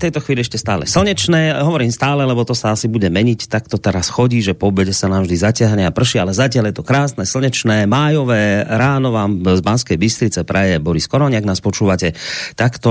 [0.00, 1.60] tejto chvíli ešte stále slnečné.
[1.60, 3.46] Hovorím stále, lebo to sa asi bude meniť.
[3.46, 6.72] Tak to teraz chodí, že po obede sa nám vždy zaťahne a prší, ale zatiaľ
[6.72, 8.64] je to krásne, slnečné, májové.
[8.64, 12.16] Ráno vám z Banskej Bystrice praje Boris Koroniak, nás počúvate
[12.56, 12.90] takto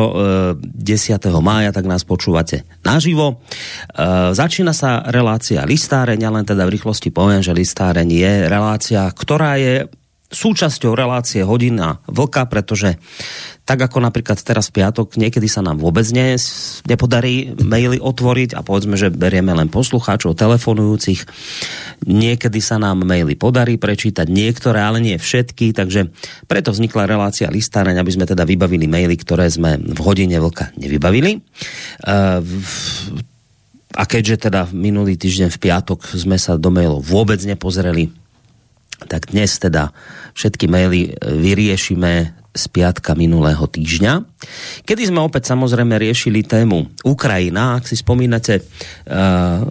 [0.56, 1.18] e, 10.
[1.42, 3.42] mája, tak nás počúvate naživo.
[3.90, 9.10] E, začína sa relácia listáreň, ja len teda v rýchlosti poviem, že listáreň je relácia,
[9.10, 9.90] ktorá je
[10.30, 13.02] súčasťou relácie hodina vlka, pretože
[13.70, 16.34] tak ako napríklad teraz v piatok, niekedy sa nám vôbec ne,
[16.90, 21.22] nepodarí maily otvoriť a povedzme, že berieme len poslucháčov, telefonujúcich.
[22.10, 26.10] Niekedy sa nám maily podarí prečítať, niektoré, ale nie všetky, takže
[26.50, 31.38] preto vznikla relácia listáreň, aby sme teda vybavili maily, ktoré sme v hodine vlka nevybavili.
[32.10, 32.42] Uh,
[33.94, 38.10] a keďže teda minulý týždeň v piatok sme sa do mailov vôbec nepozreli,
[39.06, 39.94] tak dnes teda
[40.34, 44.28] všetky maily vyriešime z piatka minulého týždňa,
[44.84, 47.80] kedy sme opäť samozrejme riešili tému Ukrajina.
[47.80, 49.64] Ak si spomínate, uh,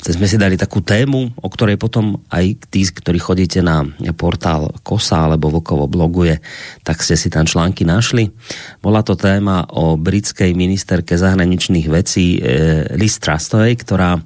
[0.00, 3.84] sme si dali takú tému, o ktorej potom aj tí, ktorí chodíte na
[4.16, 6.40] portál Kosa alebo Vlkovo bloguje,
[6.80, 8.32] tak ste si tam články našli.
[8.80, 14.16] Bola to téma o britskej ministerke zahraničných vecí uh, Liz Trustovej, ktorá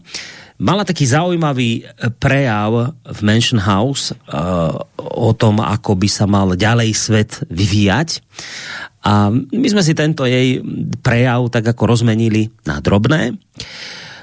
[0.63, 1.83] mala taký zaujímavý
[2.23, 8.23] prejav v Mansion House uh, o tom, ako by sa mal ďalej svet vyvíjať.
[9.03, 10.63] A my sme si tento jej
[11.03, 13.35] prejav tak ako rozmenili na drobné.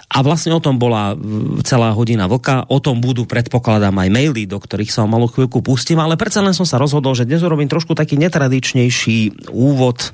[0.09, 1.13] A vlastne o tom bola
[1.61, 2.65] celá hodina vlka.
[2.73, 6.57] O tom budú, predpokladám, aj maily, do ktorých sa malú chvíľku pustím, ale predsa len
[6.57, 10.09] som sa rozhodol, že dnes urobím trošku taký netradičnejší úvod e,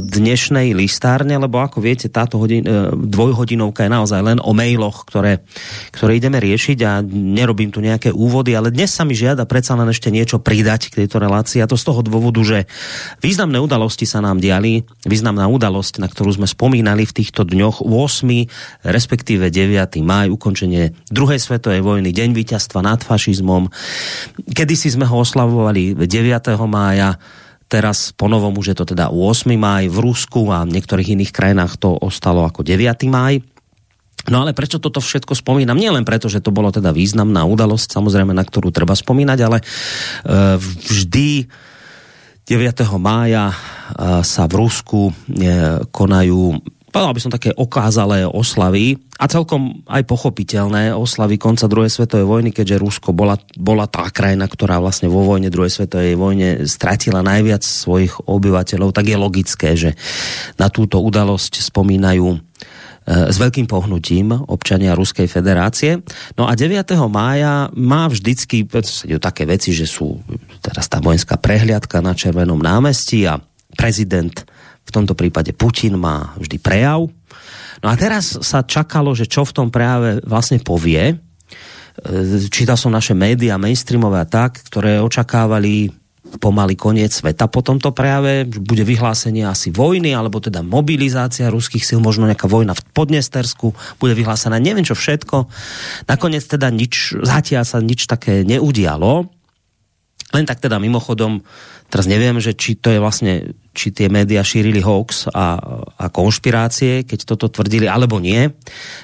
[0.00, 5.44] dnešnej listárne, lebo ako viete, táto hodin, e, dvojhodinovka je naozaj len o mailoch, ktoré,
[5.92, 9.92] ktoré ideme riešiť a nerobím tu nejaké úvody, ale dnes sa mi žiada predsa len
[9.92, 12.64] ešte niečo pridať k tejto relácii a to z toho dôvodu, že
[13.20, 18.88] významné udalosti sa nám diali, významná udalosť, na ktorú sme spomínali v týchto dňoch 8
[19.02, 19.98] respektíve 9.
[20.06, 23.66] maj, ukončenie druhej svetovej vojny, deň víťazstva nad fašizmom.
[24.46, 26.06] Kedy si sme ho oslavovali 9.
[26.70, 27.18] mája,
[27.66, 29.58] teraz po novom už je to teda 8.
[29.58, 32.78] maj v Rusku a v niektorých iných krajinách to ostalo ako 9.
[33.10, 33.42] maj.
[34.30, 35.74] No ale prečo toto všetko spomínam?
[35.74, 39.58] Nie len preto, že to bolo teda významná udalosť, samozrejme, na ktorú treba spomínať, ale
[39.58, 39.64] e,
[40.62, 41.50] vždy
[42.46, 43.02] 9.
[43.02, 43.56] mája e,
[44.22, 45.12] sa v Rusku e,
[45.90, 46.54] konajú
[46.92, 52.52] povedal by som také okázalé oslavy a celkom aj pochopiteľné oslavy konca druhej svetovej vojny,
[52.52, 57.64] keďže Rusko bola, bola tá krajina, ktorá vlastne vo vojne druhej svetovej vojne stratila najviac
[57.64, 59.96] svojich obyvateľov, tak je logické, že
[60.60, 62.38] na túto udalosť spomínajú e,
[63.32, 66.04] s veľkým pohnutím občania Ruskej federácie.
[66.36, 66.76] No a 9.
[67.08, 68.68] mája má vždycky
[69.16, 70.20] také veci, že sú
[70.60, 73.40] teraz tá vojenská prehliadka na Červenom námestí a
[73.72, 74.44] prezident
[74.82, 77.06] v tomto prípade Putin má vždy prejav.
[77.82, 81.12] No a teraz sa čakalo, že čo v tom prejave vlastne povie.
[81.12, 81.14] E,
[82.52, 85.90] čítal som naše média mainstreamové a tak, ktoré očakávali
[86.38, 91.98] pomaly koniec sveta po tomto prejave, bude vyhlásenie asi vojny, alebo teda mobilizácia ruských sil,
[92.00, 95.50] možno nejaká vojna v Podnestersku, bude vyhlásená neviem čo všetko.
[96.08, 99.28] Nakoniec teda nič, zatiaľ sa nič také neudialo.
[100.32, 101.44] Len tak teda mimochodom,
[101.92, 105.56] teraz neviem, že či to je vlastne, či tie média šírili hoax a,
[105.96, 108.52] a konšpirácie, keď toto tvrdili, alebo nie,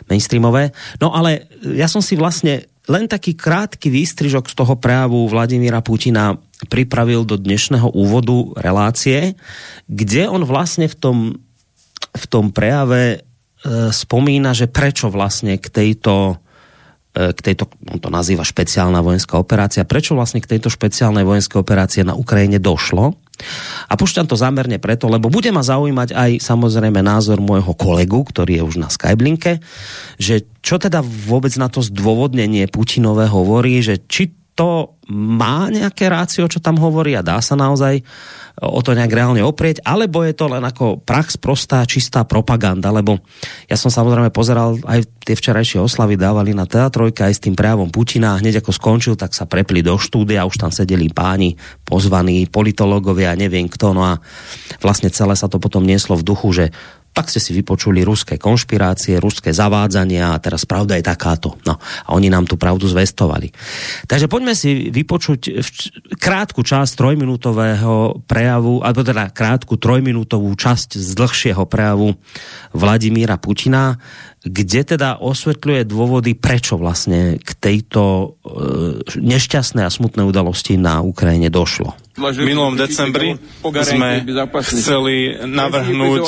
[0.07, 0.77] mainstreamové.
[1.01, 6.37] No ale ja som si vlastne len taký krátky výstrižok z toho prejavu Vladimíra Putina
[6.73, 9.37] pripravil do dnešného úvodu relácie,
[9.89, 11.19] kde on vlastne v tom,
[12.17, 13.19] v tom prejave e,
[13.93, 16.41] spomína, že prečo vlastne k tejto
[17.19, 21.59] E, k tejto, on to nazýva špeciálna vojenská operácia, prečo vlastne k tejto špeciálnej vojenské
[21.59, 23.19] operácie na Ukrajine došlo.
[23.89, 28.61] A púšťam to zámerne preto, lebo bude ma zaujímať aj samozrejme názor môjho kolegu, ktorý
[28.61, 29.63] je už na Skyblinke,
[30.19, 36.51] že čo teda vôbec na to zdôvodnenie Putinové hovorí, že či to má nejaké rácio,
[36.51, 38.03] čo tam hovorí a dá sa naozaj
[38.59, 43.23] o to nejak reálne oprieť, alebo je to len ako prax prostá, čistá propaganda, lebo
[43.71, 47.87] ja som samozrejme pozeral aj tie včerajšie oslavy dávali na teatrojka aj s tým prejavom
[47.87, 51.55] Putina a hneď ako skončil, tak sa prepli do štúdia, už tam sedeli páni
[51.87, 54.19] pozvaní, politológovia, neviem kto, no a
[54.83, 56.75] vlastne celé sa to potom nieslo v duchu, že
[57.19, 61.59] tak ste si vypočuli ruské konšpirácie, ruské zavádzania a teraz pravda je takáto.
[61.67, 63.51] No a oni nám tu pravdu zvestovali.
[64.07, 65.59] Takže poďme si vypočuť
[66.15, 72.15] krátku časť trojminútového prejavu, alebo teda krátku trojminútovú časť z dlhšieho prejavu
[72.79, 73.99] Vladimíra Putina,
[74.43, 78.27] kde teda osvetľuje dôvody, prečo vlastne k tejto e,
[79.19, 84.27] nešťastnej a smutnej udalosti na Ukrajine došlo minulom decembri sme
[84.67, 86.23] chceli navrhnúť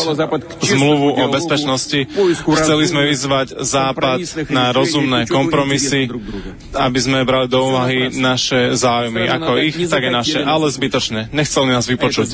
[0.62, 2.06] zmluvu o bezpečnosti.
[2.46, 4.18] Chceli sme vyzvať Západ
[4.54, 6.06] na rozumné kompromisy,
[6.78, 11.20] aby sme brali do úvahy naše záujmy, ako ich, tak aj naše, ale zbytočne.
[11.34, 12.26] Nechceli nás vypočuť.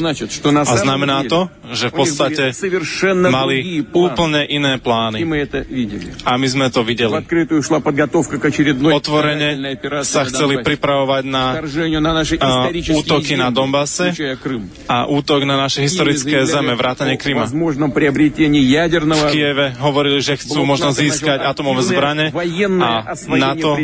[0.44, 2.44] A znamená to, že v podstate
[3.16, 5.24] mali úplne iné plány.
[6.22, 7.12] A my sme to videli.
[8.92, 9.48] Otvorene
[10.04, 11.58] sa chceli pripravovať na
[12.94, 14.10] útoky na na Donbase
[14.90, 17.46] a útok na naše historické zeme, vrátane Kryma.
[17.46, 17.54] V
[19.30, 22.34] Kieve hovorili, že chcú možno získať atomové zbrane
[22.82, 23.78] a NATO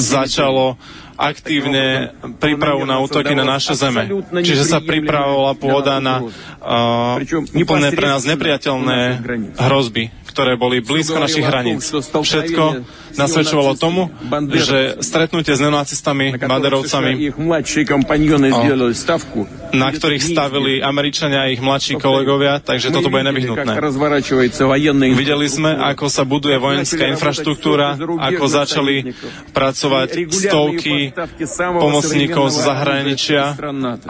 [0.00, 0.80] začalo
[1.20, 4.08] aktívne prípravu na útoky na naše zeme.
[4.40, 7.20] Čiže sa pripravovala pôda na uh,
[7.52, 9.20] úplne pre nás nepriateľné
[9.60, 11.90] hrozby, ktoré boli blízko našich hraníc.
[11.90, 12.64] Všetko
[13.16, 14.10] nasvedčovalo tomu,
[14.54, 17.30] že stretnutie s neonacistami, banderovcami,
[19.70, 23.78] na ktorých stavili Američania a ich mladší kolegovia, takže toto bude nevyhnutné.
[25.14, 29.14] Videli sme, ako sa buduje vojenská infraštruktúra, ako začali
[29.54, 31.14] pracovať stovky
[31.56, 33.54] pomocníkov z zahraničia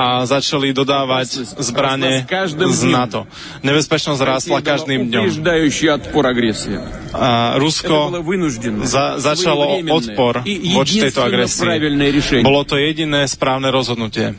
[0.00, 3.29] a začali dodávať zbranie z NATO.
[3.61, 5.25] Nebezpečnosť rástla každým dňom.
[7.11, 8.23] A Rusko
[8.90, 10.42] za, začalo odpor
[10.75, 12.42] voči tejto agresii.
[12.42, 14.34] Bolo to jediné správne rozhodnutie.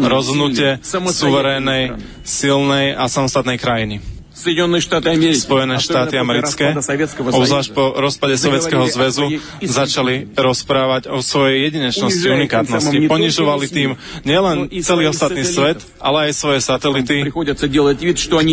[0.00, 1.94] Rozhodnutie suverénnej,
[2.24, 4.17] silnej a samostatnej krajiny.
[4.38, 6.70] Spojené štáty americké,
[7.18, 12.96] obzvlášť po rozpade Sovietskeho zväzu, začali rozprávať o svojej jedinečnosti, unikátnosti.
[13.10, 13.90] Ponižovali tým
[14.22, 17.26] nielen celý ostatný svet, ale aj svoje satelity,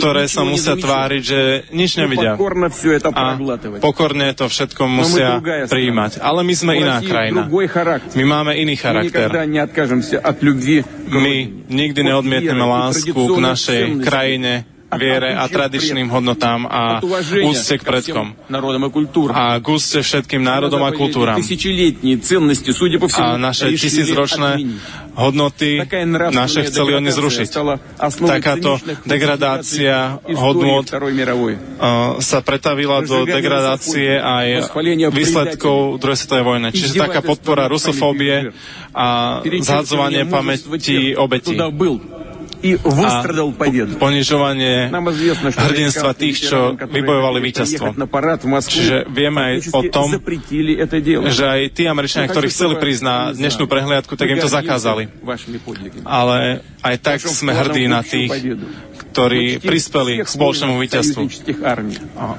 [0.02, 1.40] ktoré sa musia tváriť, že
[1.70, 2.34] nič nevidia.
[3.14, 3.38] A
[3.78, 5.38] pokorne to všetko musia
[5.70, 6.18] prijímať.
[6.18, 7.46] Ale my sme iná krajina.
[8.18, 9.30] My máme iný charakter.
[11.06, 11.36] My
[11.70, 17.00] nikdy neodmietneme lásku k našej krajine, viere a tradičným hodnotám a
[17.46, 18.36] úcte k predkom.
[19.36, 21.38] A k úcte všetkým národom a kultúram.
[23.16, 24.52] A naše tisícročné
[25.16, 25.80] hodnoty
[26.36, 27.48] naše chceli oni zrušiť.
[28.26, 30.92] Takáto degradácia hodnot
[32.20, 34.76] sa pretavila do degradácie aj
[35.12, 36.68] výsledkov druhej svetovej vojny.
[36.76, 38.52] Čiže taká podpora rusofóbie
[38.92, 41.56] a zhadzovanie pamäti obetí
[43.06, 43.24] a
[44.00, 44.94] Ponižování
[45.58, 47.96] hrdinstva těch, co vybojovali víťazstvo.
[48.68, 50.10] Čiže víme i o tom,
[51.26, 55.08] že i ty američané, kteří chceli přiznat dnešní dnešnú prehliadku, tak jim to zakázali.
[56.06, 58.32] Ale aj tak jsme hrdí na tých,
[59.16, 61.24] ktorí prispeli k spoločnému víťazstvu.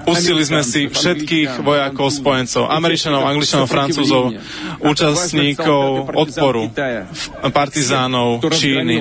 [0.04, 4.36] Usili sme si všetkých vojakov, spojencov, Američanov, Angličanov, Francúzov,
[4.84, 6.68] účastníkov odporu,
[7.48, 9.00] partizánov, Číny,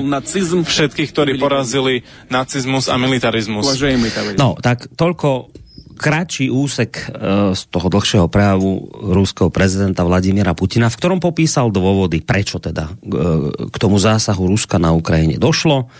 [0.63, 1.99] všetkých, ktorí porazili
[2.31, 3.67] nacizmus a militarizmus.
[4.39, 5.51] No, tak toľko
[5.99, 7.11] kratší úsek
[7.55, 12.87] z toho dlhšieho prejavu ruského prezidenta Vladimíra Putina, v ktorom popísal dôvody, prečo teda
[13.67, 15.91] k tomu zásahu Ruska na Ukrajine došlo.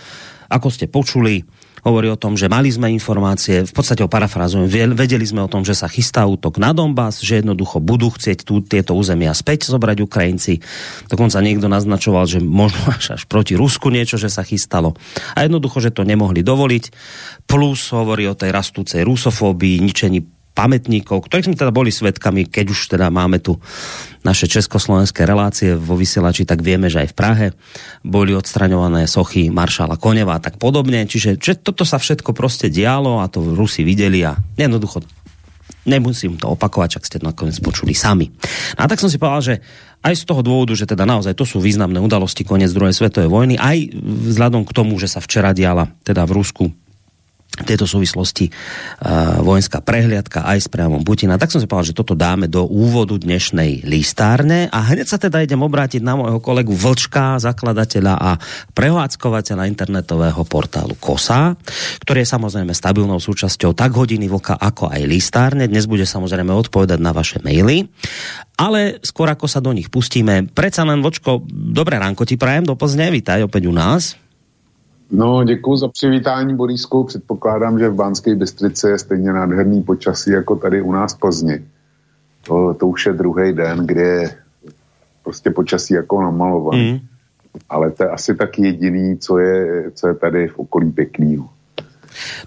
[0.46, 1.42] Ako ste počuli,
[1.86, 5.62] hovorí o tom, že mali sme informácie, v podstate ho parafrázujem, vedeli sme o tom,
[5.62, 10.02] že sa chystá útok na Donbass, že jednoducho budú chcieť tu, tieto územia späť zobrať
[10.02, 10.58] Ukrajinci.
[11.06, 14.98] Dokonca niekto naznačoval, že možno až, až proti Rusku niečo, že sa chystalo.
[15.38, 16.90] A jednoducho, že to nemohli dovoliť.
[17.46, 22.96] Plus hovorí o tej rastúcej rusofóbii, ničení pamätníkov, ktorých sme teda boli svetkami, keď už
[22.96, 23.60] teda máme tu
[24.24, 27.46] naše československé relácie vo vysielači, tak vieme, že aj v Prahe
[28.00, 31.04] boli odstraňované sochy maršala Koneva a tak podobne.
[31.04, 35.04] Čiže že toto sa všetko proste dialo a to Rusi videli a jednoducho
[35.86, 38.26] nemusím to opakovať, čak ste to nakoniec počuli sami.
[38.74, 39.54] A tak som si povedal, že
[40.02, 43.54] aj z toho dôvodu, že teda naozaj to sú významné udalosti koniec druhej svetovej vojny,
[43.54, 43.94] aj
[44.34, 46.64] vzhľadom k tomu, že sa včera diala teda v Rusku
[47.64, 51.40] tejto súvislosti uh, vojenská prehliadka aj s prejavom Putina.
[51.40, 55.40] Tak som si povedal, že toto dáme do úvodu dnešnej listárne a hneď sa teda
[55.40, 58.36] idem obrátiť na môjho kolegu Vlčka, zakladateľa a
[58.76, 61.56] prevádzkovateľa internetového portálu KOSA,
[62.04, 65.64] ktorý je samozrejme stabilnou súčasťou tak hodiny Vlka ako aj listárne.
[65.64, 67.88] Dnes bude samozrejme odpovedať na vaše maily.
[68.56, 72.72] Ale skôr ako sa do nich pustíme, predsa len Vočko, dobré ránko ti prajem do
[72.72, 74.16] Plzne, vítaj opäť u nás.
[75.10, 77.04] No, děkuji za přivítání, Borisku.
[77.04, 81.64] Předpokládám, že v Bánské Bystrici je stejně nádherný počasí jako tady u nás v Plzni.
[82.46, 84.36] To, to už je druhý den, kdy je
[85.24, 86.92] prostě počasí jako namalovaný.
[86.92, 86.98] Mm.
[87.68, 91.48] Ale to je asi tak jediný, co je, co je tady v okolí pěkného.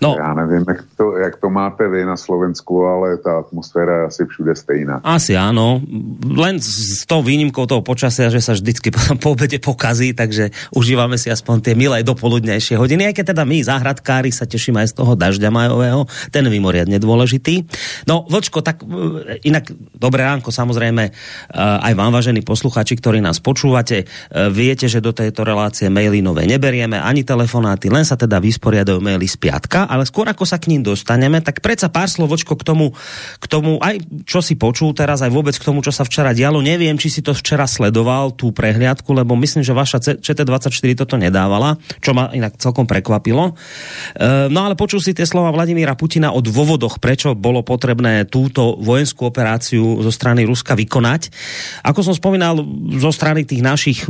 [0.01, 0.15] No.
[0.19, 4.21] Já nevím, jak to, jak to máte vy na Slovensku, ale ta atmosféra je asi
[4.25, 5.01] všude stejná.
[5.03, 5.79] Asi áno,
[6.25, 8.89] len s tou výnimkou toho počasia, že sa vždycky
[9.21, 13.57] po obede pokazí, takže užívame si aspoň tie milé dopoludnejšie hodiny, aj keď teda my,
[13.61, 17.69] záhradkári, sa tešíme aj z toho dažďa majového, ten je mimoriadne dôležitý.
[18.09, 21.11] No, Vlčko, tak e, inak dobré ránko, samozrejme, e,
[21.59, 24.05] aj vám, vážení posluchači, ktorí nás počúvate, e,
[24.49, 29.27] viete, že do tejto relácie maily nové neberieme, ani telefonáty, len sa teda vysporiadajú maily
[29.29, 32.95] spia piatka, ale skôr ako sa k ním dostaneme, tak predsa pár slovočko k tomu,
[33.43, 36.63] k tomu aj čo si počul teraz, aj vôbec k tomu, čo sa včera dialo.
[36.63, 41.75] Neviem, či si to včera sledoval, tú prehliadku, lebo myslím, že vaša ČT24 toto nedávala,
[41.99, 43.51] čo ma inak celkom prekvapilo.
[43.51, 48.79] E, no ale počul si tie slova Vladimíra Putina o dôvodoch, prečo bolo potrebné túto
[48.79, 51.35] vojenskú operáciu zo strany Ruska vykonať.
[51.83, 52.63] Ako som spomínal,
[52.95, 54.07] zo strany tých našich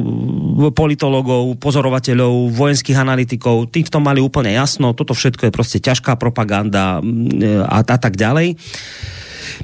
[0.77, 5.79] politologov, pozorovateľov, vojenských analytikov, tí v tom mali úplne jasno, toto všetko všetko je prostě
[5.79, 8.60] ťažká propaganda mm, a, a tak ďalej.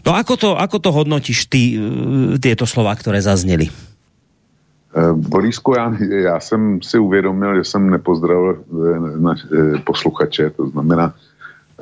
[0.07, 3.67] No ako to, ako to hodnotíš ty, e, tieto slova, které zazněly?
[3.67, 9.35] E, Borisku, já, já jsem si uvědomil, že jsem nepozdravil e, na,
[9.83, 11.13] posluchače, to znamená,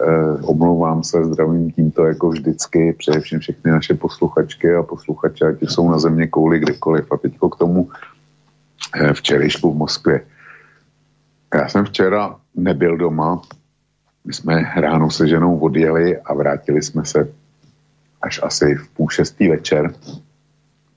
[0.02, 5.90] eh, omlouvám se, zdravím tímto jako vždycky, především všechny naše posluchačky a posluchače, ať jsou
[5.90, 7.06] na země kouli kdekoliv.
[7.12, 7.90] A teďko k tomu
[8.98, 10.22] eh, včerejšku v Moskvě.
[11.54, 13.42] Já jsem včera nebyl doma,
[14.26, 17.28] my jsme ráno se ženou odjeli a vrátili jsme se
[18.22, 19.94] až asi v půl šestý večer.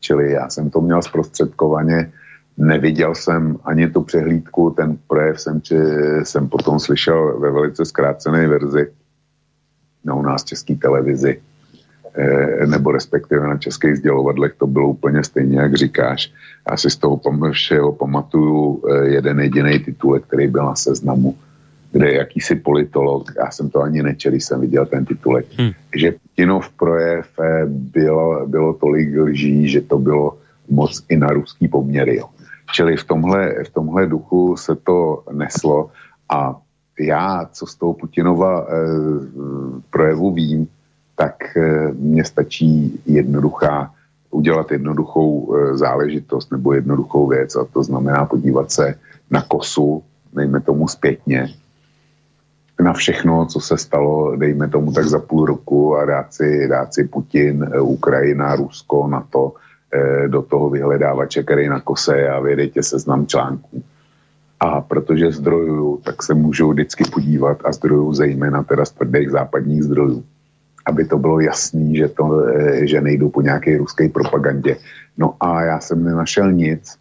[0.01, 2.13] Čili já jsem to měl zprostředkovaně,
[2.57, 5.75] neviděl jsem ani tu přehlídku, ten projev jsem, či,
[6.23, 8.93] jsem potom slyšel ve velice zkrácené verzi
[10.05, 11.43] na u nás české televizi,
[12.15, 16.33] e, nebo respektive na českých sdělovadlech to bylo úplně stejně, jak říkáš.
[16.71, 17.21] Já si z toho
[17.53, 21.37] všeho pamatuju e, jeden jediný titul, který byl na seznamu
[21.97, 25.71] kde jakýsi politolog, já jsem to ani nečel, když jsem viděl ten titulek, hmm.
[25.97, 30.39] že Putinov projev eh, bylo, bylo tolik lží, že to bylo
[30.69, 32.17] moc i na ruský poměry.
[32.17, 32.29] Jo.
[32.73, 35.91] Čili v tomhle, v tomhle duchu se to neslo
[36.29, 36.57] a
[37.01, 38.67] já, co z toho Putinova e,
[39.91, 40.69] projevu vím,
[41.17, 43.93] tak e, mně stačí jednoduchá,
[44.31, 48.95] udělat jednoduchou e, záležitost nebo jednoduchou věc a to znamená podívat se
[49.31, 50.03] na kosu,
[50.35, 51.49] nejme tomu zpětně,
[52.81, 56.95] na všechno, co se stalo, dejme tomu tak za půl roku a dát si, dát
[56.95, 59.53] si Putin, eh, Ukrajina, Rusko, NATO
[59.93, 63.83] eh, do toho vyhledávače, který na kose a vědejte seznam článků.
[64.61, 69.83] A protože zdrojuju, tak se můžou vždycky podívat a zdrojuju zejména teda z tvrdých západních
[69.83, 70.25] zdrojů.
[70.87, 74.77] Aby to bylo jasný, že, to, eh, že nejdu po nějaké ruské propagandě.
[75.19, 76.99] No a já jsem nenašel nic,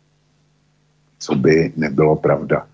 [1.20, 2.66] co by nebylo pravda.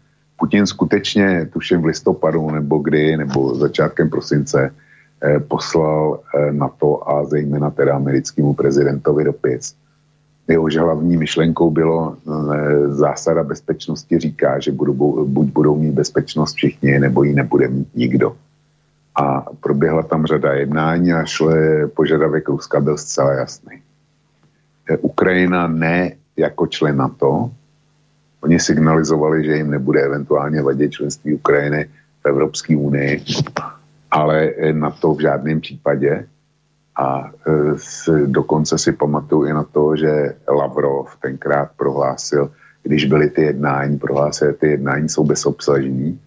[0.41, 4.73] Putin skutečně, tuším v listopadu nebo kdy, nebo začátkem prosince,
[5.21, 9.75] eh, poslal eh, NATO a zejména teda americkému prezidentovi dopis.
[10.47, 16.99] Jehož hlavní myšlenkou bylo eh, zásada bezpečnosti říká, že budou, buď budou mít bezpečnost všichni,
[16.99, 18.33] nebo ji nebude mít nikdo.
[19.13, 23.77] A proběhla tam řada jednání a šle, požadavek Ruska byl zcela jasný.
[25.01, 27.51] Ukrajina ne jako člen NATO,
[28.41, 31.89] Oni signalizovali, že jim nebude eventuálně vadit členství Ukrajiny
[32.23, 33.23] v Evropské unii,
[34.11, 36.27] ale na to v žádném případě.
[36.97, 42.51] A e, dokonce si pamatuju i na to, že Lavrov tenkrát prohlásil,
[42.83, 46.19] když byly ty jednání, prohlásil, ty jednání jsou bezobsažní,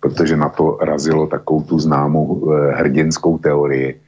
[0.00, 4.00] protože na to razilo takovou tu známou e, hrdinskou teorii,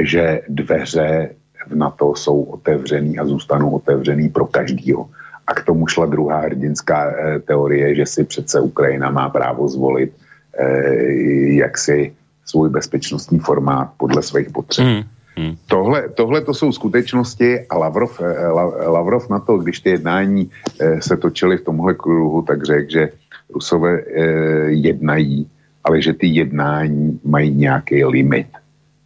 [0.00, 1.30] že dveře
[1.66, 5.08] v NATO jsou otevřený a zůstanou otevřený pro každýho.
[5.50, 10.14] A k tomu šla druhá hrdinská eh, teorie, že si přece Ukrajina má právo zvolit
[10.54, 12.14] eh, jaksi
[12.46, 14.86] svůj bezpečnostní formát podle svých potřeb.
[14.86, 15.02] Hmm.
[15.36, 15.56] Hmm.
[15.66, 18.48] Tohle, tohle to jsou skutečnosti a Lavrov, eh,
[18.86, 20.50] Lavrov na to, když ty jednání
[21.00, 23.08] se točily v tomhle kruhu, tak řekl, že
[23.54, 24.02] Rusové
[24.66, 25.50] jednají,
[25.84, 28.46] ale že ty jednání mají nějaký limit.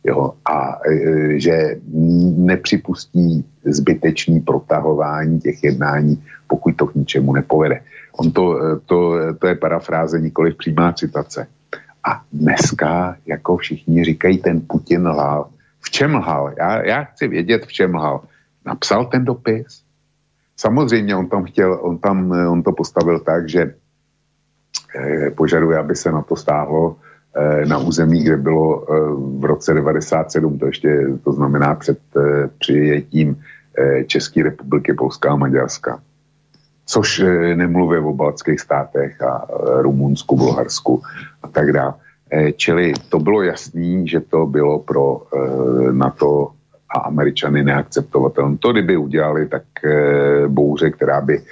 [0.05, 0.33] Jo?
[0.45, 0.81] A
[1.37, 1.77] že
[2.37, 7.81] nepřipustí zbytečný protahování těch jednání, pokud to k ničemu nepovede.
[8.13, 11.47] On to, e, to, to je parafráze, nikoli přímá citace.
[12.09, 15.49] A dneska, jako všichni říkají, ten Putin lhal.
[15.81, 16.53] V čem lhal?
[16.59, 18.21] Já, já chci vědět, v čem lhal.
[18.67, 19.83] Napsal ten dopis?
[20.57, 23.75] Samozřejmě on tam chtěl, on tam, on to postavil tak, že
[25.37, 26.97] požaduje, aby se na to stáhlo
[27.67, 28.87] na území, kde bylo
[29.39, 31.99] v roce 97, to ještě to znamená před
[32.59, 33.43] přijetím
[34.07, 36.03] České republiky, Polska a Maďarska.
[36.87, 37.23] Což
[37.55, 39.47] nemluvě o baltských státech a
[39.81, 41.03] Rumunsku, Bulharsku
[41.43, 41.95] a tak dále.
[42.57, 45.23] Čili to bylo jasný, že to bylo pro
[45.93, 46.51] NATO
[46.95, 48.59] a Američany neakceptovatelné.
[48.59, 49.63] To, kdyby udělali, tak
[50.49, 51.43] bouře, která by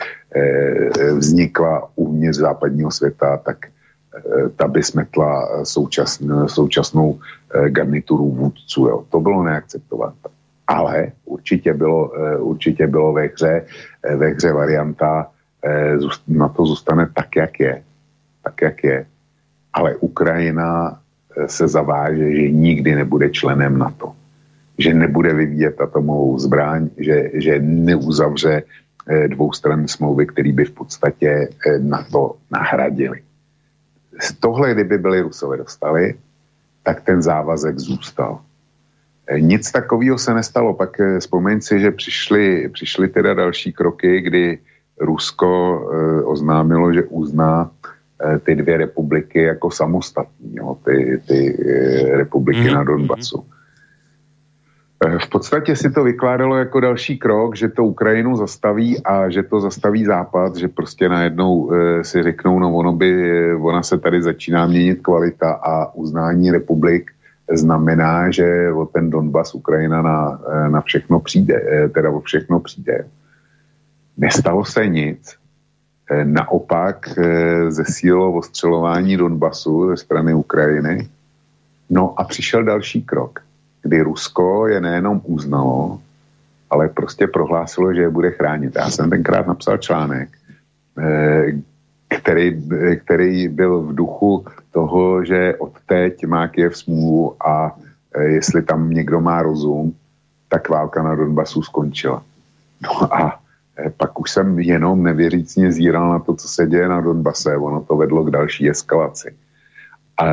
[1.17, 3.57] vznikla uvnitř západního světa, tak
[4.57, 7.19] ta by smetla současn, současnou
[7.55, 8.87] e, garnituru vůdců.
[8.87, 9.05] Jo.
[9.09, 10.37] To bylo neakceptovatelné.
[10.73, 13.67] Ale určitě bylo, e, určitě bylo ve hře,
[14.02, 15.31] e, ve hře varianta,
[15.64, 15.97] e,
[16.29, 17.83] na to zůstane tak, jak je.
[18.45, 19.07] Tak, jak je.
[19.73, 20.99] Ale Ukrajina
[21.47, 24.14] se zaváže, že nikdy nebude členem NATO
[24.79, 31.49] že nebude vyvíjet atomovou zbraň, že, že neuzavře eh, dvoustranné smlouvy, které by v podstatě
[31.49, 33.23] eh, na to nahradili.
[34.41, 36.14] Tohle, kdyby byli Rusové dostali,
[36.83, 38.41] tak ten závazek zůstal.
[39.29, 40.75] Eh, nic takového se nestalo.
[40.75, 44.59] Pak vzpomeň si, že přišly, přišly teda další kroky, kdy
[45.00, 45.81] Rusko
[46.25, 47.71] oznámilo, že uzná
[48.45, 51.57] ty dvě republiky jako samostatní, jo, ty, ty
[52.12, 52.75] republiky mm-hmm.
[52.75, 53.37] na Donbasu.
[53.37, 53.62] Mm-hmm.
[55.07, 59.43] Eh, v podstatě si to vykládalo jako další krok, že to Ukrajinu zastaví a že
[59.43, 61.71] to zastaví Západ, že prostě najednou
[62.02, 67.11] si řeknou, no ono by, eh, ona se tady začíná měnit kvalita a uznání republik
[67.57, 73.07] znamená, že o ten Donbas Ukrajina na, na všechno přijde, e, teda o všechno přijde.
[74.17, 75.37] Nestalo se nic.
[76.11, 77.09] E, naopak
[77.69, 81.09] zesílilo ostřelování Donbasu ze strany Ukrajiny.
[81.91, 83.41] No a přišel další krok
[83.83, 86.01] kdy Rusko je nejenom uznalo,
[86.71, 88.73] ale prostě prohlásilo, že je bude chránit.
[88.77, 90.29] Já jsem tenkrát napsal článek,
[90.99, 91.53] eh,
[92.09, 92.62] který,
[93.05, 97.77] který byl v duchu toho, že od teď má Kiev smůlu a
[98.15, 99.95] eh, jestli tam někdo má rozum,
[100.49, 102.23] tak válka na Donbasu skončila.
[102.83, 103.41] No a
[103.79, 107.57] eh, pak už jsem jenom nevěřícně zíral na to, co se děje na Donbase.
[107.57, 109.35] Ono to vedlo k další eskalaci.
[110.17, 110.27] A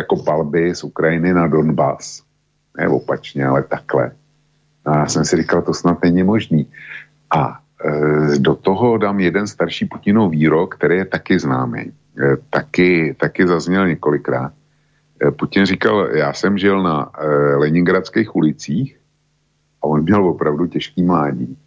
[0.00, 2.22] jako palby z Ukrajiny na Donbas
[2.78, 4.12] ne opačně, ale takhle.
[4.84, 6.66] A já jsem si říkal, to snad není možný.
[7.30, 11.92] A e, do toho dám jeden starší Putinov výrok, který je taky známý.
[12.20, 14.52] E, taky, taky zazněl několikrát.
[15.26, 19.00] E, Putin říkal, já jsem žil na e, leningradských ulicích
[19.82, 21.58] a on měl opravdu těžký mládí.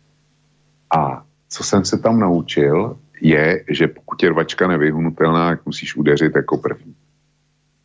[0.97, 6.35] A co jsem se tam naučil, je, že pokud je rvačka nevyhnutelná, tak musíš udeřit
[6.35, 6.95] jako první.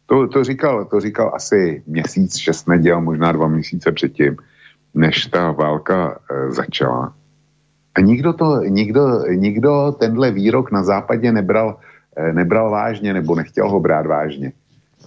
[0.07, 4.37] To, to, říkal, to říkal asi měsíc, šest neděl, možná dva měsíce předtím,
[4.95, 7.15] než ta válka e, začala.
[7.95, 11.79] A nikdo, to, nikdo, nikdo tenhle výrok na západě nebral,
[12.33, 14.53] nebral vážně nebo nechtěl ho brát vážně.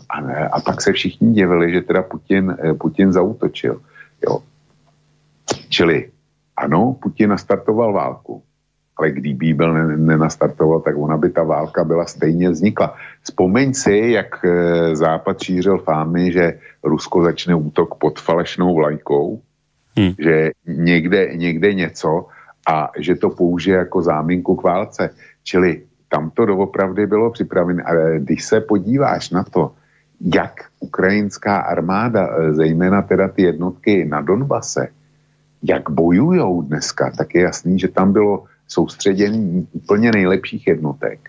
[0.09, 3.81] A, ne, a pak se všichni divili, že teda Putin, e, Putin zautočil.
[4.27, 4.39] Jo.
[5.69, 6.11] Čili
[6.57, 8.43] ano, Putin nastartoval válku
[8.97, 12.95] ale kdyby byl nenastartoval, tak ona by ta válka byla stejně vznikla.
[13.21, 19.41] Vzpomeň si, jak eh, Západ šířil fámy, že Rusko začne útok pod falešnou vlajkou,
[19.97, 20.13] hmm.
[20.19, 22.27] že někde, někde něco
[22.67, 25.09] a že to použije jako záminku k válce.
[25.43, 25.81] Čili
[26.13, 27.83] tam to doopravdy bylo připravené.
[27.83, 29.73] Ale když se podíváš na to,
[30.21, 34.87] jak ukrajinská armáda, eh, zejména teda ty jednotky na Donbase,
[35.63, 41.19] jak bojujou dneska, tak je jasný, že tam bylo soustředění úplně nejlepších jednotek.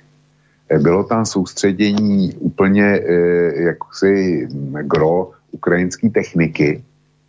[0.68, 4.48] Eh, bylo tam soustředění úplně eh, jaksi
[4.84, 6.84] gro ukrajinské techniky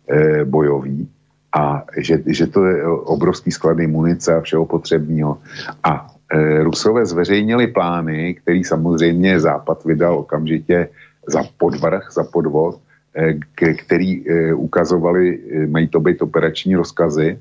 [0.08, 1.08] eh, bojový
[1.56, 5.38] a že, že to je obrovský sklady munice a všeho potřebného.
[5.84, 6.15] A
[6.62, 10.88] Rusové zveřejnili plány, který samozřejmě Západ vydal okamžitě
[11.26, 12.80] za podvrh, za podvod,
[13.78, 17.38] který ukazovali, mají to být operační rozkazy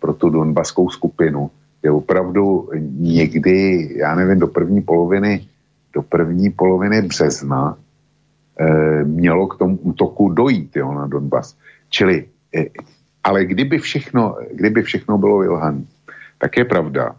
[0.00, 1.50] pro tu donbaskou skupinu,
[1.82, 2.68] je opravdu
[2.98, 5.46] někdy, já nevím, do první poloviny,
[5.92, 7.76] do první poloviny března
[9.04, 11.56] mělo k tomu útoku dojít jo, na Donbass.
[11.90, 12.24] Čili,
[13.24, 15.82] ale kdyby všechno, kdyby všechno bylo vylhané,
[16.38, 17.16] tak je pravda,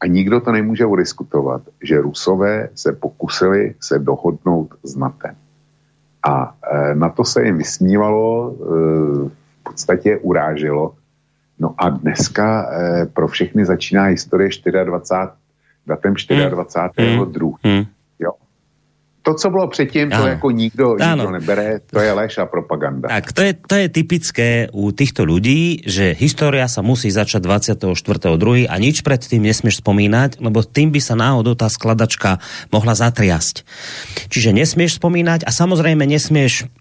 [0.00, 5.34] a nikdo to nemůže odiskutovat, že Rusové se pokusili se dohodnout s NATEM.
[6.28, 8.64] A e, na to se jim vysmívalo, e,
[9.60, 10.94] v podstatě uráželo,
[11.60, 14.50] No a dneska eh, pro všechny začíná historie
[14.84, 15.30] 24,
[15.86, 16.14] datem
[16.50, 17.08] 24.
[17.08, 17.52] Hmm.
[17.62, 17.84] Hmm.
[19.22, 23.08] To, co bylo předtím, to jako nikdo, nikdo nebere, to je lež a propaganda.
[23.08, 28.64] Tak, to je, to je typické u týchto ľudí, že história sa musí začať 24.2.
[28.64, 32.40] a nič predtým nesmieš spomínať, lebo tým by sa náhodou tá skladačka
[32.72, 33.68] mohla zatriasť.
[34.32, 36.72] Čiže nesmieš spomínať a samozrejme nesmieš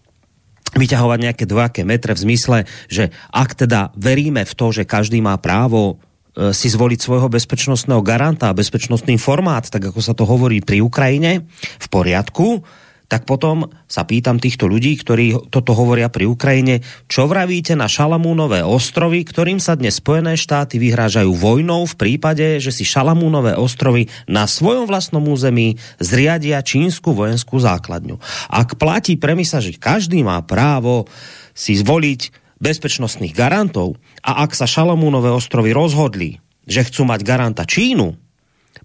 [0.80, 5.36] vyťahovať nejaké dvojaké metre v zmysle, že ak teda veríme v to, že každý má
[5.42, 6.00] právo
[6.34, 11.88] si zvoliť svojho bezpečnostného garanta, bezpečnostný formát, tak ako sa to hovorí pri Ukrajine, v
[11.90, 12.64] poriadku,
[13.10, 18.62] tak potom sa pýtam týchto ľudí, ktorí toto hovoria pri Ukrajine, čo vravíte na Šalamúnové
[18.62, 24.46] ostrovy, ktorým sa dnes Spojené štáty vyhrážajú vojnou v prípade, že si Šalamúnové ostrovy na
[24.46, 28.22] svojom vlastnom území zriadia čínsku vojenskú základňu.
[28.46, 31.10] Ak platí premisa, že každý má právo
[31.58, 38.30] si zvoliť bezpečnostných garantov a ak sa Šalamúnové ostrovy rozhodli, že chcú mať garanta Čínu,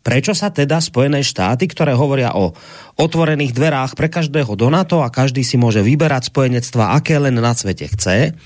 [0.05, 2.53] Prečo sa teda Spojené štáty, ktoré hovoria o
[3.01, 7.57] otvorených dverách pre každého do NATO a každý si môže vyberať spojenectva, aké len na
[7.57, 8.37] svete chce,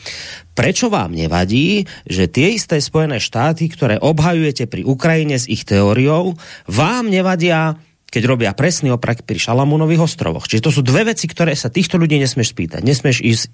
[0.54, 6.38] prečo vám nevadí, že tie isté Spojené štáty, ktoré obhajujete pri Ukrajine s ich teóriou,
[6.70, 7.74] vám nevadia
[8.08, 10.48] keď robia presný opak pri Šalamúnových ostrovoch.
[10.48, 12.80] Čiže to sú dve veci, ktoré sa týchto ľudí nesmieš spýtať.
[12.80, 13.48] Nesmieš ísť e,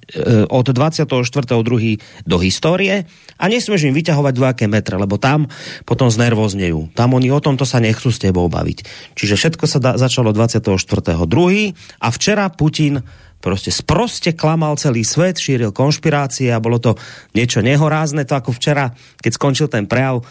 [0.46, 2.22] od 24.2.
[2.22, 3.02] do histórie
[3.34, 5.50] a nesmieš im vyťahovať dvojaké metre, lebo tam
[5.82, 6.94] potom znervoznejú.
[6.94, 8.86] Tam oni o tomto sa nechcú s tebou baviť.
[9.18, 11.18] Čiže všetko sa da, začalo 24.2.
[11.98, 13.02] a včera Putin
[13.44, 16.96] prostě sproste klamal celý svet, šíril konšpirácie a bolo to
[17.37, 20.24] niečo nehorázne, to ako včera, keď skončil ten prejav,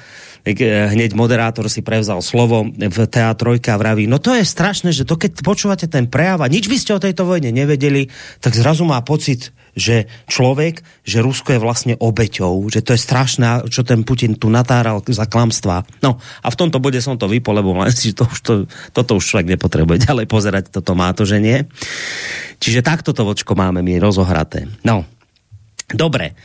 [0.44, 5.08] Eh, hneď moderátor si prevzal slovo v teatrojke a vraví, no to je strašné, že
[5.08, 8.12] to keď počúvate ten prejav a nič by ste o tejto vojne nevedeli,
[8.44, 13.66] tak zrazu má pocit, že člověk, že Rusko je vlastně obeťou, že to je strašné,
[13.70, 15.84] čo ten Putin tu natáral za klamstvá.
[16.06, 18.54] No a v tomto bode som to vypol, lebo si to už to,
[18.94, 21.66] toto už člověk nepotrebuje ďalej pozerať, toto má to, že nie.
[22.62, 24.70] Čiže takto to vočko máme my rozohraté.
[24.86, 25.06] No,
[25.90, 26.38] dobre.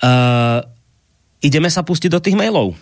[0.00, 0.60] Uh,
[1.44, 2.76] ideme sa pustiť do tých mailov.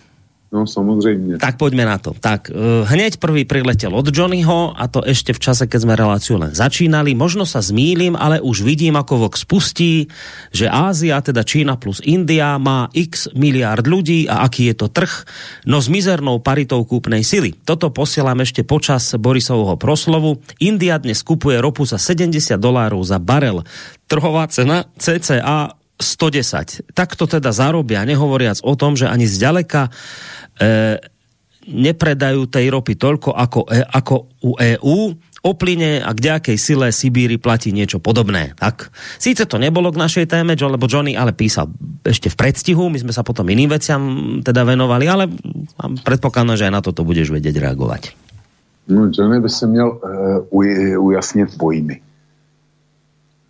[0.54, 1.42] No samozřejmě.
[1.42, 2.14] Tak pojďme na to.
[2.14, 6.38] Tak uh, hneď prvý priletel od Johnnyho a to ešte v čase, keď sme reláciu
[6.38, 7.10] len začínali.
[7.18, 10.06] Možno sa zmýlim, ale už vidím, ako Vox pustí,
[10.54, 15.26] že Ázia, teda Čína plus India má x miliard ľudí a aký je to trh,
[15.66, 17.58] no s mizernou paritou kúpnej sily.
[17.66, 20.38] Toto posielam ešte počas Borisovho proslovu.
[20.62, 22.30] India dnes kupuje ropu za 70
[22.62, 23.66] dolárov za barel.
[24.06, 26.90] Trhová cena CCA 110.
[26.94, 29.90] Tak to teda zarobia, nehovoriac o tom, že ani zďaleka e,
[31.70, 34.98] nepredajú tej ropy toľko ako, e, ako u EU,
[35.44, 38.57] o plyne a k nejakej sile Sibíry platí niečo podobné.
[38.57, 38.88] Tak,
[39.20, 41.68] síce to nebolo k našej téme, lebo Johnny ale písal
[42.00, 44.02] ešte v predstihu, my sme sa potom iným veciam
[44.40, 45.28] teda venovali, ale
[46.00, 48.16] predpokladám, že aj na toto budeš vedieť reagovať.
[48.88, 49.88] No, Johnny by se měl
[50.52, 52.00] uh, ujasnit pojmy.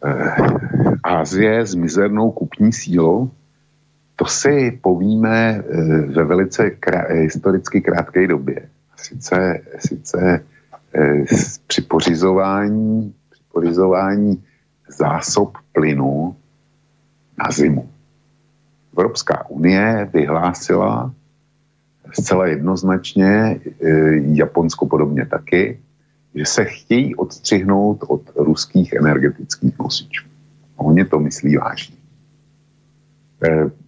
[0.04, 3.30] Uh, Ázie s mizernou kupní sílou,
[4.16, 8.68] to si povíme eh, ve velice krá, historicky krátké době.
[8.96, 10.44] Sice, sice
[10.94, 11.24] eh,
[11.66, 14.44] při pořizování, při pořizování
[14.88, 16.36] zásob plynu
[17.38, 17.88] na zimu.
[18.92, 21.12] Evropská unie vyhlásila
[22.12, 23.90] zcela jednoznačně, eh,
[24.32, 25.80] Japonsko podobně taky,
[26.34, 30.33] že se chtějí odstřihnout od ruských energetických nosičů.
[30.76, 31.96] Oni to myslí vážně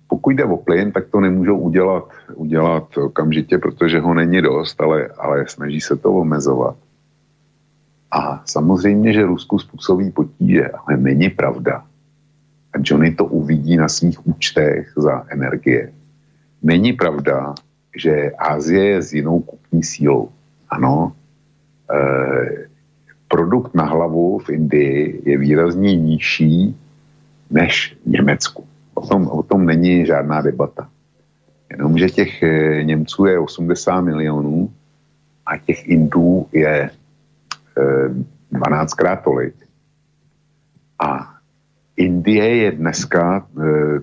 [0.08, 5.08] pokud jde o plyn, tak to nemůžou udělat, udělat okamžitě, protože ho není dost, ale,
[5.18, 6.76] ale snaží se to omezovat.
[8.10, 11.84] A samozřejmě, že Rusku způsobí potíže, ale není pravda.
[12.72, 15.92] A Johnny to uvidí na svých účtech za energie.
[16.62, 17.54] Není pravda,
[17.96, 20.28] že Ázie je s jinou kupní sílou.
[20.68, 21.12] Ano,
[21.90, 21.96] e,
[23.28, 26.76] produkt na hlavu v Indii je výrazně nižší
[27.50, 28.64] než v Německu.
[28.94, 30.88] O tom, o tom není žádná debata.
[31.70, 34.72] Jenomže těch eh, Němců je 80 milionů
[35.46, 36.90] a těch Indů je
[38.52, 39.54] 12 eh, krát tolik.
[40.98, 41.34] A
[41.96, 44.00] Indie je dneska eh,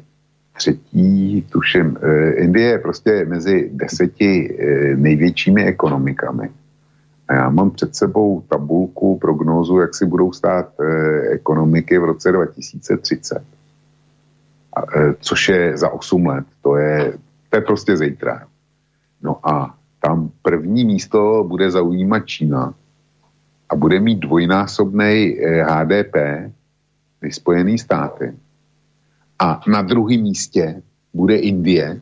[0.57, 1.97] třetí, tuším,
[2.35, 4.57] Indie je prostě mezi deseti
[4.95, 6.49] největšími ekonomikami.
[7.27, 10.69] A já mám před sebou tabulku, prognózu, jak si budou stát
[11.31, 13.37] ekonomiky v roce 2030.
[13.37, 16.45] E, což je za 8 let.
[16.61, 17.17] To je,
[17.49, 18.47] to je prostě zítra.
[19.21, 22.73] No a tam první místo bude zaujímat Čína
[23.69, 26.15] a bude mít dvojnásobný HDP
[27.21, 28.33] než Spojený státy.
[29.39, 30.81] A na druhém místě
[31.13, 32.01] bude Indie,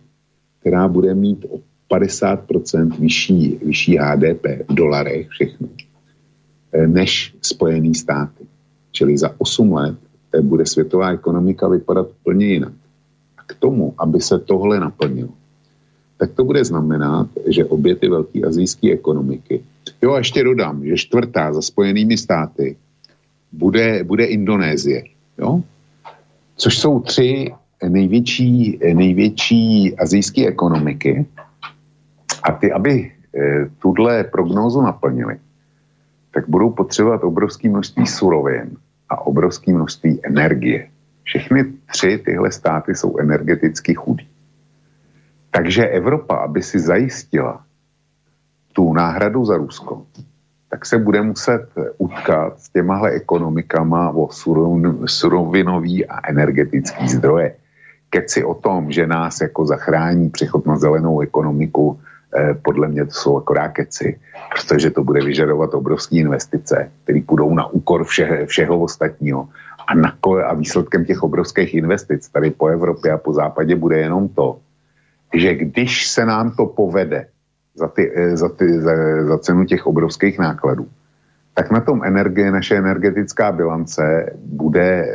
[0.60, 1.46] která bude mít
[1.92, 5.68] 50% vyšší, vyšší HDP v dolarech všechno.
[6.88, 8.48] než Spojený státy.
[8.92, 9.98] Čili za 8 let
[10.42, 12.74] bude světová ekonomika vypadat úplně jinak.
[13.38, 15.36] A k tomu, aby se tohle naplnilo,
[16.18, 19.64] tak to bude znamenat, že obě ty velké azijské ekonomiky,
[20.02, 22.78] jo a ještě dodám, že čtvrtá za spojenými státy
[23.52, 25.04] bude, bude Indonésie,
[25.38, 25.64] jo?
[26.56, 27.52] což jsou tři
[27.90, 31.26] největší, největší azijské ekonomiky
[32.44, 33.12] a ty, aby e,
[33.80, 35.40] tuhle prognózu naplnili,
[36.32, 38.78] tak budou potřebovat obrovské množství surovin
[39.10, 40.90] a obrovské množství energie.
[41.24, 44.28] Všechny tři tyhle státy jsou energeticky chudí.
[45.52, 47.64] Takže Evropa, aby si zajistila
[48.74, 50.06] tu náhradu za Rusko,
[50.70, 54.30] tak se bude muset utkat s těmahle ekonomikama o
[55.06, 57.56] surovinový a energetický zdroje.
[58.10, 62.11] Keci o tom, že nás jako zachrání přechod na zelenou ekonomiku, eh,
[62.62, 64.20] podle mě to jsou akorát keci,
[64.52, 69.48] protože to bude vyžadovat obrovské investice, které půjdou na úkor vše, všeho ostatního.
[69.88, 74.30] A, na, a výsledkem těch obrovských investic tady po Evropě a po západě bude jenom
[74.30, 74.60] to,
[75.34, 77.28] že když se nám to povede
[77.76, 78.94] za, ty, eh, za, ty, za,
[79.28, 80.88] za cenu těch obrovských nákladů,
[81.54, 85.10] tak na tom energie, naše energetická bilance bude e,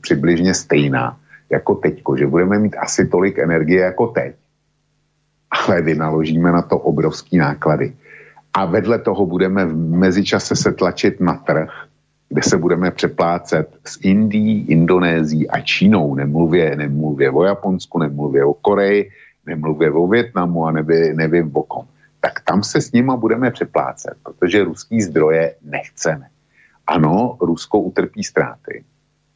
[0.00, 1.16] přibližně stejná
[1.50, 4.36] jako teďko, že budeme mít asi tolik energie jako teď,
[5.66, 7.92] ale vynaložíme na to obrovský náklady.
[8.54, 11.70] A vedle toho budeme v mezičase se tlačit na trh,
[12.28, 18.54] kde se budeme přeplácet s Indií, Indonésií a Čínou, nemluvě, nemluvě o Japonsku, nemluvě o
[18.54, 19.10] Koreji,
[19.46, 21.86] nemluvě o Větnamu a nevím, nevím o kom,
[22.20, 26.26] tak tam se s nima budeme přeplácet, protože ruský zdroje nechceme.
[26.86, 28.84] Ano, Rusko utrpí ztráty.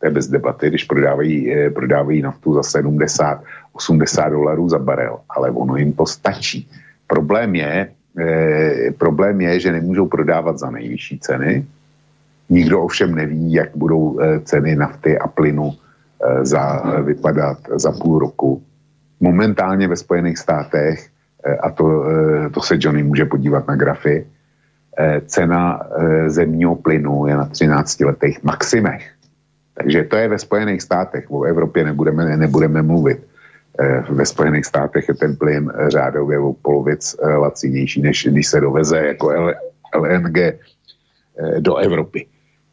[0.01, 5.19] To je bez debaty, když prodávají, eh, prodávají naftu za 70, 80 dolarů za barel,
[5.29, 6.69] ale ono jim to stačí.
[7.07, 11.67] Problém je, eh, problém je, že nemůžou prodávat za nejvyšší ceny.
[12.51, 18.19] Nikdo ovšem neví, jak budou eh, ceny nafty a plynu eh, za, vypadat za půl
[18.19, 18.63] roku
[19.21, 21.09] momentálně ve Spojených státech,
[21.45, 24.27] eh, a to, eh, to se Johnny může podívat na grafy,
[24.99, 25.81] eh, cena
[26.27, 29.16] zemního plynu je na 13 letech maximech.
[29.77, 33.27] Takže to je ve Spojených státech, o Evropě nebudeme, nebudeme mluvit.
[34.09, 39.53] Ve Spojených státech je ten plyn řádově o polovic lacinější, než když se doveze jako
[39.95, 40.39] LNG
[41.61, 42.27] do Evropy.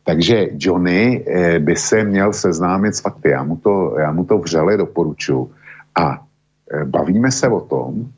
[0.05, 1.25] Takže Johnny
[1.59, 3.29] by se měl seznámit s fakty.
[3.29, 5.51] Já mu to, já mu to vřele doporučuji.
[5.95, 6.23] A
[6.73, 8.09] Eh, bavíme se o tom,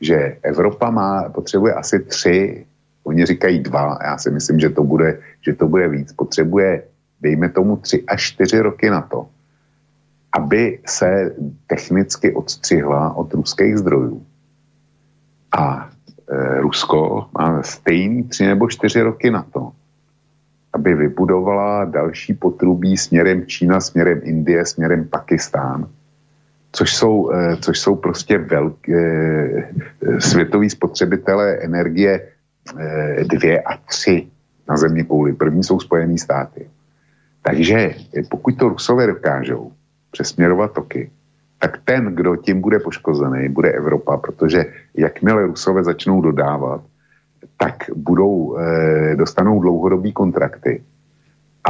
[0.00, 2.66] že Evropa má, potřebuje asi tři,
[3.04, 6.82] oni říkají dva, já si myslím, že to bude, že to bude víc, potřebuje,
[7.20, 9.26] dejme tomu tři až čtyři roky na to,
[10.32, 11.34] aby se
[11.66, 14.26] technicky odstřihla od ruských zdrojů.
[15.58, 15.90] A
[16.28, 19.72] e, Rusko má stejný tři nebo čtyři roky na to,
[20.72, 25.88] aby vybudovala další potrubí směrem Čína, směrem Indie, směrem Pakistán,
[26.72, 34.28] což jsou, eh, což jsou prostě velké eh, světoví spotřebitelé energie eh, dvě a tři
[34.68, 35.32] na země kouli.
[35.32, 36.68] První jsou Spojené státy.
[37.46, 37.94] Takže
[38.30, 39.72] pokud to Rusové dokážou
[40.10, 41.10] přesměrovat toky,
[41.58, 46.80] tak ten, kdo tím bude poškozený, bude Evropa, protože jakmile Rusové začnou dodávat,
[47.56, 48.58] tak budou,
[49.14, 50.82] dostanou dlouhodobý kontrakty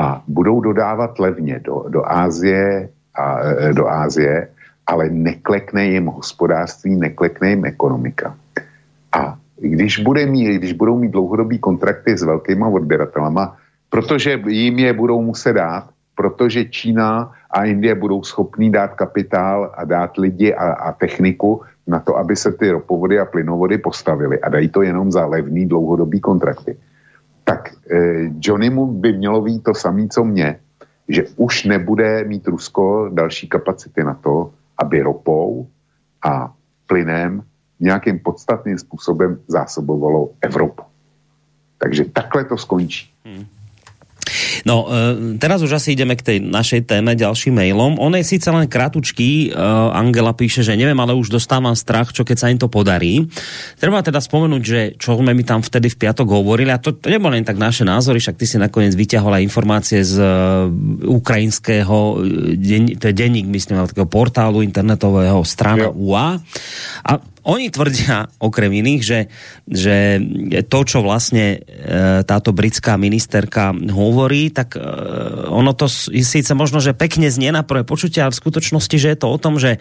[0.01, 3.39] a budou dodávat levně do, do Ázie a
[3.73, 4.49] do Ázie
[4.87, 8.37] ale neklekne jim hospodářství, neklekne jim ekonomika.
[9.13, 13.57] A když, bude mít, když budou mít dlouhodobý kontrakty s velkýma odběratelama,
[13.91, 19.85] protože jim je budou muset dát, protože Čína a Indie budou schopní dát kapitál a
[19.85, 24.49] dát lidi a, a techniku na to, aby se ty ropovody a plynovody postavily a
[24.49, 26.77] dají to jenom za levný dlouhodobý kontrakty.
[27.45, 30.59] Tak eh, Johnnymu by mělo být to samé, co mě,
[31.09, 35.67] že už nebude mít Rusko další kapacity na to, aby ropou
[36.25, 36.53] a
[36.87, 37.43] plynem
[37.81, 40.83] nějakým podstatným způsobem zásobovalo Evropu.
[41.79, 43.11] Takže takhle to skončí.
[43.25, 43.45] Hmm.
[44.67, 47.99] No, e, teraz už asi ideme k tej našej téme ďalším mailom.
[48.03, 49.59] On je síce len kratučký, e,
[49.95, 53.27] Angela píše, že neviem, ale už dostávam strach, čo keď sa im to podarí.
[53.79, 57.09] Treba teda spomenúť, že čo sme mi tam vtedy v piatok hovorili, a to, to
[57.09, 60.67] nebolo len tak naše názory, však ty si nakoniec vyťahol aj informácie z uh,
[61.07, 62.23] ukrajinského,
[62.57, 66.29] deň, to je denník, myslím, takého portálu internetového strana UA.
[67.07, 67.13] A
[67.47, 69.21] oni tvrdia, okrem iných, že,
[69.71, 70.19] že
[70.67, 74.83] to, čo vlastne e, táto britská ministerka hovorí, tak e,
[75.47, 79.19] ono to síce možno, že pekne znie na prvé počutie, ale v skutočnosti, že je
[79.23, 79.79] to o tom, že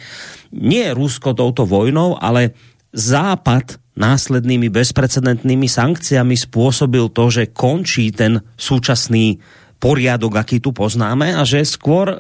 [0.54, 2.54] nie je Rusko touto vojnou, ale
[2.95, 9.39] Západ následnými bezprecedentnými sankciami spôsobil to, že končí ten súčasný
[9.77, 12.17] poriadok, aký tu poznáme a že skôr e,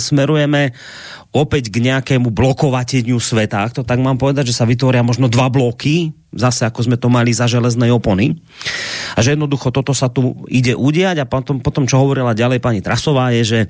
[0.00, 0.72] smerujeme
[1.34, 6.14] opäť k nejakému blokovateniu sveta, to tak mám povedať, že sa vytvoria možno dva bloky,
[6.30, 8.38] zase ako sme to mali za železnej opony.
[9.14, 12.80] A že jednoducho toto sa tu ide udiať a potom, potom čo hovorila ďalej pani
[12.82, 13.60] Trasová je, že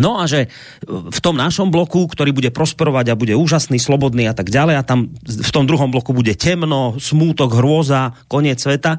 [0.00, 0.48] No a že
[0.88, 4.86] v tom našom bloku, ktorý bude prosperovať a bude úžasný, slobodný a tak ďalej a
[4.88, 8.96] tam v tom druhom bloku bude temno, smútok, hrôza, koniec sveta,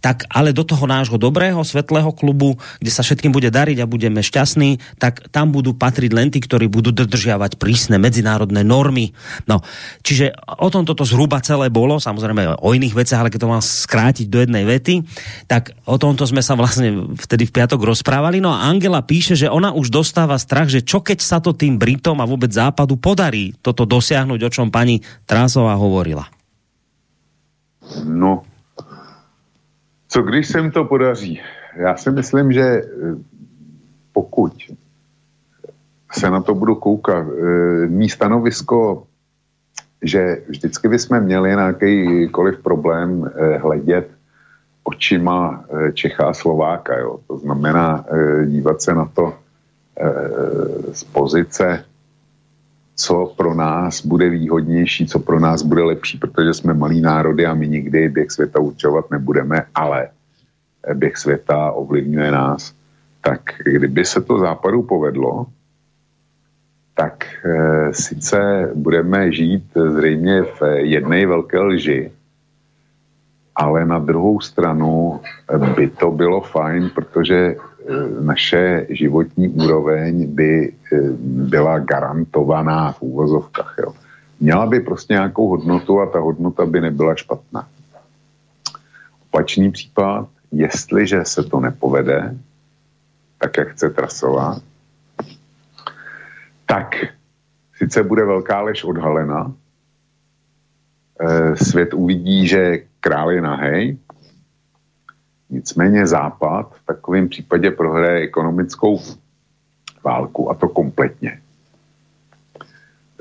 [0.00, 4.24] tak ale do toho nášho dobrého, svetlého klubu, kde sa všetkým bude dariť a budeme
[4.24, 9.12] šťastní, tak tam budú patriť len tí, ktorí budú dodržiavať prísne medzinárodné normy.
[9.44, 9.60] No,
[10.00, 13.60] čiže o tom toto zhruba celé bolo, samozrejme o iných veciach, ale keď to mám
[13.60, 15.04] skrátiť do jednej vety,
[15.44, 18.40] tak o tomto sme sa vlastne vtedy v piatok rozprávali.
[18.40, 21.50] No a Angela píše, že ona už dostáva dáva strach, že čo keď sa to
[21.50, 26.30] tým Britom a vůbec západu podarí toto dosiahnuť, o čom pani Trásová hovorila?
[28.06, 28.46] No,
[30.06, 31.40] co když se to podaří?
[31.74, 32.82] Já si myslím, že eh,
[34.12, 34.54] pokud
[36.12, 39.06] se na to budu koukat, eh, mý stanovisko,
[40.02, 44.10] že vždycky bychom měli nějakýkoliv problém eh, hledět
[44.84, 45.64] očima
[45.94, 46.98] Čecha a Slováka.
[46.98, 47.18] Jo.
[47.26, 48.04] To znamená
[48.46, 49.39] dívat se na to
[50.92, 51.84] z pozice,
[52.96, 57.54] co pro nás bude výhodnější, co pro nás bude lepší, protože jsme malý národy a
[57.54, 60.08] my nikdy běh světa určovat nebudeme, ale
[60.94, 62.72] běh světa ovlivňuje nás.
[63.20, 65.46] Tak kdyby se to západu povedlo,
[66.94, 69.64] tak e, sice budeme žít
[69.96, 72.12] zřejmě v jedné velké lži,
[73.56, 75.20] ale na druhou stranu
[75.76, 77.69] by to bylo fajn, protože Eh,
[78.20, 83.74] naše životní úroveň by eh, byla garantovaná v úvozovkách.
[83.78, 83.92] Jo.
[84.40, 87.68] Měla by prostě nějakou hodnotu a ta hodnota by nebyla špatná.
[89.28, 92.34] Opačný případ, jestliže se to nepovede,
[93.38, 94.62] tak jak chce trasovat,
[96.66, 96.94] tak
[97.76, 99.52] sice bude velká lež odhalena,
[101.20, 103.98] eh, svět uvidí, že král je nahej,
[105.50, 109.00] Nicméně Západ v takovém případě prohraje ekonomickou
[110.04, 111.40] válku a to kompletně.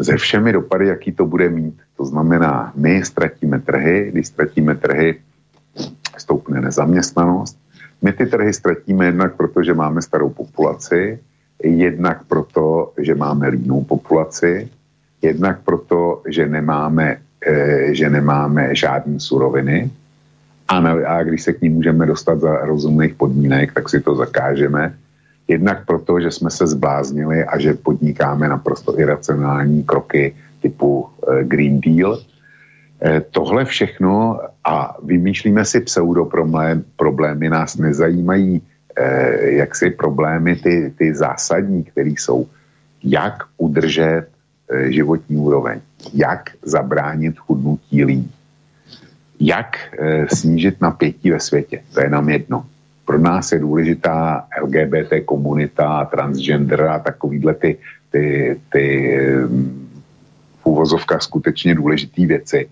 [0.02, 1.82] Se všemi dopady, jaký to bude mít.
[1.98, 5.20] To znamená, my ztratíme trhy, když ztratíme trhy,
[6.18, 7.58] stoupne nezaměstnanost.
[8.02, 11.20] My ty trhy ztratíme jednak proto, že máme starou populaci,
[11.63, 14.70] jednak proto, že máme línou populaci,
[15.22, 19.92] jednak proto, že nemáme, e, že nemáme žádné suroviny,
[20.69, 24.15] a, na, a když se k ní můžeme dostat za rozumných podmínek, tak si to
[24.15, 24.93] zakážeme.
[25.47, 31.82] Jednak proto, že jsme se zbláznili a že podnikáme naprosto iracionální kroky typu e, Green
[31.82, 32.21] Deal.
[33.01, 38.62] E, tohle všechno a vymýšlíme si pseudoproblémy, problémy nás nezajímají
[38.95, 42.47] e, jaksi problémy ty, ty zásadní, které jsou
[43.03, 44.27] jak udržet
[44.88, 45.82] životní úroveň,
[46.13, 48.32] jak zabránit chudnutí lidí,
[49.39, 51.82] jak e, snížit napětí ve světě.
[51.93, 52.65] To je nám jedno.
[53.06, 57.78] Pro nás je důležitá LGBT komunita, transgender a takovýhle ty,
[58.12, 59.17] ty, ty
[60.62, 62.69] v úvozovkách skutečně důležité věci.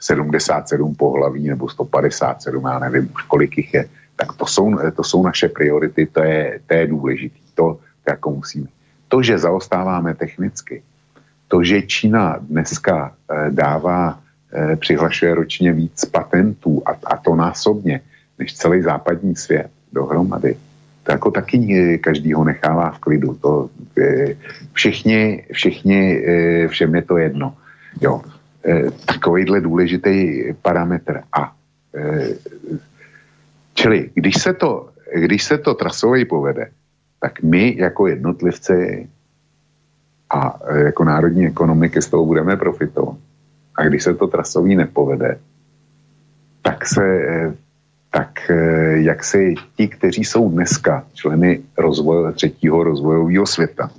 [0.00, 3.84] 77 pohlaví nebo 157, já nevím kolik jich je,
[4.16, 8.30] tak to jsou, to jsou naše priority, to je, to je důležité, to, to jako
[8.30, 8.66] musíme.
[9.08, 10.82] To, že zaostáváme technicky,
[11.48, 14.25] to, že Čína dneska e, dává Eh,
[14.76, 18.00] přihlašuje ročně víc patentů a, a to násobně,
[18.38, 20.56] než celý západní svět dohromady.
[21.02, 23.34] To jako taky každý ho nechává v klidu.
[23.34, 24.36] To, eh,
[24.72, 27.54] všichni, všichni, eh, všem je to jedno.
[28.00, 28.22] Jo.
[29.06, 31.22] Takovýhle důležitý parametr.
[31.32, 31.54] A
[33.74, 36.70] čili, když se to, když se to trasovej povede,
[37.20, 39.08] tak my jako jednotlivci
[40.30, 43.16] a jako národní ekonomiky z toho budeme profitovat.
[43.76, 45.38] A když se to trasový nepovede,
[46.62, 47.02] tak se
[48.16, 53.90] tak eh, jak si ti, kteří jsou dneska členy rozvoje, třetího rozvojového světa,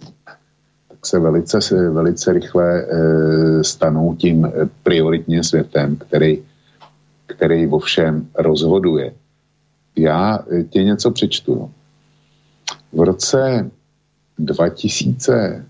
[0.88, 1.60] tak se velice,
[1.90, 4.52] velice rychle e, stanou tím eh,
[4.84, 6.44] prioritním světem, který,
[7.26, 9.14] který ovšem rozhoduje.
[9.96, 11.72] Já ti něco přečtu.
[12.94, 13.70] V roce
[14.40, 15.66] 2000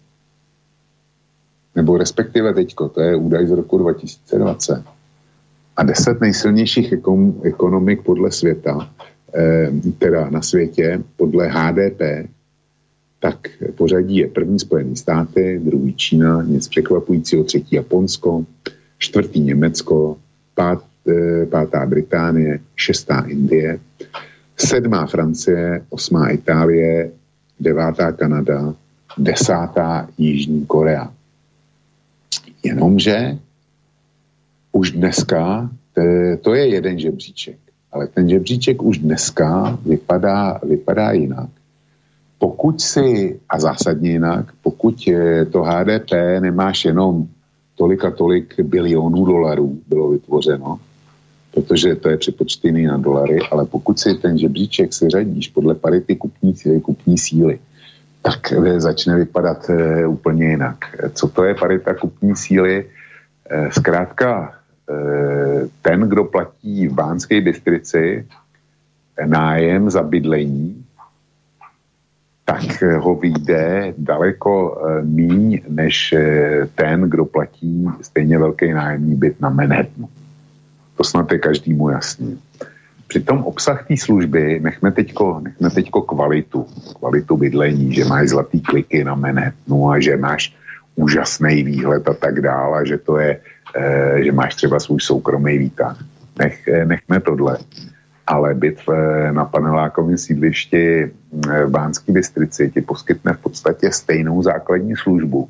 [1.78, 4.84] nebo respektive teďko, to je údaj z roku 2020.
[5.78, 6.94] A deset nejsilnějších
[7.44, 8.90] ekonomik podle světa,
[9.36, 9.70] eh,
[10.02, 12.02] teda na světě, podle HDP,
[13.20, 13.38] tak
[13.78, 18.46] pořadí je první Spojené státy, druhý Čína, nic překvapujícího, třetí Japonsko,
[18.98, 20.18] čtvrtý Německo,
[20.56, 20.82] pát,
[21.50, 23.80] pátá Británie, šestá Indie,
[24.58, 27.12] sedmá Francie, osmá Itálie,
[27.60, 28.74] devátá Kanada,
[29.18, 31.17] desátá Jižní Korea.
[32.68, 33.38] Jenomže
[34.72, 35.70] už dneska,
[36.42, 37.58] to je jeden žebříček,
[37.92, 41.50] ale ten žebříček už dneska vypadá, vypadá jinak.
[42.40, 45.10] Pokud si, a zásadně jinak, pokud
[45.52, 47.28] to HDP nemáš jenom
[47.76, 50.80] tolik a tolik bilionů dolarů bylo vytvořeno,
[51.54, 56.56] protože to je přepočtený na dolary, ale pokud si ten žebříček seřadíš podle parity kupní
[56.56, 57.60] síly, kupní síly,
[58.28, 60.78] tak začne vypadat e, úplně jinak.
[61.14, 62.86] Co to je parita kupní síly?
[63.50, 64.54] E, zkrátka,
[65.82, 68.28] ten, kdo platí v Bánské Bystrici
[69.26, 70.86] nájem za bydlení,
[72.46, 76.16] tak ho vyjde daleko míň než
[76.76, 80.10] ten, kdo platí stejně velký nájemní byt na Manhattanu.
[80.96, 82.40] To snad je každému jasný.
[83.08, 86.68] Přitom obsah té služby, nechme teďko, nechme teďko kvalitu,
[87.00, 90.54] kvalitu bydlení, že máš zlatý kliky na Manhattanu a že máš
[90.96, 93.40] úžasný výhled a tak dále, že to je,
[93.76, 95.98] e, že máš třeba svůj soukromý výtah.
[96.40, 97.58] Nech, eh, nechme tohle.
[98.28, 104.96] Ale byt eh, na panelákovém sídlišti v Bánské Bystrici ti poskytne v podstatě stejnou základní
[104.96, 105.50] službu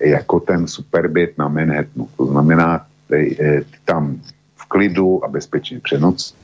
[0.00, 2.08] jako ten superbyt na Manhattanu.
[2.16, 3.36] To znamená, ty,
[3.70, 4.20] ty tam
[4.56, 6.34] v klidu a bezpečně přenoc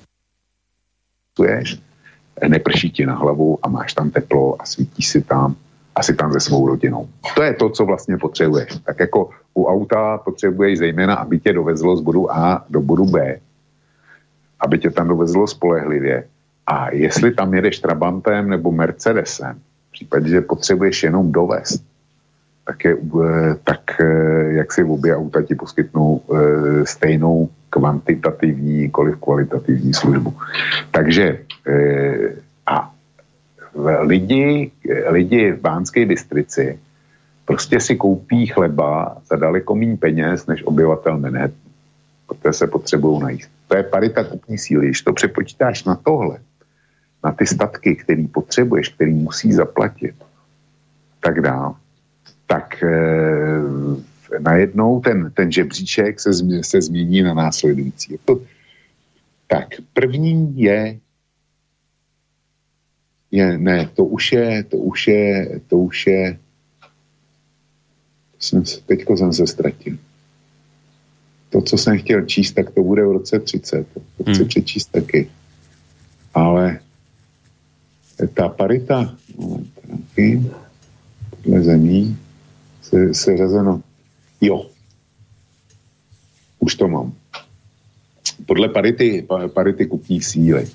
[1.36, 1.78] cestuješ,
[2.48, 5.56] neprší ti na hlavu a máš tam teplo a svítí si tam
[5.94, 7.08] a si tam se svou rodinou.
[7.36, 8.80] To je to, co vlastně potřebuješ.
[8.84, 13.40] Tak jako u auta potřebuješ zejména, aby tě dovezlo z bodu A do bodu B,
[14.60, 16.24] aby tě tam dovezlo spolehlivě.
[16.66, 21.84] A jestli tam jedeš Trabantem nebo Mercedesem, v případě, že potřebuješ jenom dovést,
[22.66, 29.16] tak, je, eh, tak eh, jak si obě auta ti poskytnou eh, stejnou kvantitativní, nikoliv
[29.20, 30.34] kvalitativní službu.
[30.90, 31.38] Takže
[32.66, 32.90] a
[34.00, 34.70] lidi,
[35.06, 36.78] lidi v Bánské Bystrici
[37.44, 41.68] prostě si koupí chleba za daleko méně peněz než obyvatel Manhattan,
[42.26, 43.50] protože se potřebují najíst.
[43.68, 44.86] To je parita kupní síly.
[44.86, 46.38] Když to přepočítáš na tohle,
[47.24, 50.14] na ty statky, který potřebuješ, který musí zaplatit,
[51.20, 51.76] tak dál,
[52.46, 52.96] tak e,
[54.38, 58.18] najednou ten, ten žebříček se, změ, se změní na následující.
[58.24, 58.40] To,
[59.46, 60.98] tak první je,
[63.30, 66.38] je, ne, to už je, to už je, to už je,
[68.38, 69.98] jsem, teďko jsem se ztratil.
[71.50, 73.86] To, co jsem chtěl číst, tak to bude v roce 30.
[73.92, 74.48] To chci hmm.
[74.48, 75.30] přečíst taky.
[76.34, 76.78] Ale
[78.34, 79.60] ta parita, no,
[81.30, 82.18] podle zemí,
[82.86, 83.82] se, seřazeno.
[84.40, 84.66] Jo.
[86.58, 87.12] Už to mám.
[88.46, 90.66] Podle parity, parity kupní síly.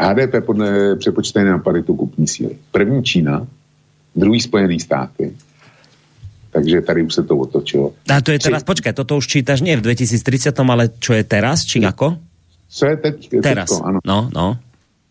[0.00, 2.56] HDP podle přepočtené na paritu kupní síly.
[2.72, 3.46] První Čína,
[4.16, 5.32] druhý Spojený státy,
[6.50, 7.92] takže tady už se to otočilo.
[8.08, 8.66] A to je teraz, Či...
[8.66, 12.16] počkej, toto už čítaš nie v 2030, ale čo je teraz, či ako?
[12.70, 13.14] Co je teď?
[13.44, 13.98] Teraz, teďko, ano.
[14.06, 14.46] no, no.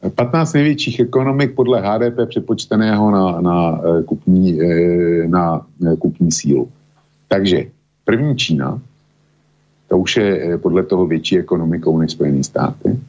[0.08, 6.72] 15 největších ekonomik podle HDP přepočteného na, na, eh, kupní, eh, na eh, kupní sílu.
[7.28, 7.66] Takže
[8.06, 8.82] první Čína,
[9.88, 13.00] to už je podle toho větší ekonomikou než Spojené státy.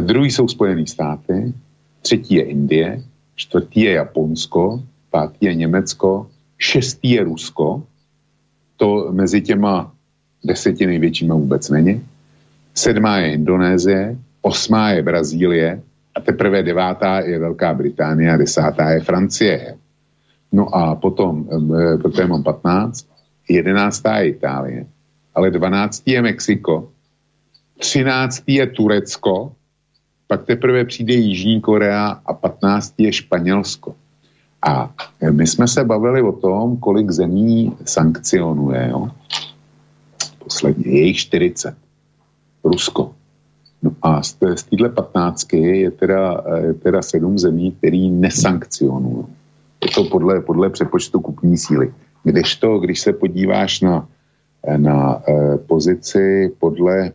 [0.00, 1.52] Druhý jsou Spojené státy,
[2.02, 3.02] třetí je Indie,
[3.34, 6.26] čtvrtý je Japonsko, pátý je Německo,
[6.58, 7.82] šestý je Rusko,
[8.76, 9.92] to mezi těma
[10.44, 12.02] deseti největšíma vůbec není.
[12.74, 15.82] Sedmá je Indonésie, osmá je Brazílie
[16.14, 19.76] a teprve devátá je Velká Británie a desátá je Francie.
[20.52, 23.06] No a potom, eh, protože mám 15,
[23.48, 24.86] jedenáctá je Itálie,
[25.34, 26.88] ale dvanáctý je Mexiko,
[27.78, 29.52] třináctý je Turecko,
[30.26, 33.94] pak teprve přijde Jižní Korea a patnáctý je Španělsko.
[34.62, 38.88] A eh, my jsme se bavili o tom, kolik zemí sankcionuje.
[38.90, 39.10] Jo?
[40.38, 41.74] Posledně, je jich 40.
[42.64, 43.14] Rusko,
[43.82, 49.26] No a z, z téhle patnáctky je teda, je teda sedm zemí, který nesankcionují.
[49.84, 51.94] Je to podle, podle přepočtu kupní síly.
[52.24, 54.08] Kdežto, když se podíváš na,
[54.76, 57.12] na eh, pozici podle,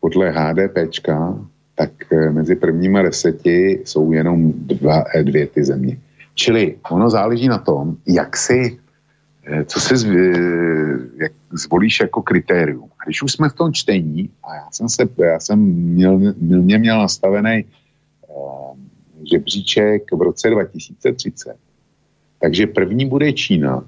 [0.00, 1.38] podle HDPčka,
[1.74, 5.98] tak eh, mezi prvníma deseti jsou jenom dva, eh, dvě ty země.
[6.34, 8.78] Čili ono záleží na tom, jak si
[9.66, 10.22] co eh,
[11.16, 12.88] jak zvolíš jako kritérium.
[13.04, 16.98] Když už jsme v tom čtení, a já jsem, se, já jsem měl, mě měl
[16.98, 17.64] nastavený
[18.28, 18.76] uh,
[19.30, 21.56] žebříček v roce 2030,
[22.40, 23.84] takže první bude Čína,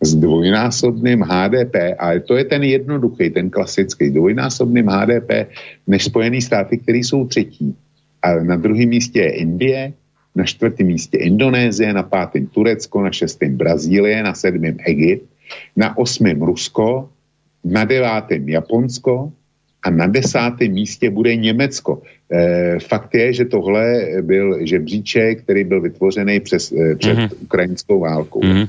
[0.00, 5.52] s dvojnásobným HDP, a to je ten jednoduchý, ten klasický, dvojnásobným HDP
[5.86, 7.76] než Spojený státy, které jsou třetí.
[8.22, 9.92] A na druhém místě je Indie,
[10.34, 15.28] na čtvrtém místě Indonésie, na pátém Turecko, na šestém Brazílie, na sedmém Egypt,
[15.76, 17.08] na osmém Rusko,
[17.64, 19.32] na devátém Japonsko
[19.82, 22.02] a na desátém místě bude Německo.
[22.32, 27.30] E, fakt je, že tohle byl žebříček, který byl vytvořený přes, e, před mm-hmm.
[27.42, 28.40] ukrajinskou válkou.
[28.40, 28.68] Mm-hmm.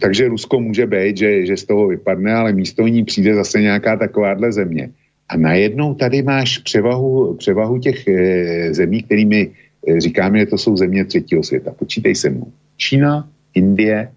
[0.00, 3.96] Takže Rusko může být, že, že z toho vypadne, ale místo ní přijde zase nějaká
[3.96, 4.90] takováhle země.
[5.28, 9.50] A najednou tady máš převahu, převahu těch e, zemí, kterými
[9.88, 11.70] e, říkáme, že to jsou země třetího světa.
[11.78, 12.52] Počítej se mnou.
[12.76, 14.08] Čína, Indie,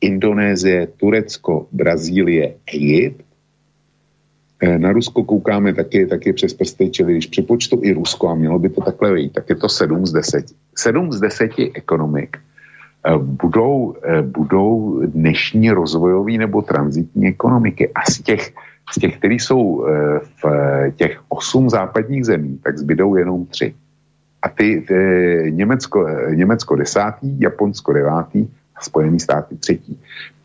[0.00, 3.27] Indonésie, Turecko, Brazílie, Egypt.
[4.62, 8.58] E, na Rusko koukáme taky, taky přes prsty, čili když připočtu i Rusko a mělo
[8.58, 10.44] by to takhle vejít, tak je to 7 z 10.
[10.76, 12.36] 7 z 10 ekonomik
[13.06, 17.88] Eh, budou, eh, budou dnešní rozvojové nebo transitní ekonomiky.
[17.94, 18.52] A z těch,
[18.90, 20.44] z těch, které jsou eh, v
[20.96, 23.74] těch osm západních zemí, tak zbydou jenom tři.
[24.42, 24.94] A ty, ty
[25.50, 29.98] Německo, Německo desátý, Japonsko devátý a Spojený státy třetí.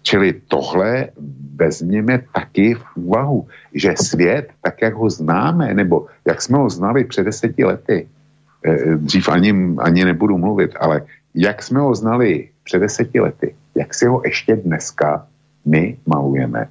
[0.03, 1.07] Čili tohle
[1.55, 7.03] vezměme taky v úvahu, že svět, tak jak ho známe, nebo jak jsme ho znali
[7.03, 8.07] před deseti lety,
[8.97, 11.01] dřív ani, ani nebudu mluvit, ale
[11.35, 15.27] jak jsme ho znali před deseti lety, jak si ho ještě dneska
[15.65, 16.67] my malujeme,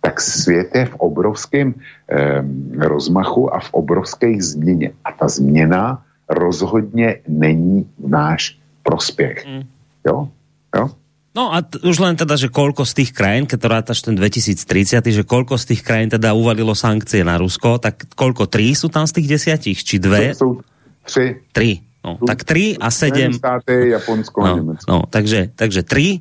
[0.00, 2.44] tak svět je v obrovském eh,
[2.78, 4.92] rozmachu a v obrovské změně.
[5.04, 9.46] A ta změna rozhodně není v náš prospěch.
[9.46, 9.62] Mm.
[10.06, 10.28] Jo?
[10.76, 10.90] Jo?
[11.34, 14.14] No a t- už len teda, že koľko z tých krajín, keď to rátaš ten
[14.14, 18.46] 2030, že koľko z tých krajín teda uvalilo sankcie na Rusko, tak koľko?
[18.46, 19.82] Tri sú tam z tých desiatich?
[19.82, 20.30] Či dve?
[20.30, 20.62] Sú,
[21.02, 21.26] sú tři.
[21.50, 21.82] Tri.
[22.04, 23.32] No, tak 3 a 7.
[23.32, 24.92] Státy, Japonsko no, a Německo.
[24.92, 26.20] No, takže, takže 3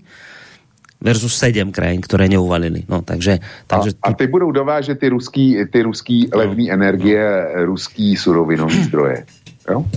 [1.03, 2.87] versus 7 krajín, které neuvalili.
[2.87, 3.91] No, takže, takže...
[3.99, 7.65] A, a ty budou dovážet ty ruský, ty ruský no, levný energie, no.
[7.65, 9.25] ruský surovinový zdroje.
[9.63, 9.87] Jo?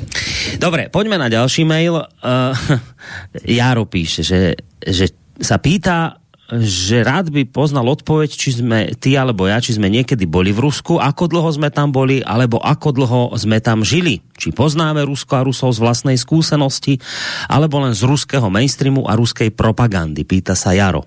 [0.63, 1.99] Dobre, poďme na ďalší mail.
[1.99, 2.55] Uh,
[3.59, 5.11] Jaro píše, že, že
[5.43, 10.31] sa pýta, že rád by poznal odpoveď, či sme ty alebo ja, či sme niekedy
[10.31, 14.23] boli v Rusku, ako dlho sme tam boli, alebo ako dlho sme tam žili.
[14.39, 17.03] Či poznáme Rusko a Rusov z vlastnej skúsenosti,
[17.51, 21.03] alebo len z ruského mainstreamu a ruskej propagandy, pýta sa Jaro.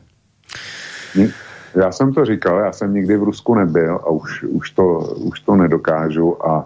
[1.76, 4.84] Já jsem to říkal, já jsem nikdy v Rusku nebyl a už, už, to,
[5.18, 6.66] už to nedokážu a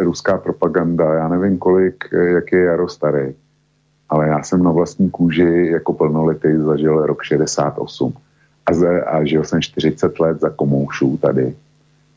[0.00, 3.34] ruská propaganda, já nevím kolik, e, jak je Jaro starý,
[4.08, 8.12] ale já jsem na vlastní kůži jako plnoletý zažil rok 68
[8.66, 11.54] a, ze, a žil jsem 40 let za komoušů tady,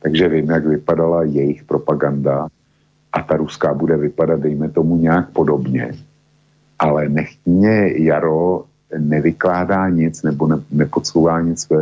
[0.02, 2.48] takže vím, jak vypadala jejich propaganda
[3.14, 5.96] a ta ruská bude vypadat, dejme tomu, nějak podobně.
[6.80, 8.64] Ale nechtně Jaro
[8.98, 11.74] nevykládá nic nebo ne, nepodsouvá nic v,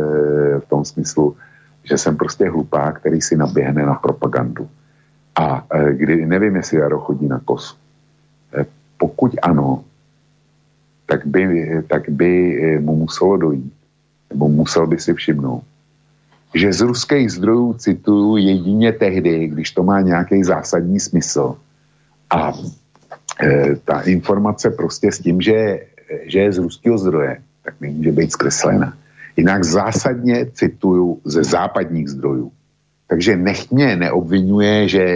[0.58, 1.36] v tom smyslu,
[1.84, 4.68] že jsem prostě hlupák, který si naběhne na propagandu.
[5.34, 7.74] A e, kdy, nevím, jestli Jaro chodí na kosu.
[8.58, 8.66] E,
[8.98, 9.84] pokud ano,
[11.06, 11.44] tak by,
[11.88, 12.32] tak by
[12.62, 13.72] eh, mu muselo dojít,
[14.30, 15.62] nebo musel by si všimnout,
[16.54, 21.56] že z ruských zdrojů cituju jedině tehdy, když to má nějaký zásadní smysl.
[22.30, 22.52] A
[23.42, 25.86] e, ta informace prostě s tím, že,
[26.26, 28.94] že je z ruského zdroje, tak nemůže být zkreslena.
[29.36, 32.52] Jinak zásadně cituju ze západních zdrojů.
[33.06, 35.06] Takže nech mě neobvinuje, že,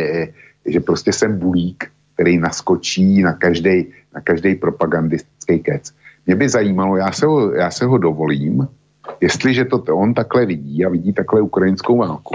[0.66, 5.92] že prostě jsem bulík, který naskočí na každý na každý propagandistický kec.
[6.26, 8.68] Mě by zajímalo, já se ho, já se ho dovolím,
[9.20, 12.34] jestliže to on takhle vidí a vidí takhle ukrajinskou válku,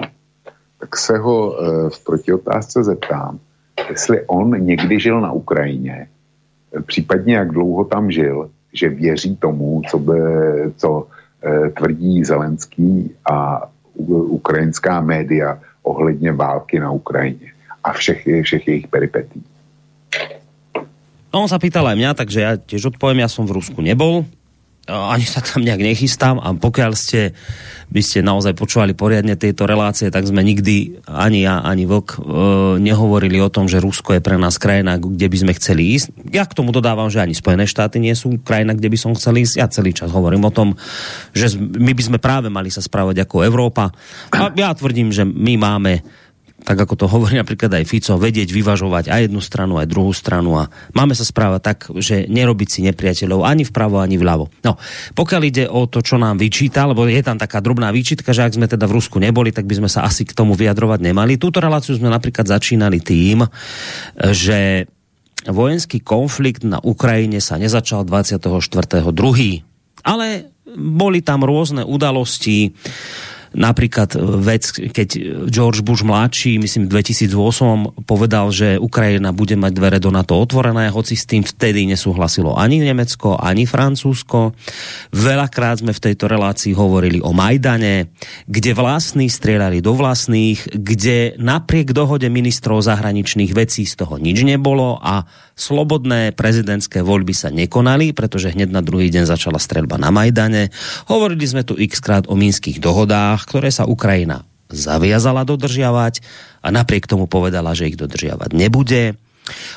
[0.79, 3.39] tak se ho e, v protiotázce zeptám,
[3.89, 6.07] jestli on někdy žil na Ukrajině,
[6.85, 10.19] případně jak dlouho tam žil, že věří tomu, co, by,
[10.75, 11.07] co
[11.43, 13.61] e, tvrdí Zelenský a
[13.95, 19.43] ukrajinská média ohledně války na Ukrajině a všech, všech jejich peripetí.
[21.33, 24.21] No, on sa pýtal aj mňa, takže ja tiež odpoviem, ja som v Rusku nebol,
[24.83, 27.31] ani sa tam nejak nechystám a pokiaľ ste,
[27.87, 32.19] by ste naozaj počúvali poriadne tieto relácie, tak sme nikdy, ani ja, ani Vlk, e,
[32.83, 36.35] nehovorili o tom, že Rusko je pre nás krajina, kde by sme chceli ísť.
[36.35, 39.39] Ja k tomu dodávam, že ani Spojené štáty nie sú krajina, kde by som chcel
[39.39, 39.55] ísť.
[39.55, 40.75] Ja celý čas hovorím o tom,
[41.31, 43.87] že my by sme práve mali sa správať ako Európa.
[44.35, 46.03] A ja tvrdím, že my máme
[46.63, 50.55] tak ako to hovorí napríklad aj Fico, vedieť vyvažovať aj jednu stranu, aj druhú stranu
[50.55, 54.63] a máme sa správať tak, že nerobiť si nepriateľov ani vpravo, ani vľavo.
[54.63, 54.79] No,
[55.13, 58.55] pokiaľ ide o to, čo nám vyčíta, lebo je tam taká drobná výčitka, že ak
[58.55, 61.35] sme teda v Rusku neboli, tak by sme sa asi k tomu vyjadrovať nemali.
[61.35, 63.43] Túto reláciu sme napríklad začínali tým,
[64.31, 64.87] že
[65.43, 69.11] vojenský konflikt na Ukrajine sa nezačal 24.2.
[70.03, 70.27] Ale
[70.73, 72.71] boli tam rôzne udalosti,
[73.53, 75.09] Napríklad vec, keď
[75.45, 80.89] George Bush mladší, myslím v 2008 povedal, že Ukrajina bude mať dvere do NATO otvorené,
[80.89, 84.57] hoci s tým vtedy nesúhlasilo ani Nemecko, ani Francúzsko.
[85.13, 88.09] Veľakrát sme v tejto relácii hovorili o Majdane,
[88.49, 94.97] kde vlastní strieľali do vlastných, kde napriek dohode ministrov zahraničných vecí z toho nič nebolo
[94.97, 100.73] a slobodné prezidentské voľby sa nekonali, pretože hneď na druhý deň začala strelba na Majdane.
[101.09, 106.25] Hovorili sme tu x krát o minských dohodách, ktoré sa Ukrajina zaviazala dodržiavať
[106.65, 109.13] a napriek tomu povedala, že ich dodržiavať nebude.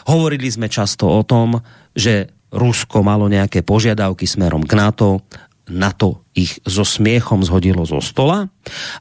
[0.09, 1.61] Hovorili sme často o tom,
[1.93, 5.21] že Rusko malo nejaké požiadavky smerom k NATO,
[5.67, 8.47] NATO ich so smiechom zhodilo zo stola.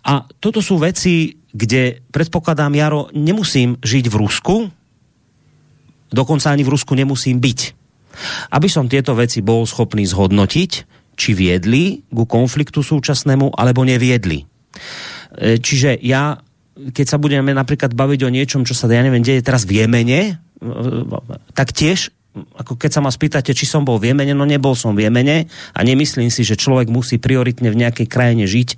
[0.01, 4.55] A toto sú veci, kde predpokladám, Jaro, nemusím žiť v Rusku,
[6.11, 7.59] dokonca ani v Rusku nemusím byť.
[8.55, 10.71] Aby som tieto veci bol schopný zhodnotiť,
[11.15, 14.43] či viedli ku konfliktu súčasnému, alebo neviedli.
[14.43, 16.39] E, čiže ja,
[16.75, 20.19] keď sa budeme napríklad baviť o niečom, čo sa, ja neviem, deje teraz v Jemene,
[20.29, 20.63] e,
[21.55, 24.91] tak tiež ako keď sa ma spýtate, či som bol v Jemene, no nebol som
[24.91, 28.69] v Jemene a nemyslím si, že človek musí prioritne v nejakej krajine žiť,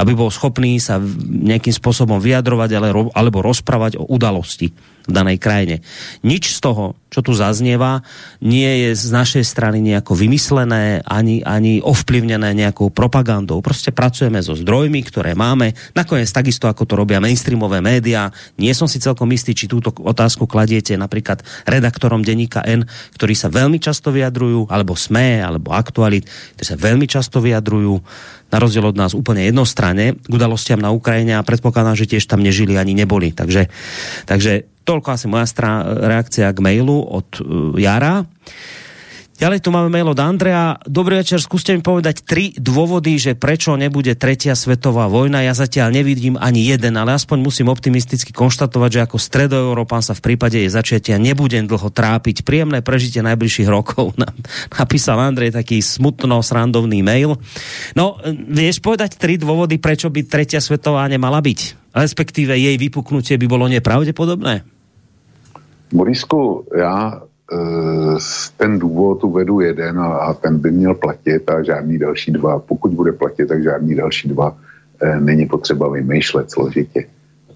[0.00, 2.72] aby bol schopný sa nejakým spôsobom vyjadrovať
[3.12, 4.72] alebo rozprávať o udalosti
[5.06, 5.82] v danej krajine.
[6.22, 8.00] Nič z toho, čo tu zaznieva,
[8.40, 13.60] nie je z našej strany nejako vymyslené ani, ani ovplyvnené nejakou propagandou.
[13.60, 15.76] Prostě pracujeme so zdrojmi, ktoré máme.
[15.92, 18.32] Nakoniec takisto, ako to robia mainstreamové média.
[18.56, 23.52] Nie som si celkom istý, či túto otázku kladiete napríklad redaktorom denníka N, ktorí sa
[23.52, 26.24] veľmi často vyjadrujú, alebo SME, alebo Aktualit,
[26.56, 28.00] ktorí sa veľmi často vyjadrujú
[28.52, 32.44] na rozdiel od nás úplne jednostranne k udalostiam na Ukrajine a predpokladám, že tiež tam
[32.44, 33.32] nežili ani neboli.
[33.32, 33.72] Takže,
[34.28, 35.46] takže toľko asi moja
[35.82, 38.26] reakcia k mailu od uh, Jara.
[39.42, 40.78] Ďalej tu máme mail od Andrea.
[40.86, 45.42] Dobrý večer, skúste mi povedať tri dôvody, že prečo nebude tretia svetová vojna.
[45.42, 50.22] Ja zatiaľ nevidím ani jeden, ale aspoň musím optimisticky konštatovať, že ako stredoeurópan sa v
[50.30, 52.46] prípade jej začiatia nebudem dlho trápiť.
[52.46, 54.14] Príjemné prežitie najbližších rokov.
[54.78, 57.34] Napísal Andrej taký smutno srandovný mail.
[57.98, 61.90] No, vieš povedať tri dôvody, prečo by tretia svetová nemala byť?
[61.98, 64.71] Respektíve jej vypuknutie by bolo nepravdepodobné?
[65.92, 67.22] Morisku, já
[67.52, 68.16] Eh,
[68.56, 72.58] ten důvod uvedu jeden a, a ten by měl platit a žádný další dva.
[72.58, 74.56] Pokud bude platit, tak žádný další dva
[75.02, 77.06] e, není potřeba vymýšlet složitě.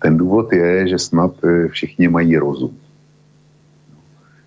[0.02, 2.76] Ten důvod je, že snad e, všichni mají rozum.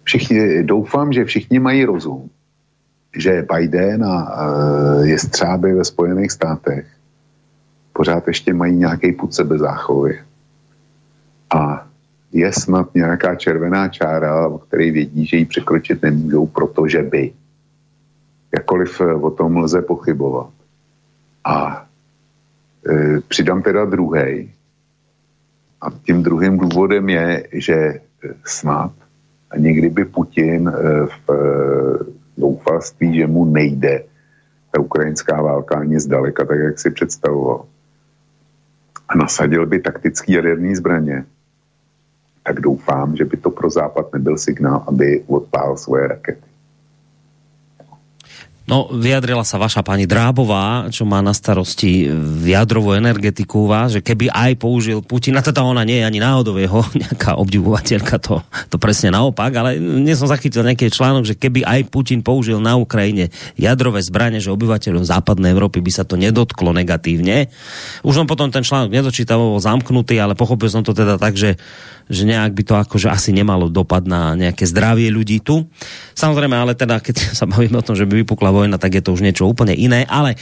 [0.03, 2.29] Všichni, doufám, že všichni mají rozum,
[3.17, 4.43] že Biden a
[5.03, 6.85] je střáby ve Spojených státech
[7.93, 10.19] pořád ještě mají nějaký put sebe záchovy.
[11.49, 11.88] A
[12.31, 17.33] je snad nějaká červená čára, o které vědí, že ji překročit nemůžou, protože by.
[18.55, 20.49] Jakkoliv eh, o tom lze pochybovat.
[21.43, 21.85] A
[22.89, 24.51] e, přidám teda druhý.
[25.81, 27.99] A tím druhým důvodem je, že eh,
[28.45, 28.91] snad
[29.51, 30.71] a někdy by Putin
[31.27, 31.29] v
[32.37, 34.03] doufalství, že mu nejde
[34.71, 37.65] ta ukrajinská válka ani zdaleka, tak jak si představoval.
[39.09, 41.25] A nasadil by taktický jaderný zbraně,
[42.49, 46.48] tak doufám, že by to pro Západ nebyl signál, aby odpál svoje rakety.
[48.69, 52.05] No, vyjadrila sa vaša pani Drábová, čo má na starosti
[52.45, 56.53] jadrovú energetiku vás, že keby aj použil Putin, a teda ona nie je ani náhodou
[56.53, 61.65] jeho nejaká obdivovateľka, to, to presne naopak, ale dnes som zachytil nejaký článok, že keby
[61.65, 66.69] aj Putin použil na Ukrajine jadrové zbranie, že obyvateľom západnej Európy by sa to nedotklo
[66.69, 67.49] negatívne.
[68.05, 71.57] Už som potom ten článok nedočítal, bol zamknutý, ale pochopil som to teda tak, že
[72.09, 75.69] že nejak by to akože asi nemalo dopad na nejaké zdravie ľudí tu.
[76.17, 79.15] Samozrejme, ale teda, keď sa bavíme o tom, že by vypukla vojna, tak je to
[79.15, 80.03] už niečo úplne iné.
[80.05, 80.35] Ale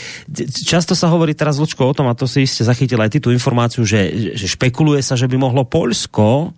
[0.65, 3.29] často sa hovorí teraz, Lučko, o tom, a to si ste zachytil aj ty tú
[3.29, 6.57] informáciu, že, že špekuluje sa, že by mohlo Polsko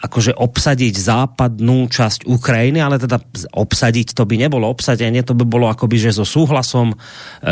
[0.00, 3.20] akože obsadiť západnú časť Ukrajiny, ale teda
[3.52, 6.96] obsadiť to by nebolo obsadenie, to by bolo akoby, že so súhlasom e,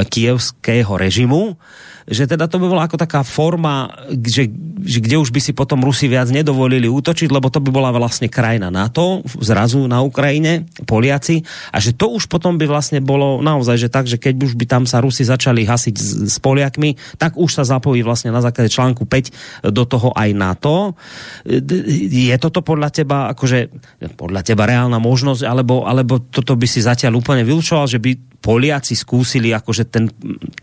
[0.09, 1.61] kievského režimu
[2.09, 3.93] že teda to by bola ako taká forma,
[4.25, 4.49] že,
[4.81, 8.33] že kde už by si potom Rusi viac nedovolili útočiť, lebo to by bola vlastne
[8.33, 13.77] krajina NATO, zrazu na Ukrajine, Poliaci, a že to už potom by vlastne bolo naozaj,
[13.77, 17.37] že tak, že keď už by tam sa Rusi začali hasiť s, s Poliakmi, tak
[17.37, 20.97] už sa zapojí vlastne na základe článku 5 do toho aj NATO.
[21.45, 23.69] Je toto podľa teba, akože
[24.17, 28.95] podľa teba reálna možnosť, alebo, alebo toto by si zatiaľ úplne vylúčoval, že by Poliaci
[28.95, 30.09] skúsili akože ten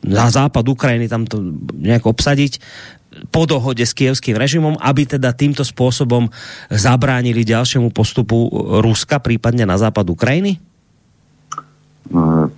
[0.03, 1.43] na západ Ukrajiny tam to
[1.75, 2.63] nejak obsadiť
[3.31, 6.27] po dohode s kievským režimom, aby teda týmto spôsobom
[6.67, 8.51] zabránili ďalšiemu postupu
[8.83, 10.59] Ruska, prípadne na západ Ukrajiny?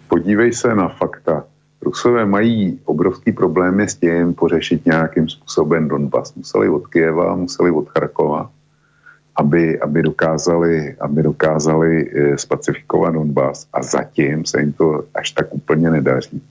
[0.08, 1.44] podívej se na fakta.
[1.82, 6.36] Rusové mají obrovský problémy s tím pořešit nějakým způsobem Donbass.
[6.36, 8.50] Museli od Kieva, museli od Charkova,
[9.38, 15.54] aby, aby dokázali, aby dokázali eh, spacifikovat Donbass a zatím se jim to až tak
[15.54, 16.42] úplně nedaří.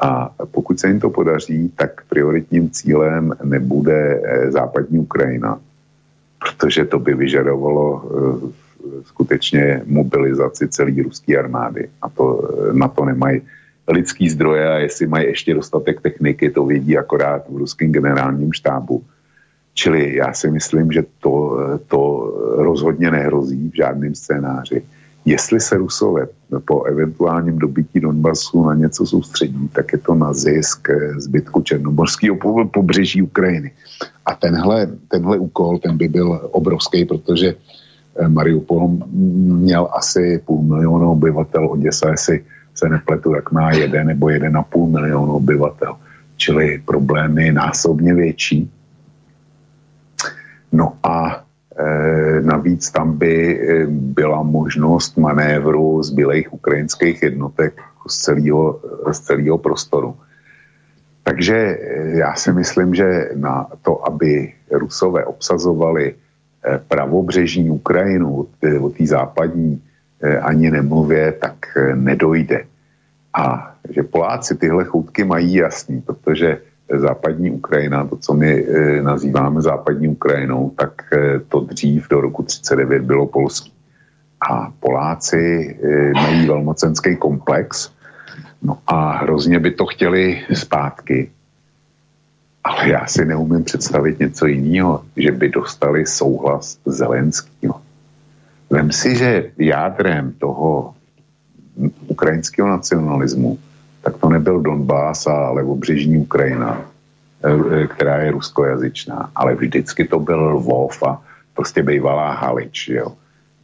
[0.00, 5.60] A pokud se jim to podaří, tak prioritním cílem nebude eh, západní Ukrajina,
[6.38, 8.64] protože to by vyžadovalo eh,
[9.04, 11.88] skutečně mobilizaci celé ruské armády.
[12.02, 13.40] A to, na to nemají
[13.88, 19.02] lidský zdroje a jestli mají ještě dostatek techniky, to vědí akorát v ruském generálním štábu.
[19.74, 21.58] Čili já si myslím, že to,
[21.88, 22.00] to
[22.56, 24.82] rozhodně nehrozí v žádném scénáři.
[25.24, 26.26] Jestli se Rusové
[26.64, 32.36] po eventuálním dobytí Donbasu na něco soustředí, tak je to na zisk zbytku černomorského
[32.70, 33.72] pobřeží Ukrajiny.
[34.26, 38.88] A tenhle, tenhle úkol, ten by byl obrovský, protože eh, Mariupol
[39.64, 42.44] měl asi půl milionu obyvatel, Oděsa, jestli
[42.74, 45.96] se nepletu, jak má jeden nebo jeden a půl milionu obyvatel.
[46.36, 48.70] Čili problémy násobně větší.
[50.74, 51.44] No a
[51.78, 58.80] e, navíc tam by e, byla možnost manévru zbylých ukrajinských jednotek z celého,
[59.12, 60.16] z celého prostoru.
[61.22, 61.78] Takže e,
[62.18, 66.14] já si myslím, že na to, aby Rusové obsazovali
[66.88, 68.48] pravobřežní Ukrajinu
[68.80, 69.82] od té západní
[70.42, 71.56] ani nemluvě, tak
[71.94, 72.64] nedojde.
[73.36, 76.58] A že Poláci tyhle choutky mají jasný, protože
[76.92, 82.42] západní Ukrajina, to, co my e, nazýváme západní Ukrajinou, tak e, to dřív do roku
[82.42, 83.72] 39 bylo polský.
[84.50, 87.90] A Poláci e, mají velmocenský komplex,
[88.62, 91.30] no a hrozně by to chtěli zpátky.
[92.64, 97.80] Ale já si neumím představit něco jiného, že by dostali souhlas Zelenského.
[98.70, 100.94] Vem si, že jádrem toho
[102.08, 103.58] ukrajinského nacionalismu
[104.04, 106.84] tak to nebyl Donbass a levobřežní Ukrajina,
[107.44, 111.20] eh, která je ruskojazyčná, ale vždycky to byl Lvov a
[111.54, 112.88] prostě bývalá Halič.
[112.88, 113.12] Jo.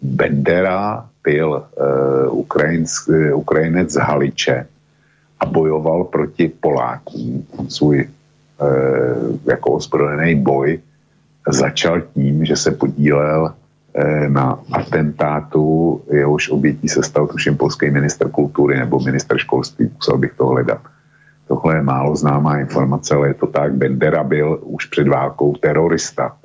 [0.02, 4.66] Bendera byl uh, Ukrajinc, uh, Ukrajinec z Haliče
[5.40, 7.46] a bojoval proti Polákům.
[7.68, 10.80] Svůj uh, jako ozbrojený boj
[11.44, 13.59] začal tím, že se podílel Eh,
[14.28, 20.32] na atentátu, jehož obětí se stal tuším polský minister kultury nebo minister školství, musel bych
[20.34, 20.80] to hledat.
[21.48, 23.74] Tohle je málo známá informace, ale je to tak.
[23.74, 26.36] Bendera byl už před válkou terorista.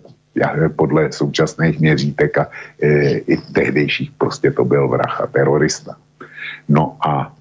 [0.75, 2.47] Podle současných měřítek a
[2.81, 5.95] e, i tehdejších prostě to byl vrah a terorista.
[6.69, 7.33] No a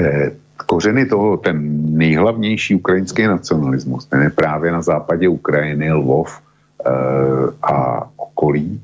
[0.00, 0.30] e,
[0.66, 1.56] kořeny toho, ten
[1.96, 6.40] nejhlavnější ukrajinský nacionalismus, ten je právě na západě Ukrajiny, Lvov,
[6.86, 8.08] Eh, a
[8.40, 8.80] okolí,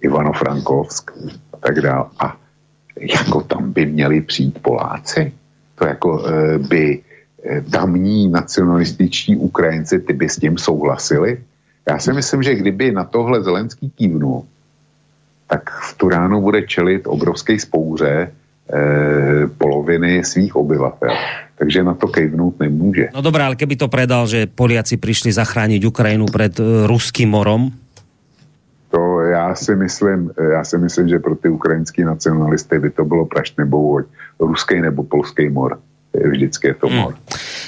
[0.00, 1.12] Ivano-Frankovsk
[1.52, 2.08] a tak dále.
[2.18, 2.36] A
[2.96, 5.32] jako tam by měli přijít Poláci.
[5.74, 7.00] To jako eh, by
[7.44, 11.44] eh, tamní nacionalističtí Ukrajinci, ty by s tím souhlasili.
[11.88, 14.44] Já si myslím, že kdyby na tohle Zelenský kývnul,
[15.48, 21.12] tak v Turánu bude čelit obrovské spouře eh, poloviny svých obyvatel
[21.58, 23.08] takže na to kejvnout nemůže.
[23.14, 27.70] No dobré, ale keby to predal, že Poliaci přišli zachránit Ukrajinu před uh, ruským morom?
[28.94, 33.26] To já si myslím, já si myslím, že pro ty ukrajinský nacionalisty by to bylo
[33.26, 34.06] prašť nebo
[34.38, 35.78] ruský nebo polský mor
[36.14, 36.98] vždycky je to hmm.
[36.98, 37.12] mor.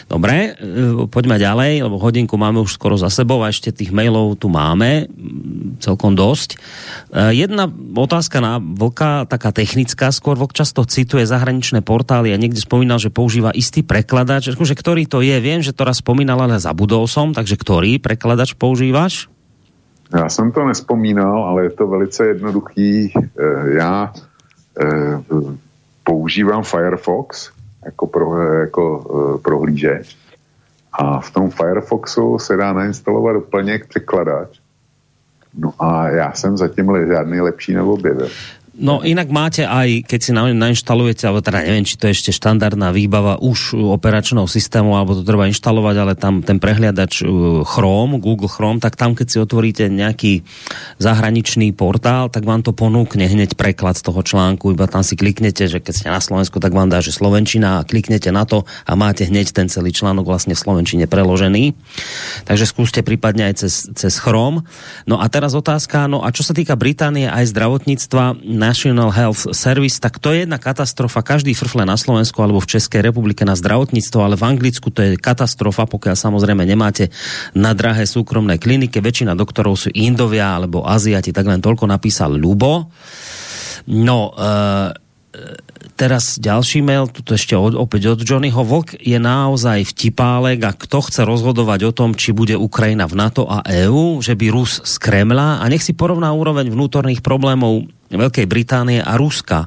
[0.06, 4.38] Dobre, e, poďme ďalej, lebo hodinku máme už skoro za sebou a ešte tých mailov
[4.38, 5.10] tu máme
[5.82, 6.54] celkom dosť.
[6.54, 6.56] E,
[7.34, 7.66] jedna
[7.98, 13.10] otázka na Vlka, taká technická, skôr Vlk často cituje zahraničné portály a niekde spomínal, že
[13.10, 14.54] používa istý prekladač.
[14.54, 15.34] Že ktorý to je?
[15.42, 19.26] Viem, že to raz spomínal, ale zabudol som, takže ktorý prekladač používáš?
[20.14, 23.12] Já jsem to nespomínal, ale je to velice jednoduchý.
[23.16, 23.22] E,
[23.76, 24.12] já
[26.06, 27.50] používám Firefox,
[27.84, 30.16] jako, pro, jako uh, prohlížeč.
[30.92, 34.58] A v tom Firefoxu se dá nainstalovat doplněk překladač.
[35.58, 38.28] No a já jsem zatím žádný lepší neobjevil.
[38.76, 42.92] No inak máte aj, keď si nainštalujete, alebo teda neviem, či to je ešte štandardná
[42.92, 48.52] výbava už operačného systému, alebo to treba inštalovať, ale tam ten prehliadač uh, Chrome, Google
[48.52, 50.44] Chrome, tak tam, keď si otvoríte nejaký
[51.00, 55.72] zahraničný portál, tak vám to ponúkne hneď preklad z toho článku, iba tam si kliknete,
[55.72, 58.92] že keď ste na Slovensku, tak vám dá, že Slovenčina a kliknete na to a
[58.92, 61.72] máte hneď ten celý článok vlastne v Slovenčine preložený.
[62.44, 64.68] Takže skúste prípadne aj cez, cez Chrome.
[65.08, 70.02] No a teraz otázka, no a čo sa týka Británie aj zdravotníctva, National Health Service,
[70.02, 71.22] tak to je jedna katastrofa.
[71.22, 75.10] Každý frfle na Slovensku alebo v České republike na zdravotníctvo, ale v Anglicku to je
[75.14, 77.14] katastrofa, pokiaľ samozrejme nemáte
[77.54, 78.98] na drahé súkromné kliniky.
[78.98, 82.90] Väčšina doktorov sú Indovia alebo Aziati, tak len toľko napísal Lubo.
[83.86, 84.90] No, uh,
[85.94, 88.66] teraz ďalší mail, tu ešte od, opäť od Johnnyho.
[88.66, 93.48] Vlk je naozaj vtipálek a kto chce rozhodovať o tom, či bude Ukrajina v NATO
[93.48, 98.46] a EU, že by Rus z Kremla a nech si porovná úroveň vnútorných problémov Veľkej
[98.46, 99.66] Británie a Ruska.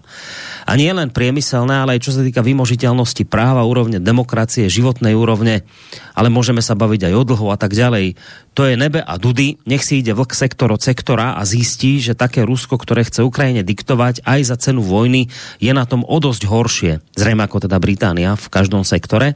[0.63, 5.67] A nie len priemyselné, ale aj čo sa týka vymožiteľnosti práva, úrovne demokracie, životnej úrovne,
[6.15, 8.15] ale môžeme sa baviť aj o dlhu a tak ďalej.
[8.55, 12.15] To je nebe a dudy, nech si ide vlk sektor od sektora a zistí, že
[12.15, 15.27] také Rusko, ktoré chce Ukrajine diktovať aj za cenu vojny,
[15.59, 16.93] je na tom o dosť horšie.
[17.19, 19.35] Zrejme ako teda Británia v každom sektore.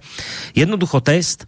[0.55, 1.47] Jednoducho test,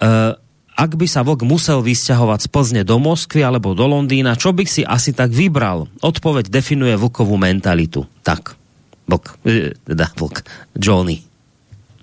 [0.00, 0.36] uh,
[0.76, 4.64] ak by sa vlk musel vysťahovať z Plzne do Moskvy alebo do Londýna, čo by
[4.64, 5.88] si asi tak vybral?
[6.00, 8.08] Odpoveď definuje vlkovú mentalitu.
[8.24, 8.56] Tak,
[9.08, 10.36] vlk, e, teda vlk,
[10.76, 11.22] Johnny.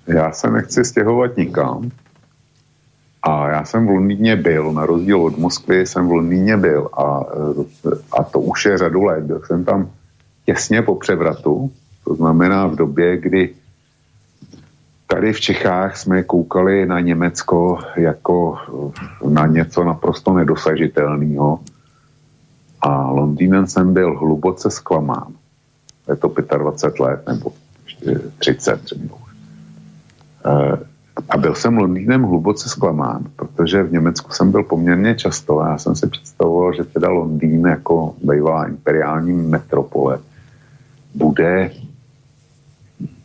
[0.06, 1.90] Já se nechci stěhovat nikam.
[3.22, 7.20] A já jsem v Londýně byl, na rozdíl od Moskvy jsem v Londýně byl a,
[7.20, 9.24] e, a to už je řadu let.
[9.24, 9.90] Byl jsem tam
[10.46, 11.70] těsně po převratu,
[12.04, 13.54] to znamená v době, kdy
[15.10, 18.58] Tady v Čechách jsme koukali na Německo jako
[19.28, 21.60] na něco naprosto nedosažitelného
[22.80, 25.26] a Londýnem jsem byl hluboce zklamán.
[26.08, 27.52] Je to 25 let nebo
[28.38, 29.18] 30 třeba.
[30.46, 30.78] Eh,
[31.28, 35.78] a byl jsem Londýnem hluboce zklamán, protože v Německu jsem byl poměrně často a já
[35.78, 40.18] jsem si představoval, že teda Londýn jako bývalá imperiální metropole
[41.14, 41.70] bude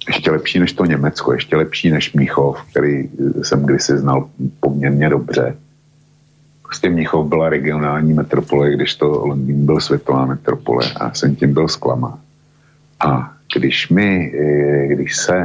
[0.08, 3.10] ještě lepší než to Německo, ještě lepší než Mnichov, který
[3.42, 4.30] jsem kdysi znal
[4.60, 5.56] poměrně dobře.
[6.64, 11.68] Prostě Mnichov byla regionální metropole, když to Londýn byl světová metropole a jsem tím byl
[11.68, 12.20] zklamán.
[13.00, 15.38] A když mi, eh, když se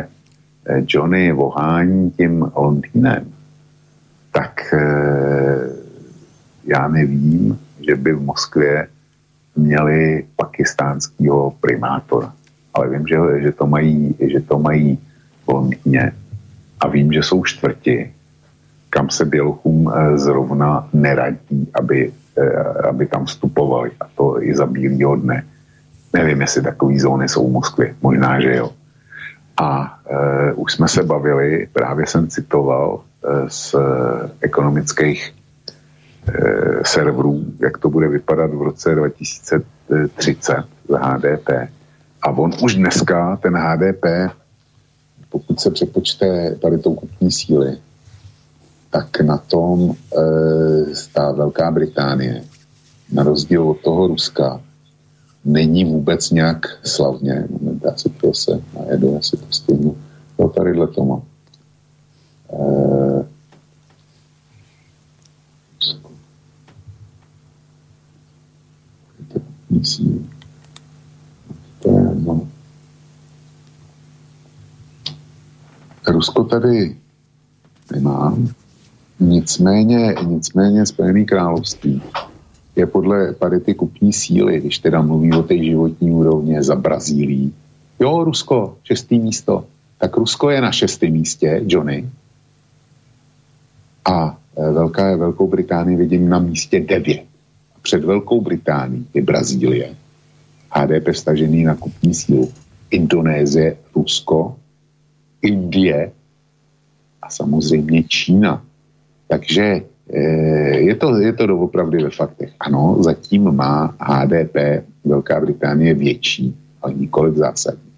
[0.66, 3.32] eh, Johnny vohání tím Londýnem,
[4.32, 5.68] tak eh,
[6.64, 8.88] já nevím, že by v Moskvě
[9.56, 12.32] měli pakistánského primátora
[12.74, 14.98] ale vím, že, že, to mají, že to mají
[15.44, 16.12] v Londýně
[16.80, 18.12] a vím, že jsou čtvrti,
[18.90, 24.66] kam se Bělochům eh, zrovna neradí, aby, eh, aby tam vstupovali a to i za
[24.66, 25.44] bílýho dne.
[26.12, 28.70] Nevím, jestli takové zóny jsou v Moskvě, možná, že jo.
[29.60, 33.74] A e, už jsme se bavili, právě jsem citoval e, z
[34.40, 35.34] ekonomických
[36.28, 36.34] e,
[36.84, 41.48] serverů, jak to bude vypadat v roce 2030 za HDP
[42.22, 44.04] a on už dneska, ten HDP,
[45.28, 47.78] pokud se přepočte tou kupní síly,
[48.90, 49.94] tak na tom e,
[51.14, 52.44] ta Velká Británie,
[53.12, 54.60] na rozdíl od toho Ruska,
[55.44, 57.44] není vůbec nějak slavně.
[57.50, 59.74] Moment, já si to se najedu, já si to.
[60.38, 61.22] Jo, tadyhle to mám.
[62.52, 63.24] E,
[69.82, 70.39] síly.
[71.86, 72.48] No.
[76.08, 76.96] Rusko tady
[77.92, 78.48] nemám,
[79.20, 82.02] nicméně, nicméně Spojený království
[82.76, 87.54] je podle parity kupní síly, když teda mluví o té životní úrovně za Brazílií.
[88.00, 89.64] Jo, Rusko, šestý místo.
[89.98, 92.10] Tak Rusko je na šestém místě, Johnny.
[94.04, 97.24] A e, Velká, Velkou Británii vidím na místě devět.
[97.82, 99.94] Před Velkou Británií je Brazílie
[100.70, 102.52] HDP stažený na kupní sílu.
[102.90, 104.56] Indonésie, Rusko,
[105.42, 106.12] Indie
[107.22, 108.62] a samozřejmě Čína.
[109.28, 109.82] Takže
[110.14, 112.52] eh, je to, je to doopravdy ve faktech.
[112.60, 117.90] Ano, zatím má HDP Velká Británie větší, ale nikoliv zásadní.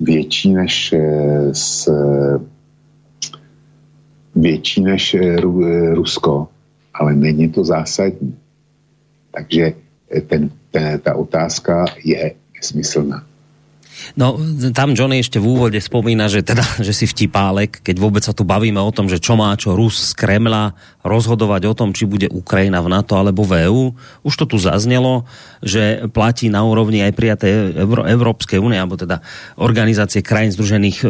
[0.00, 1.90] Větší než eh, s,
[4.34, 5.36] větší než eh,
[5.94, 6.48] Rusko,
[6.94, 8.36] ale není to zásadní.
[9.30, 9.72] Takže
[10.26, 10.50] ten
[11.02, 13.24] ta otázka je nesmyslná.
[14.18, 14.36] No,
[14.74, 18.42] tam Johnny ešte v úvode spomína, že, teda, že si vtipálek, keď vôbec sa tu
[18.42, 20.74] bavíme o tom, že čo má čo Rus z Kremla
[21.06, 23.94] rozhodovať o tom, či bude Ukrajina v NATO alebo v EU.
[24.26, 25.24] Už to tu zaznelo,
[25.62, 29.22] že platí na úrovni aj prijaté Euró Európskej únie, alebo teda
[29.56, 31.06] organizácie krajín združených e,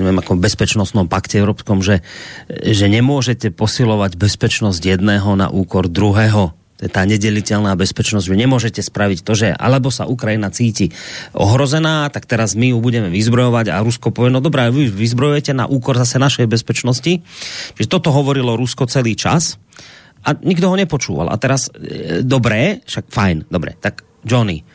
[0.00, 2.00] neviem, ako bezpečnostnom pakte európskom, že,
[2.48, 8.82] že nemôžete posilovať bezpečnosť jedného na úkor druhého to je tá nedeliteľná bezpečnosť, že nemôžete
[8.82, 10.90] spraviť to, že alebo sa Ukrajina cíti
[11.30, 15.70] ohrozená, tak teraz my ju budeme vyzbrojovať a Rusko povie, no dobré, vy vyzbrojujete na
[15.70, 17.22] úkor zase našej bezpečnosti.
[17.78, 19.62] Čiže toto hovorilo Rusko celý čas
[20.26, 21.30] a nikto ho nepočúval.
[21.30, 24.66] A teraz, e, dobré, však fajn, dobre, tak Johnny,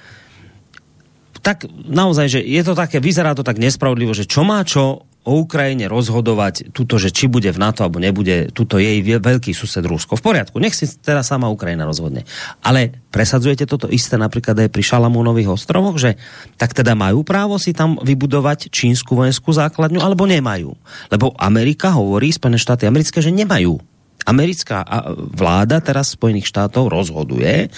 [1.43, 5.43] tak naozaj, že je to také, vyzerá to tak nespravodlivo, že čo má čo o
[5.43, 10.15] Ukrajine rozhodovať tuto, že či bude v NATO alebo nebude tuto jej veľký sused Rusko.
[10.15, 12.23] V poriadku, nech si teraz sama Ukrajina rozhodne.
[12.63, 16.15] Ale presadzujete toto isté napríklad aj pri Šalamúnových ostrovoch, že
[16.55, 20.71] tak teda majú právo si tam vybudovať čínsku vojenskú základňu alebo nemajú.
[21.11, 23.96] Lebo Amerika hovorí, Spojené štáty americké, že nemajú
[24.28, 24.84] americká
[25.15, 27.71] vláda teraz Spojených štátov rozhoduje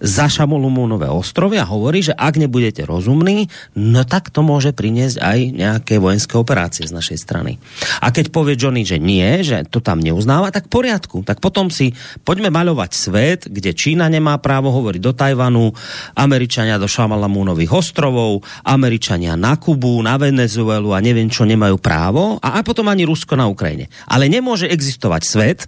[0.00, 5.38] za Šamolumúnové ostrovy a hovorí, že ak nebudete rozumní, no tak to môže priniesť aj
[5.52, 7.60] nejaké vojenské operácie z našej strany.
[8.00, 11.20] A keď povie Johnny, že nie, že to tam neuznáva, tak v poriadku.
[11.20, 11.92] Tak potom si
[12.24, 15.76] poďme maľovať svet, kde Čína nemá právo hovoriť do Tajvanu,
[16.16, 22.56] Američania do Šamalamúnových ostrovov, Američania na Kubu, na Venezuelu a neviem čo nemajú právo a,
[22.56, 23.92] a potom ani Rusko na Ukrajine.
[24.08, 25.60] Ale nemôže existovať svet,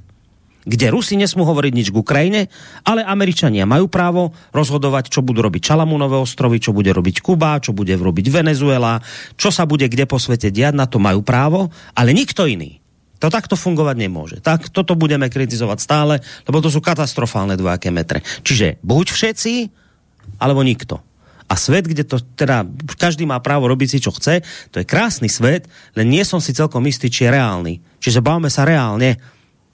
[0.62, 2.40] kde Rusi nesmú hovoriť nič k Ukrajine,
[2.86, 7.74] ale Američania majú právo rozhodovať, čo budú robiť Čalamúnové ostrovy, čo bude robiť Kuba, čo
[7.74, 9.02] bude robiť Venezuela,
[9.34, 12.78] čo sa bude kde po svete diať, na to majú právo, ale nikto iný.
[13.22, 14.36] To takto fungovať nemôže.
[14.42, 18.18] Tak toto budeme kritizovať stále, lebo to sú katastrofálne dvojaké metre.
[18.42, 19.52] Čiže buď všetci,
[20.42, 20.98] alebo nikto.
[21.46, 22.66] A svet, kde to teda
[22.98, 24.42] každý má právo robiť si, čo chce,
[24.74, 27.74] to je krásny svet, len nie som si celkom istý, či je reálny.
[28.02, 29.22] Čiže bavme sa reálne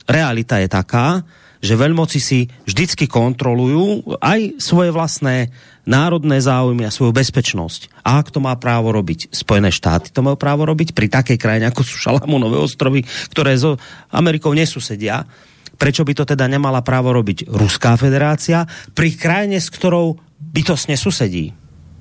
[0.08, 1.22] realita je taká,
[1.58, 5.50] že veľmoci si vždycky kontrolujú aj svoje vlastné
[5.88, 8.04] národné záujmy a svoju bezpečnosť.
[8.06, 11.66] A ak to má právo robiť Spojené štáty, to majú právo robiť pri takej krajine,
[11.66, 13.02] ako sú Šalamunové ostrovy,
[13.34, 13.74] ktoré so
[14.14, 15.26] Amerikou nesusedia.
[15.78, 21.54] Prečo by to teda nemala právo robiť Ruská federácia pri krajine, s ktorou bytosne susedí?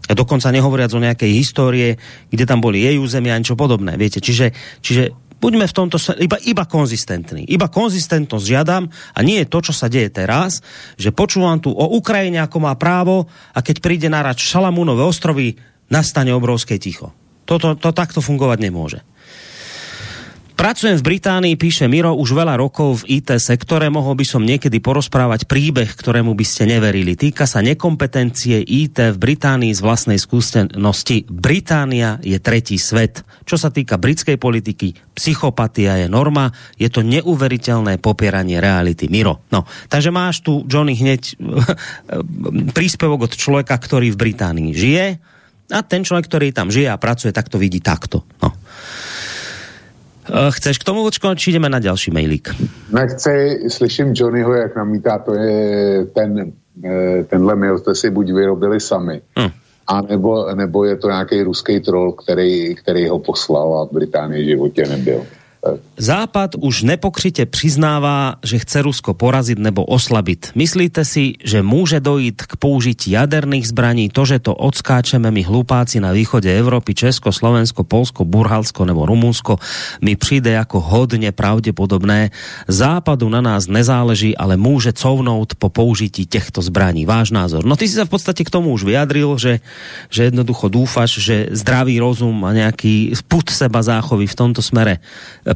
[0.08, 2.00] A dokonca nehovoriac o nejakej histórie,
[2.32, 4.00] kde tam boli jej územia a niečo podobné.
[4.00, 7.46] Viete, čiže, čiže buďme v tomto iba, iba konzistentní.
[7.48, 10.62] Iba konzistentnosť žiadam a nie je to, čo sa deje teraz,
[10.98, 15.58] že počúvam tu o Ukrajine, ako má právo a keď príde na rač Šalamúnové ostrovy,
[15.88, 17.16] nastane obrovské ticho.
[17.48, 19.00] Toto to, to takto fungovať nemôže.
[20.58, 23.94] Pracujem v Británii, píše Miro, už veľa rokov v IT sektore.
[23.94, 27.14] Mohol by som niekedy porozprávať príbeh, ktorému by ste neverili.
[27.14, 31.30] Týka sa nekompetencie IT v Británii z vlastnej skúsenosti.
[31.30, 33.22] Británia je tretí svet.
[33.46, 36.50] Čo sa týka britskej politiky, psychopatia je norma.
[36.82, 39.06] Je to neuveriteľné popieranie reality.
[39.14, 39.46] Miro.
[39.54, 41.38] No, takže máš tu, Johnny, hneď
[42.78, 45.06] príspevok od človeka, ktorý v Británii žije
[45.70, 48.26] a ten človek, ktorý tam žije a pracuje, tak to vidí takto.
[48.42, 48.58] No.
[50.30, 52.50] Eh, chceš k tomu, Vočko, či jdeme na další mailík?
[52.92, 56.52] Nechci, slyším Johnnyho, jak namítá, to je ten,
[56.86, 59.50] eh, tenhle mail jste si buď vyrobili sami, hmm.
[59.88, 64.44] a nebo, nebo je to nějaký ruský troll, který, který ho poslal a v Británii
[64.44, 65.26] v životě nebyl.
[65.98, 70.54] Západ už nepokřitě přiznává, že chce Rusko porazit nebo oslabit.
[70.56, 74.10] Myslíte si, že může dojít k použití jaderných zbraní?
[74.10, 79.58] To, že to odskáčeme my hlupáci na východe Evropy, Česko, Slovensko, Polsko, Burhalsko nebo Rumunsko,
[80.02, 82.30] mi přijde jako hodně pravděpodobné.
[82.68, 87.06] Západu na nás nezáleží, ale může covnout po použití těchto zbraní.
[87.06, 87.66] Váš názor.
[87.66, 89.60] No ty si se v podstatě k tomu už vyjadril, že,
[90.10, 95.02] že jednoducho dúfaš, že zdravý rozum a nějaký put seba záchovy v tomto smere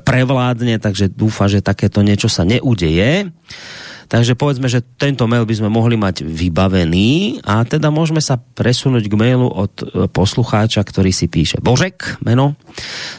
[0.01, 3.29] prevládne, takže dúfa, že takéto niečo sa neudeje.
[4.11, 9.07] Takže povedzme, že tento mail by sme mohli mať vybavený a teda môžeme sa presunúť
[9.07, 12.59] k mailu od e, poslucháča, ktorý si píše Božek, meno.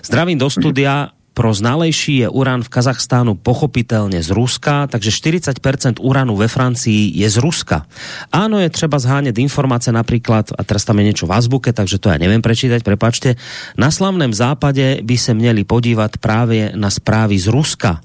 [0.05, 6.37] Zdravím do studia pro znalejší je urán v Kazachstánu pochopitelně z Ruska, takže 40% uránu
[6.37, 7.89] ve Francii je z Ruska.
[8.33, 12.13] Áno, je třeba zhánět informace například, a teraz tam je něco v azbuke, takže to
[12.13, 13.35] ja nevím prečítať, prepačte.
[13.77, 18.01] Na slavném západe by se měli podívat právě na správy z Ruska.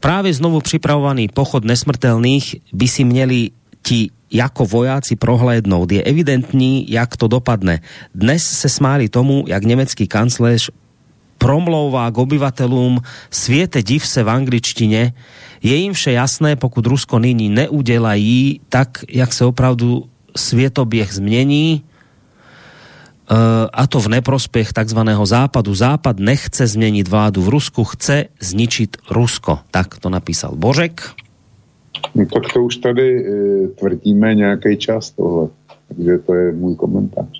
[0.00, 3.50] Právě znovu připravovaný pochod nesmrtelných by si měli
[3.82, 5.92] ti jako vojáci prohlédnout.
[5.92, 7.80] Je evidentní, jak to dopadne.
[8.14, 10.70] Dnes se smáli tomu, jak německý kancléř
[11.38, 12.98] promlouvá k obyvatelům
[13.30, 15.12] světe div se v angličtině,
[15.62, 20.04] je jim vše jasné, pokud Rusko nyní neudělají tak, jak se opravdu
[20.36, 21.82] světoběh změní,
[23.30, 23.34] eh,
[23.72, 25.74] a to v neprospěch takzvaného západu.
[25.74, 29.58] Západ nechce změnit vládu v Rusku, chce zničit Rusko.
[29.70, 31.02] Tak to napísal Božek.
[32.14, 35.48] No, tak to už tady e, tvrdíme nějaký čas tohle.
[35.88, 37.37] Takže to je můj komentář.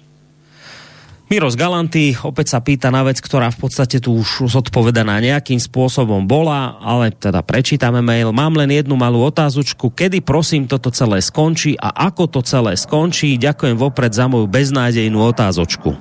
[1.29, 5.61] Miro z Galanty opäť sa pýta na vec, ktorá v podstate tu už zodpovedaná nejakým
[5.61, 8.33] spôsobom bola, ale teda prečítame mail.
[8.33, 9.93] Mám len jednu malú otázočku.
[9.93, 13.37] Kedy prosím toto celé skončí a ako to celé skončí?
[13.37, 16.01] Ďakujem vopred za moju beznádejnú otázočku.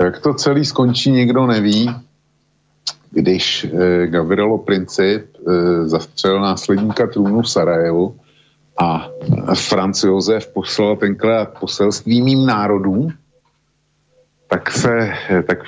[0.00, 1.92] Jak to celý skončí, nikdo neví.
[3.12, 8.16] Když eh, Gavrilo Princip eh, zastřelil následníka trůnu v Sarajevu
[8.80, 9.12] a
[9.52, 13.12] Franz Josef poslal tenkrát poselství mým národům,
[14.48, 15.12] tak se,
[15.46, 15.58] tak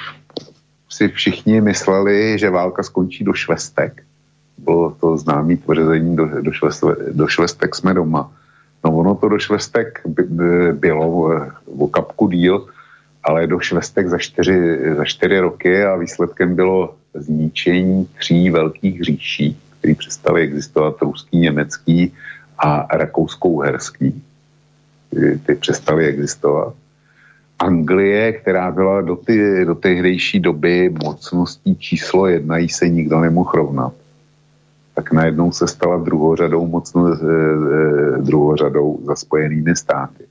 [0.88, 4.02] si všichni mysleli, že válka skončí do švestek.
[4.58, 8.32] Bylo to známý tvrzení do, do, švestek, do švestek jsme doma.
[8.84, 11.30] No ono to do švestek by, by bylo
[11.78, 12.66] o kapku díl,
[13.24, 19.60] ale do švestek za čtyři, za čtyři roky a výsledkem bylo zničení tří velkých říší,
[19.78, 22.12] které přestaly existovat, ruský, německý
[22.58, 24.22] a rakouskou-herský.
[25.10, 26.74] Ty, ty přestaly existovat.
[27.60, 33.50] Anglie, která byla do, ty, do tehdejší doby mocností číslo jedna, jí se nikdo nemohl
[33.54, 33.92] rovnat,
[34.94, 40.24] tak najednou se stala druhořadou, mocno, eh, eh, druhořadou za spojenými státy.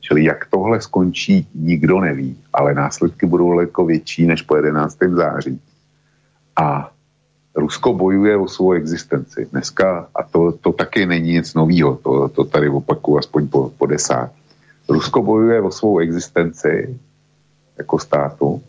[0.00, 5.14] Čili jak tohle skončí, nikdo neví, ale následky budou daleko větší než po 11.
[5.14, 5.60] září.
[6.56, 6.90] A
[7.54, 9.46] Rusko bojuje o svou existenci.
[9.52, 13.86] Dneska, a to, to taky není nic nového, to, to tady opakuju aspoň po, po
[13.86, 14.32] desát.
[14.88, 16.98] Rusko bojuje o svou existenci
[17.78, 18.62] jako státu,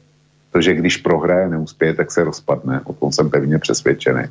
[0.51, 2.81] protože když prohraje, neuspěje, tak se rozpadne.
[2.85, 4.23] O tom jsem pevně přesvědčený.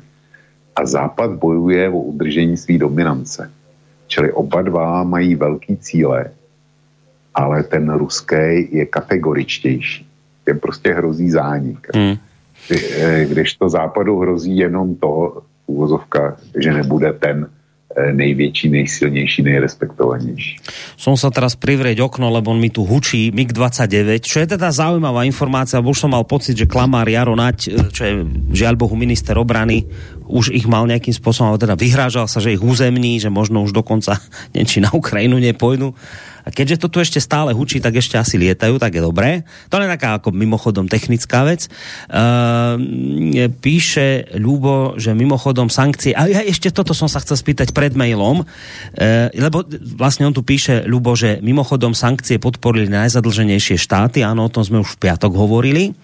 [0.75, 3.51] A Západ bojuje o udržení své dominance.
[4.07, 6.31] Čili oba dva mají velký cíle,
[7.33, 10.07] ale ten ruský je kategoričtější.
[10.45, 11.87] Těm prostě hrozí zánik.
[11.95, 12.15] Hmm.
[12.71, 17.62] Eh, když to západu hrozí jenom to, uvozovka, že nebude ten eh,
[18.13, 20.53] největší, nejsilnější, nejrespektovanější.
[20.97, 25.27] Som sa teraz privrieť okno, lebo on mi tu hučí MiG-29, čo je teda zaujímavá
[25.29, 28.13] informácia, lebo už som mal pocit, že Klamár Jaro Nať, eh, čo je
[28.55, 29.85] žiaľ Bohu minister obrany,
[30.25, 34.17] už ich mal nejakým spôsobom, teda vyhrážal sa, že ich územní, že možno už dokonca
[34.69, 35.93] či na Ukrajinu nepojdu.
[36.43, 39.47] A keďže to tu ešte stále hučí, tak ešte asi lietajú, tak je dobré.
[39.71, 41.71] To je taká ako mimochodom technická vec.
[42.11, 42.77] Uh,
[43.63, 48.43] píše Ľubo, že mimochodom sankcie, a ja ešte toto som sa chcel spýtať pred mailom,
[48.43, 49.63] uh, lebo
[49.95, 54.83] vlastne on tu píše Ľubo, že mimochodom sankcie podporili najzadlženejšie štáty, áno, o tom sme
[54.83, 55.95] už v piatok hovorili.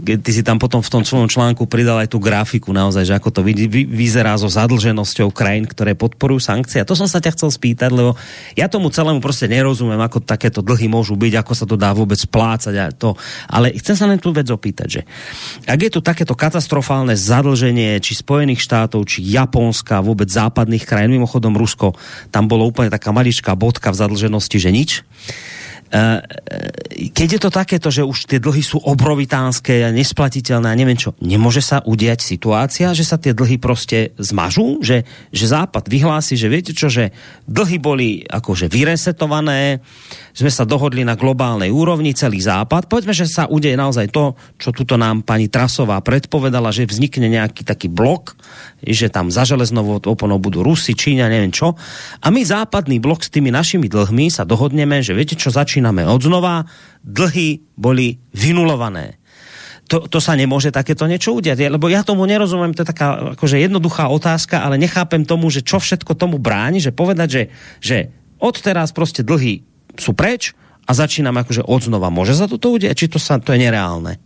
[0.00, 3.28] Ty si tam potom v tom svojom článku pridal aj tú grafiku naozaj, že ako
[3.34, 6.80] to vy, vy, vyzerá so zadlženosťou krajín, ktoré podporujú sankcie.
[6.80, 8.14] A to som sa ťa chcel spýtať, lebo
[8.54, 11.96] ja tomu celému proste nerozumiem nerozumiem, ako takéto dlhy môžu byť, ako sa to dá
[11.96, 13.16] vôbec splácať a to.
[13.48, 15.02] Ale chcem sa len tú vec opýtať, že
[15.64, 21.56] ak je tu takéto katastrofálne zadlženie či Spojených štátov, či Japonska, vôbec západných krajín, mimochodom
[21.56, 21.96] Rusko,
[22.28, 24.90] tam bolo úplne taká maličká bodka v zadlženosti, že nič
[27.10, 31.18] keď je to takéto, že už tie dlhy sú obrovitánske a nesplatiteľné a neviem čo,
[31.18, 34.78] nemôže sa udiať situácia, že sa tie dlhy proste zmažú?
[34.86, 35.02] Že,
[35.34, 37.10] že Západ vyhlási, že viete čo, že
[37.50, 39.82] dlhy boli akože vyresetované,
[40.30, 42.86] sme sa dohodli na globálnej úrovni, celý Západ.
[42.86, 47.66] Povedzme, že sa udeje naozaj to, čo tuto nám pani Trasová predpovedala, že vznikne nejaký
[47.66, 48.38] taký blok,
[48.78, 51.74] že tam za železnovou oponou budú Rusi, Číňa, neviem čo.
[52.22, 56.04] A my západný blok s tými našimi dlhmi sa dohodneme, že viete čo, začína začíname
[56.04, 56.68] odznova,
[57.00, 59.16] dlhy boli vynulované.
[59.88, 63.56] To, to sa nemôže takéto niečo udiať, lebo ja tomu nerozumiem, to je taká akože
[63.58, 67.42] jednoduchá otázka, ale nechápem tomu, že čo všetko tomu bráni, že povedať, že,
[67.80, 67.96] že
[68.38, 69.64] od teraz prostě dlhy
[69.96, 70.52] sú preč
[70.84, 72.12] a začíname akože odznova.
[72.12, 74.20] Môže sa toto udiať, či to, sa, to je nereálne?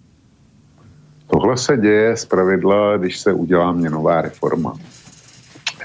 [1.30, 4.76] Tohle se děje z pravidla, když se udělá měnová reforma.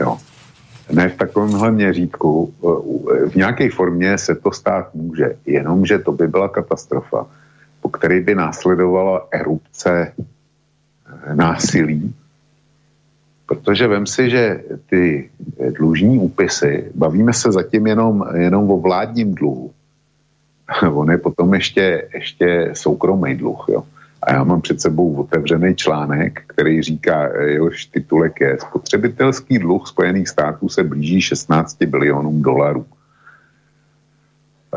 [0.01, 0.19] Jo
[0.91, 2.53] ne v takovémhle měřítku.
[3.29, 7.27] V nějaké formě se to stát může, jenomže to by byla katastrofa,
[7.81, 12.15] po které by následovala erupce eh, násilí,
[13.45, 15.29] protože vem si, že ty
[15.77, 19.71] dlužní úpisy, bavíme se zatím jenom, jenom o vládním dluhu,
[20.93, 23.83] on je potom ještě, ještě soukromý dluh, jo.
[24.21, 30.27] A já mám před sebou otevřený článek, který říká, jehož titulek je Spotřebitelský dluh Spojených
[30.27, 32.85] států se blíží 16 bilionům dolarů.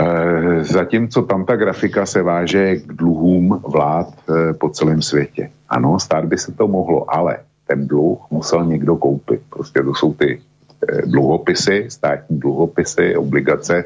[0.00, 5.50] E, zatímco tam ta grafika se váže k dluhům vlád e, po celém světě.
[5.68, 9.40] Ano, stát by se to mohlo, ale ten dluh musel někdo koupit.
[9.50, 10.42] Prostě to jsou ty
[11.06, 13.84] dluhopisy, státní dluhopisy, obligace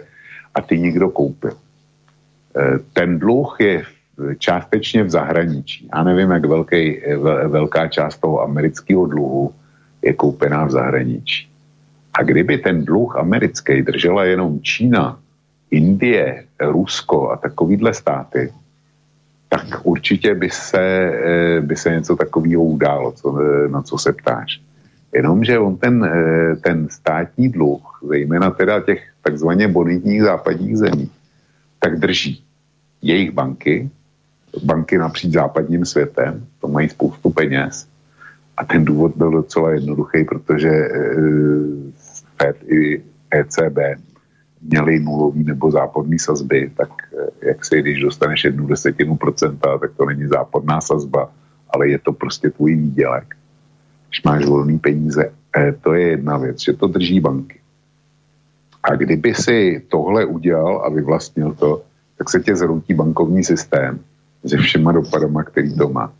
[0.54, 1.52] a ty někdo koupil.
[2.92, 3.95] Ten dluh je v
[4.38, 5.88] částečně v zahraničí.
[5.94, 7.00] Já nevím, jak velký,
[7.48, 9.52] velká část toho amerického dluhu
[10.02, 11.48] je koupená v zahraničí.
[12.14, 15.18] A kdyby ten dluh americký držela jenom Čína,
[15.70, 18.52] Indie, Rusko a takovýhle státy,
[19.48, 24.12] tak určitě by se, eh, by se něco takového událo, co, eh, na co se
[24.12, 24.60] ptáš.
[25.12, 31.10] Jenomže on ten, eh, ten státní dluh, zejména teda těch takzvaně bonitních západních zemí,
[31.78, 32.42] tak drží
[33.02, 33.90] jejich banky,
[34.64, 37.88] banky napříč západním světem, to mají spoustu peněz.
[38.56, 40.90] A ten důvod byl docela jednoduchý, protože e,
[42.38, 43.78] FED i ECB
[44.62, 46.88] měli nulový nebo západní sazby, tak
[47.42, 51.30] e, jak si, když dostaneš jednu desetinu procenta, tak to není západná sazba,
[51.70, 53.36] ale je to prostě tvůj výdělek.
[54.08, 57.60] Když máš volný peníze, eh, to je jedna věc, že to drží banky.
[58.82, 61.82] A kdyby si tohle udělal a vyvlastnil to,
[62.18, 64.00] tak se tě zhroutí bankovní systém
[64.48, 66.12] se všema dopadama, který to má.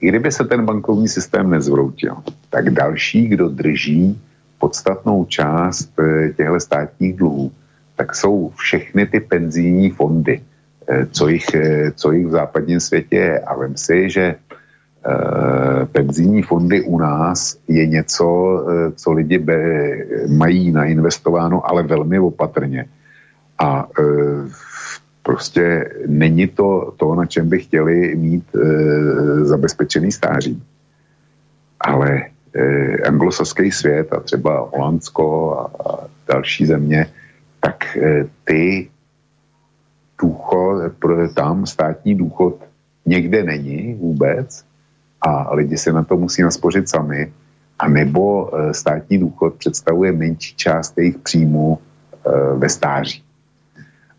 [0.00, 2.16] I kdyby se ten bankovní systém nezvroutil,
[2.50, 4.20] tak další, kdo drží
[4.58, 7.52] podstatnou část eh, těchto státních dluhů,
[7.96, 10.42] tak jsou všechny ty penzijní fondy,
[10.88, 13.38] eh, co jich, eh, co jich v západním světě je.
[13.40, 14.34] A vím si, že
[15.92, 18.26] penzijní fondy u nás je něco,
[18.90, 19.38] co lidi
[20.26, 22.90] mají nainvestováno, ale velmi opatrně.
[23.54, 23.86] A
[25.26, 28.60] prostě není to to, na čem by chtěli mít e,
[29.44, 30.62] zabezpečený stáří.
[31.80, 32.62] Ale e,
[33.02, 35.26] anglosaský svět a třeba Holandsko
[35.58, 37.10] a, a další země,
[37.60, 38.88] tak e, ty
[40.22, 40.94] důchod,
[41.34, 42.62] tam státní důchod
[43.06, 44.64] někde není vůbec
[45.20, 47.32] a lidi se na to musí naspořit sami,
[47.78, 51.78] a nebo státní důchod představuje menší část jejich příjmů
[52.56, 53.25] ve stáří.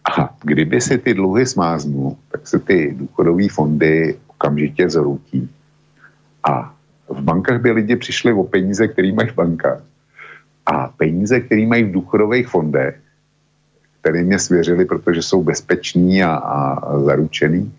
[0.08, 5.50] A kdyby si ty dluhy smáznul, tak se ty důchodové fondy okamžitě zhroutí.
[6.44, 6.74] A
[7.10, 9.84] v bankách by lidi přišli o peníze, které mají v bankách.
[10.66, 13.00] A peníze, které mají v důchodových fondech,
[14.02, 17.72] které mě svěřili, protože jsou bezpeční a, a zaručený,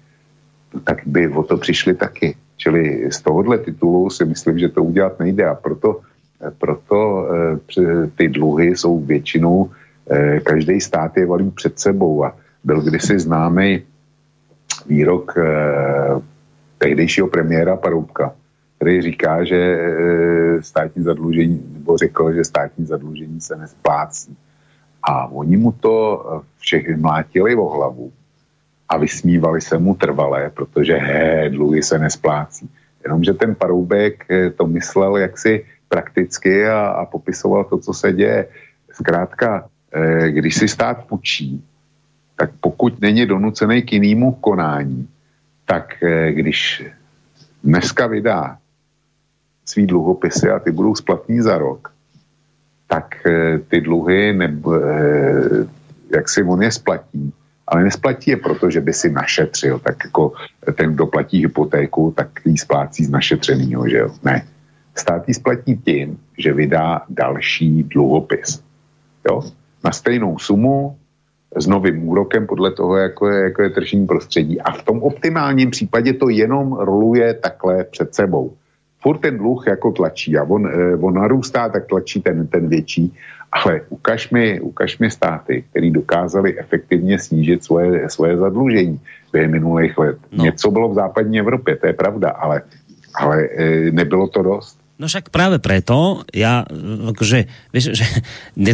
[0.84, 2.36] tak by o to přišli taky.
[2.56, 6.00] Čili z tohohle titulu si myslím, že to udělat nejde a proto,
[6.58, 9.87] proto e, ty dluhy jsou většinou Eh,
[10.42, 13.82] každý stát je valí před sebou a byl kdysi známý
[14.86, 16.20] výrok eh,
[16.78, 18.34] tehdejšího premiéra Paroubka,
[18.76, 24.36] který říká, že eh, státní zadlužení, nebo řekl, že státní zadlužení se nesplácí.
[25.02, 26.24] A oni mu to
[26.58, 28.12] všechny mlátili o hlavu
[28.88, 32.70] a vysmívali se mu trvalé, protože he, dluhy se nesplácí.
[33.04, 34.26] Jenomže ten Paroubek
[34.56, 38.46] to myslel jaksi prakticky a, a popisoval to, co se děje.
[38.92, 39.77] Zkrátka, Eh,
[40.28, 41.64] když si stát půjčí,
[42.36, 45.08] tak pokud není donucený k jinému konání,
[45.64, 46.86] tak eh, když
[47.64, 48.58] dneska vydá
[49.64, 51.92] svý dluhopisy a ty budou splatní za rok,
[52.86, 54.74] tak eh, ty dluhy, nebo,
[56.14, 57.32] jak si on je splatí,
[57.66, 60.32] ale nesplatí je proto, že by si našetřil, tak jako
[60.74, 64.10] ten, kdo platí hypotéku, tak ji splácí z našetřeného, že jo?
[64.24, 64.46] Ne.
[64.94, 68.62] Stát ji splatí tím, že vydá další dluhopis.
[69.30, 69.42] Jo?
[69.84, 70.96] Na stejnou sumu
[71.56, 74.60] s novým úrokem podle toho, jako je, jako je tržní prostředí.
[74.60, 78.52] A v tom optimálním případě to jenom roluje takhle před sebou.
[79.00, 83.14] Furt ten dluh jako tlačí a on, eh, on narůstá, tak tlačí ten, ten větší.
[83.52, 89.00] Ale ukaž mi, ukaž mi státy, které dokázali efektivně snížit svoje, svoje zadlužení
[89.32, 90.18] během minulých let.
[90.32, 90.44] No.
[90.44, 92.62] Něco bylo v západní Evropě, to je pravda, ale,
[93.14, 94.77] ale eh, nebylo to dost.
[94.98, 96.66] No však práve preto, ja,
[97.14, 98.06] akože, vieš, že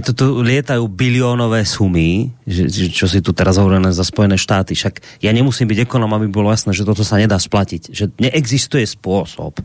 [0.01, 5.21] to tu lietajú biliónové sumy, že, čo si tu teraz hovorené za Spojené štáty, však
[5.21, 9.61] ja nemusím byť ekonom, aby bolo jasné, že toto sa nedá splatiť, že neexistuje spôsob,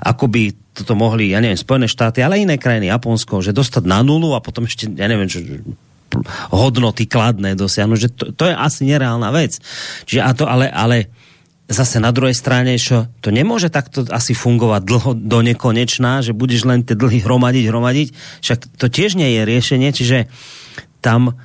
[0.00, 4.00] ako by toto mohli, ja neviem, Spojené štáty, ale iné krajiny, Japonsko, že dostať na
[4.00, 5.44] nulu a potom ešte, ja neviem, čo,
[6.56, 9.60] hodnoty kladné dosiahnuť, že to, to je asi nereálna vec.
[10.08, 11.12] Čiže a to, ale, ale
[11.68, 16.64] zase na druhej strane, čo to nemôže takto asi fungovať dlho do nekonečná, že budeš
[16.64, 18.08] len tie dlhy hromadiť, hromadiť,
[18.40, 20.32] však to tiež nie je riešenie, čiže
[21.04, 21.36] tam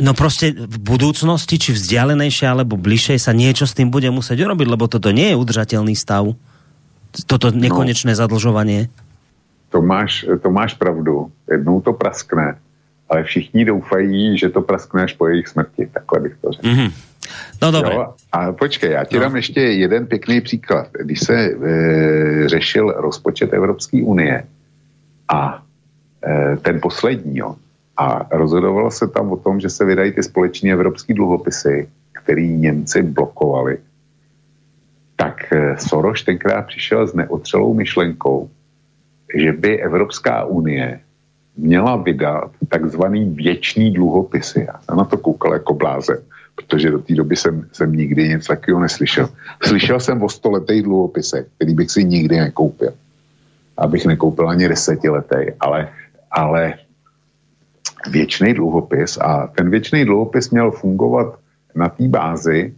[0.00, 4.66] no prostě v budúcnosti, či vzdialenejšie alebo bližšie sa niečo s tým bude musieť urobiť,
[4.70, 6.32] lebo toto nie je udržateľný stav.
[7.28, 7.56] Toto no.
[7.60, 8.88] nekonečné no, zadlžovanie.
[9.74, 11.28] To máš, to máš pravdu.
[11.44, 12.56] Jednou to praskne,
[13.08, 15.86] ale všichni doufají, že to praskne až po jejich smrti.
[15.92, 16.68] Takhle bych to řekl.
[16.68, 16.92] Mm -hmm.
[17.62, 17.94] No dobré.
[17.94, 18.14] Jo?
[18.32, 19.22] A počkej, já ti no.
[19.22, 20.88] dám ještě jeden pěkný příklad.
[21.00, 24.44] Když se e, řešil rozpočet Evropské unie
[25.28, 25.62] a
[26.26, 27.56] e, ten poslední, jo,
[27.96, 33.02] a rozhodovalo se tam o tom, že se vydají ty společné evropské dluhopisy, který Němci
[33.02, 33.78] blokovali,
[35.16, 38.50] tak e, Soros tenkrát přišel s neotřelou myšlenkou,
[39.34, 41.00] že by Evropská unie
[41.56, 44.66] měla vydat takzvaný věčný dluhopisy.
[44.68, 46.18] Já jsem na to koukal jako blázen
[46.56, 49.28] protože do té doby jsem, jsem nikdy nic takového neslyšel.
[49.62, 52.92] Slyšel jsem o stoletých dluhopisech, který bych si nikdy nekoupil.
[53.76, 55.88] Abych nekoupil ani desetiletý, ale,
[56.30, 56.74] ale
[58.10, 61.38] věčný dluhopis a ten věčný dluhopis měl fungovat
[61.74, 62.74] na té bázi,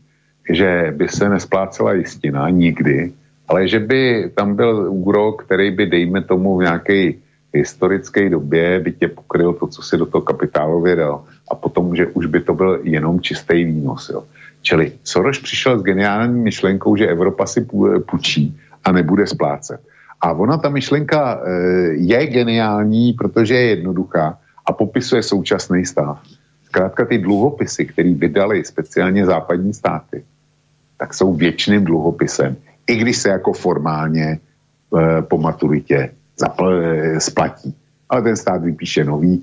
[0.50, 3.12] že by se nesplácela jistina nikdy,
[3.48, 7.12] ale že by tam byl úrok, který by, dejme tomu, v nějaké
[7.54, 12.06] historické době by tě pokryl to, co si do toho kapitálově dal a potom, že
[12.06, 14.08] už by to byl jenom čistý výnos.
[14.08, 14.24] Jo.
[14.62, 17.66] Čili Soros přišel s geniální myšlenkou, že Evropa si
[18.10, 19.80] půjčí a nebude splácet.
[20.20, 21.40] A ona, ta myšlenka
[21.90, 26.18] je geniální, protože je jednoduchá a popisuje současný stav.
[26.64, 30.24] Zkrátka ty dluhopisy, které vydali speciálně západní státy,
[30.96, 32.56] tak jsou věčným dluhopisem.
[32.86, 34.38] I když se jako formálně e,
[35.22, 37.74] po maturitě zapl, e, splatí.
[38.08, 39.42] Ale ten stát vypíše nový,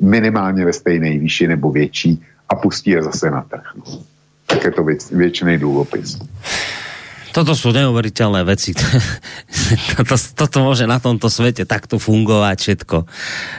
[0.00, 3.64] minimálně ve stejné výši nebo větší a pustí je zase na trh.
[4.46, 6.18] Tak je to věč, věčný dluhopis.
[7.34, 8.70] Toto sú neuveriteľné veci.
[9.98, 12.96] toto, toto môže na tomto svete takto fungovať všetko.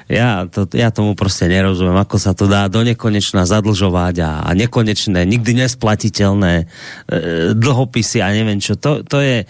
[0.07, 4.49] Ja, to, ja tomu prostě nerozumím, ako sa to dá do nekonečna zadlžovať a, a
[4.55, 6.65] nekonečné, nikdy nesplatiteľné e,
[7.51, 8.79] dlhopisy a neviem čo.
[8.79, 9.43] To, to je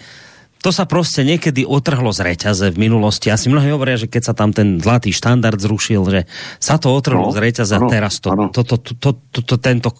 [0.65, 3.29] to sa prostě niekedy otrhlo z reťaze v minulosti.
[3.29, 6.21] Asi mnohí hovoria, že keď sa tam ten zlatý štandard zrušil, že
[6.57, 9.55] sa to otrhlo no, z reťaze a teraz to, to, to, to, to, to, to,
[9.61, 9.93] tento,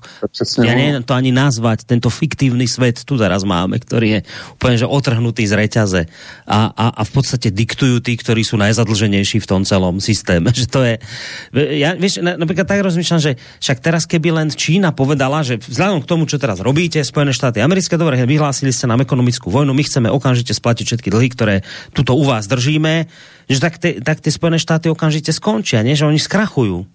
[0.65, 4.19] ja neviem to ani nazvať, tento fiktívny svet tu teraz máme, ktorý je
[4.57, 6.01] úplne že otrhnutý z reťaze
[6.49, 10.49] a, a, a v podstate diktujú tí, ktorí sú najzadlženejší v tom celom systéme.
[10.57, 10.95] Že to je,
[11.77, 16.09] ja, vieš, napríklad tak rozmýšľam, že však teraz keby len Čína povedala, že vzhľadom k
[16.09, 20.07] tomu, čo teraz robíte, Spojené štáty americké, dobre, vyhlásili ste nám ekonomickú vojnu, my chceme
[20.07, 21.55] okamžite splatiť všetky dlhy, ktoré
[21.91, 23.11] tuto u vás držíme,
[23.51, 25.99] že tak, te, tak tie Spojené štáty okamžite skončia, nie?
[25.99, 26.87] že oni skrachujú.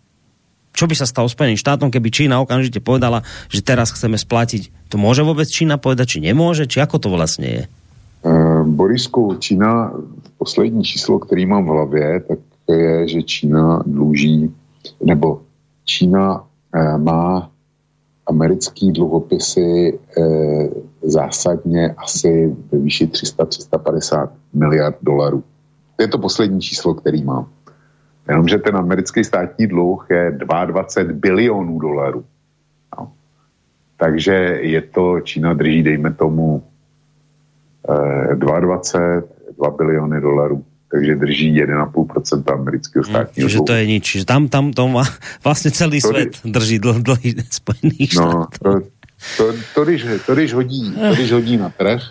[0.70, 4.90] Čo by sa stalo Spojeným štátom, keby Čína okamžite povedala, že teraz chceme splatiť?
[4.90, 6.70] To môže vôbec Čína povedať, či nemôže?
[6.70, 7.62] Či ako to vlastne je?
[8.22, 9.90] Uh, Borisku, Čína,
[10.38, 12.38] poslední číslo, který mám v hlavě, tak
[12.68, 14.50] je, že Čína dluží,
[15.04, 15.42] nebo
[15.84, 17.50] Čína uh, má
[18.26, 20.68] americký dluhopisy uh,
[21.02, 25.44] zásadně asi ve výši 300-350 miliard dolarů.
[25.96, 27.48] To je to poslední číslo, který mám.
[28.28, 32.24] Jenomže ten americký státní dluh je 22 bilionů dolarů.
[32.98, 33.12] No.
[33.96, 36.62] Takže je to, Čína drží, dejme tomu,
[38.32, 39.22] eh, 22,
[39.58, 44.16] 2 biliony dolarů takže drží 1,5% amerického hmm, státního hmm, to je nič.
[44.24, 45.02] Tam, tam to má,
[45.44, 48.80] vlastně celý to svět drží dlhý Spojených no, to,
[49.36, 52.02] to, to, když, to, když hodí, to, když hodí na trh,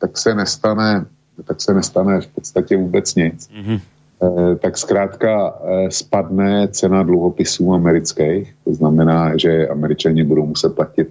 [0.00, 1.04] tak se nestane,
[1.44, 3.50] tak se nestane v podstatě vůbec nic.
[3.50, 3.80] Mm-hmm.
[4.22, 11.08] E, tak zkrátka e, spadne cena dluhopisů amerických, to znamená, že američani budou muset platit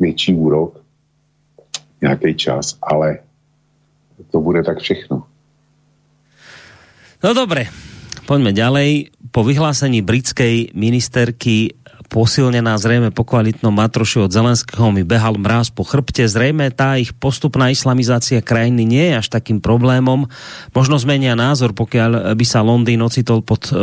[0.00, 0.80] větší úrok
[2.00, 3.18] nějaký čas, ale
[4.30, 5.24] to bude tak všechno.
[7.24, 7.66] No dobre,
[8.28, 9.10] poďme ďalej.
[9.32, 11.72] Po vyhlásení britskej ministerky
[12.08, 16.24] posilnená zrejme po kvalitnom matroši od Zelenského mi behal mráz po chrbte.
[16.24, 20.30] Zrejme tá ich postupná islamizácia krajiny nie je až takým problémom.
[20.72, 23.74] Možno zmenia názor, pokiaľ by sa Londýn ocitol pod e,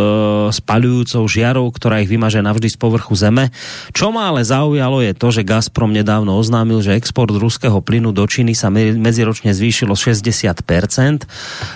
[0.49, 3.51] spalujúcou žiarou, ktorá ich vymaže navždy z povrchu zeme.
[3.91, 8.23] Čo ma ale zaujalo je to, že Gazprom nedávno oznámil, že export ruského plynu do
[8.23, 10.63] Číny sa medziročne zvýšilo 60%.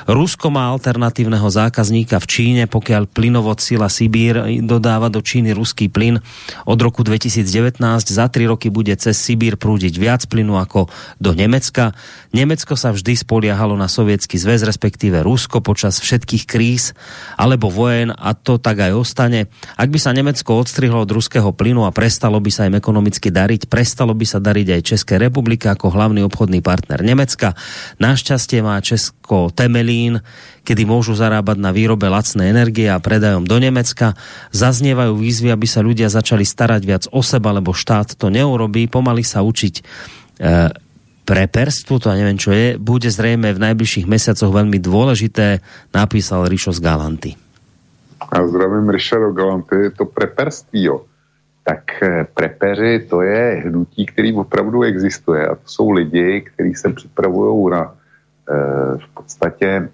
[0.07, 6.19] Rusko má alternatívneho zákazníka v Číne, pokiaľ plynovod Sila Sibír dodáva do Číny ruský plyn
[6.65, 11.93] od roku 2019 za tri roky bude cez Sibír prúdiť viac plynu ako do Nemecka.
[12.31, 16.97] Nemecko sa vždy spoliahalo na sovietský zväz, respektíve Rusko počas všetkých kríz
[17.35, 19.49] alebo vojen a to tak aj ostane.
[19.75, 23.69] Ak by sa Nemecko odstrihlo od ruského plynu a prestalo by sa im ekonomicky dariť,
[23.71, 27.53] prestalo by sa dariť aj České republika ako hlavný obchodný partner Nemecka.
[28.01, 30.21] Našťastie má Česko Temelín,
[30.67, 34.19] kedy môžu zarábať na výrobe lacné energie a predajom do Nemecka.
[34.51, 38.91] Zaznievajú výzvy, aby sa ľudia začali starať viac o seba, lebo štát to neurobí.
[38.91, 39.83] Pomaly sa učiť e,
[41.23, 45.63] preperstvu, to ja neviem čo je, bude zrejme v najbližších mesiacoch veľmi dôležité,
[45.95, 47.31] napísal Rišo z Galanty.
[48.27, 51.07] A zdravím Riša do Galanty, to preperství, jo.
[51.63, 56.89] Tak e, prepeři to je hnutí, který opravdu existuje a to jsou lidi, kteří se
[56.91, 57.91] připravují na e,
[58.99, 59.89] v podstatě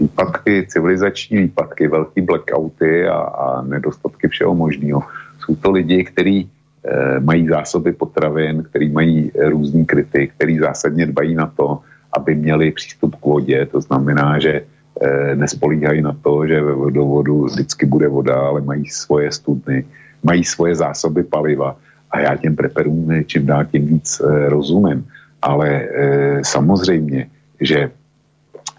[0.00, 5.02] výpadky, civilizační výpadky, velký blackouty a, a nedostatky všeho možného.
[5.38, 6.50] Jsou to lidi, kteří
[6.84, 11.78] e, mají zásoby potravin, kteří mají různý kryty, kteří zásadně dbají na to,
[12.12, 13.66] aby měli přístup k vodě.
[13.66, 14.62] To znamená, že
[15.00, 19.84] e, nespolíhají na to, že ve vodovodu vždycky bude voda, ale mají svoje studny,
[20.22, 21.76] mají svoje zásoby paliva.
[22.10, 25.06] A já těm preperům čím dál tím víc e, rozumím.
[25.42, 27.30] Ale e, samozřejmě,
[27.60, 27.90] že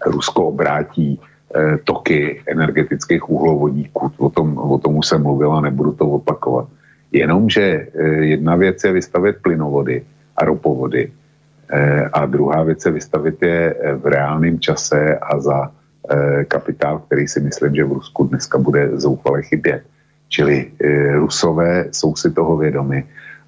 [0.06, 4.12] Rusko obrátí eh, toky energetických uhlovodíků.
[4.18, 6.68] O tom, o tom už jsem mluvil a nebudu to opakovat.
[7.12, 8.04] Jenomže eh,
[8.36, 10.02] jedna věc je vystavit plynovody
[10.36, 11.12] a ropovody
[11.72, 15.70] eh, a druhá věc je vystavit je v reálném čase a za
[16.48, 19.82] kapitál, který si myslím, že v Rusku dneska bude zoufale chybět.
[20.28, 20.70] Čili
[21.14, 23.04] Rusové jsou si toho vědomi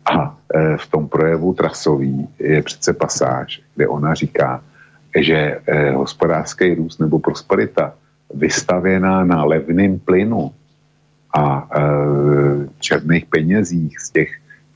[0.06, 0.36] a
[0.76, 4.62] v tom projevu Trasový je přece pasáž, kde ona říká,
[5.14, 7.94] že eh, hospodářský růst nebo prosperita
[8.34, 10.50] vystavěná na levném plynu
[11.36, 14.30] a eh, černých penězích z těch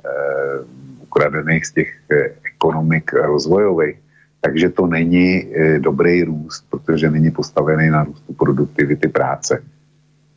[0.04, 0.64] eh,
[1.02, 3.96] ukradených z těch eh, ekonomik rozvojových,
[4.40, 9.62] takže to není eh, dobrý růst, protože není postavený na růstu produktivity práce.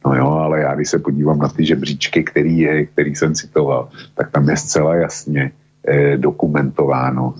[0.05, 3.89] No jo, ale já když se podívám na ty žebříčky, který, je, který jsem citoval,
[4.15, 5.51] tak tam je zcela jasně
[5.87, 7.35] eh, dokumentováno,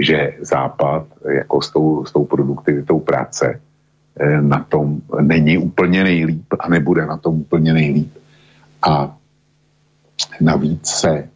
[0.00, 3.60] že Západ jako s tou, s tou produktivitou práce
[4.20, 8.12] eh, na tom není úplně nejlíp a nebude na tom úplně nejlíp.
[8.88, 9.16] A
[10.40, 11.28] navíc se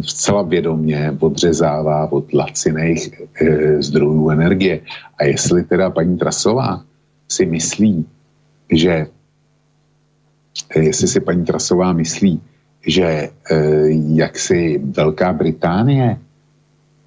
[0.00, 4.80] zcela vědomě odřezává od laciných e, zdrojů energie.
[5.18, 6.84] A jestli teda paní Trasová
[7.28, 8.06] si myslí,
[8.72, 9.06] že
[10.76, 12.42] jestli si paní Trasová myslí,
[12.86, 13.30] že e,
[14.14, 16.18] jak si Velká Británie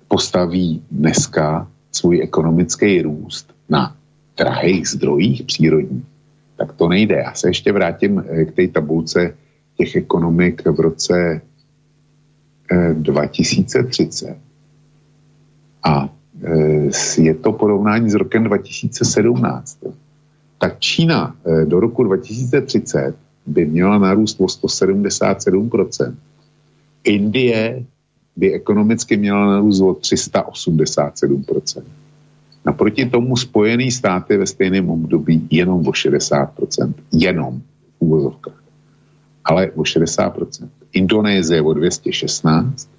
[0.08, 3.96] postaví dneska svůj ekonomický růst na
[4.38, 6.06] drahých zdrojích přírodních,
[6.58, 7.16] tak to nejde.
[7.16, 9.34] Já se ještě vrátím e, k té tabulce
[9.78, 11.42] těch ekonomik v roce
[12.94, 14.38] 2030.
[15.84, 16.10] A
[16.44, 19.80] e, je to porovnání s rokem 2017.
[20.58, 21.36] Tak Čína
[21.66, 23.16] do roku 2030
[23.46, 26.16] by měla narůst o 177%.
[27.04, 27.86] Indie
[28.38, 31.84] by ekonomicky měla narůst o 387%.
[32.66, 36.94] Naproti tomu Spojené státy ve stejném období jenom o 60%.
[37.12, 37.62] Jenom
[38.00, 38.64] v úvozovkách.
[39.46, 40.70] Ale o 60%.
[40.94, 42.90] Indonésie o 216,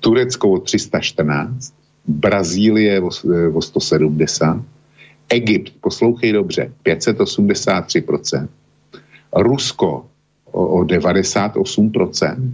[0.00, 1.74] Turecko o 314,
[2.06, 3.10] Brazílie o,
[3.54, 4.62] o 170,
[5.28, 8.48] Egypt, poslouchej dobře, 583%,
[9.36, 10.06] Rusko
[10.44, 12.52] o, o 98%,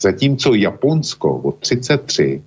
[0.00, 2.40] zatímco Japonsko o 33%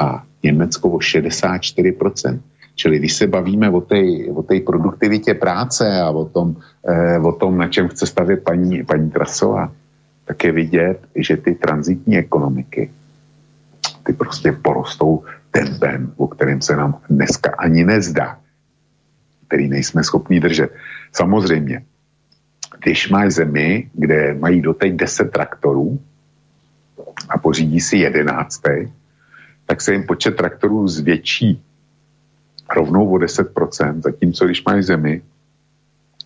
[0.00, 2.40] a Německo o 64%.
[2.74, 4.02] Čili když se bavíme o té
[4.34, 6.56] o produktivitě práce a o tom,
[6.88, 9.72] eh, o tom, na čem chce stavět paní, paní Trasová,
[10.24, 12.90] tak je vidět, že ty transitní ekonomiky,
[14.06, 18.38] ty prostě porostou tempem, o kterém se nám dneska ani nezdá,
[19.46, 20.70] který nejsme schopni držet.
[21.12, 21.82] Samozřejmě,
[22.82, 26.00] když máš zemi, kde mají doteď 10 traktorů
[27.28, 28.92] a pořídí si jedenáctý,
[29.66, 31.62] tak se jim počet traktorů zvětší
[32.76, 35.22] rovnou o 10%, zatímco když máš zemi,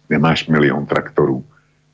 [0.08, 1.44] kde máš milion traktorů,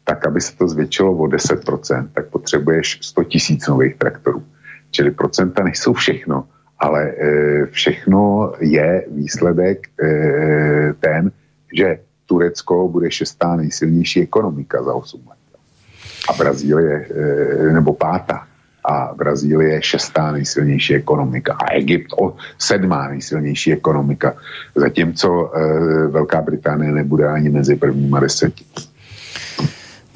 [0.05, 4.45] tak aby se to zvětšilo o 10%, tak potřebuješ 100 tisíc nových traktorů.
[4.91, 6.49] Čili procenta nejsou všechno,
[6.79, 10.09] ale e, všechno je výsledek e,
[11.01, 11.31] ten,
[11.73, 11.99] že
[12.29, 15.39] Turecko bude šestá nejsilnější ekonomika za 8 let.
[16.29, 17.09] A Brazílie,
[17.69, 18.47] e, nebo pátá
[18.85, 24.37] a Brazílie je šestá nejsilnější ekonomika a Egypt o sedmá nejsilnější ekonomika,
[24.75, 28.65] zatímco e, Velká Británie nebude ani mezi prvníma deseti.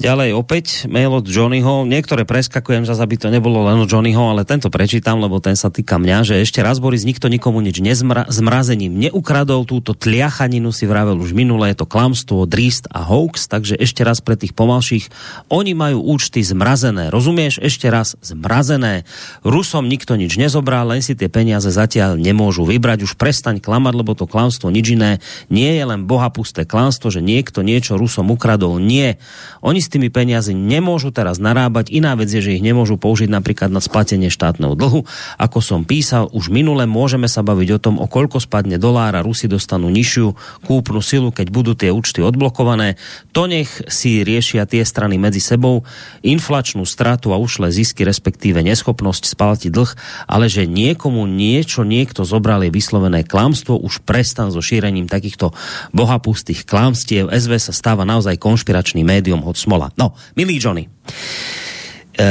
[0.03, 1.87] Ďalej opäť mail od Johnnyho.
[1.87, 5.71] Niektoré preskakujem, zase aby to nebolo len od Johnnyho, ale tento prečítam, lebo ten sa
[5.71, 10.91] týka mňa, že ešte raz Boris, nikto nikomu nič nezmra, zmrazením neukradol túto tliachaninu, si
[10.91, 15.07] vravel už minule, je to klamstvo, dríst a hoax, takže ešte raz pre tých pomalších,
[15.47, 17.63] oni majú účty zmrazené, rozumieš?
[17.63, 19.07] Ešte raz zmrazené.
[19.47, 23.07] Rusom nikto nič nezobral, len si tie peniaze zatiaľ nemôžu vybrať.
[23.07, 27.63] Už prestaň klamať, lebo to klamstvo nič iné nie je len bohapusté klamstvo, že niekto
[27.63, 28.83] niečo Rusom ukradol.
[28.83, 29.15] Nie.
[29.63, 31.93] Oni tými peniazy nemôžu teraz narábať.
[31.93, 35.05] Iná vec je, že ich nemôžu použiť napríklad na splatenie štátneho dlhu.
[35.37, 39.45] Ako som písal, už minule môžeme sa baviť o tom, o koľko spadne dolára, Rusi
[39.45, 40.33] dostanú nižšiu
[40.65, 42.95] kúpnu silu, keď budú tie účty odblokované.
[43.35, 45.83] To nech si riešia tie strany medzi sebou.
[46.23, 49.91] Inflačnú stratu a ušlé zisky, respektíve neschopnosť splatiť dlh,
[50.31, 55.51] ale že niekomu niečo niekto zobral je vyslovené klamstvo, už prestan so šírením takýchto
[55.91, 57.27] bohapustých klamstiev.
[57.27, 59.82] SV sa stáva naozaj konšpiračným médium od smola.
[59.97, 60.89] No, milý Johnny, e,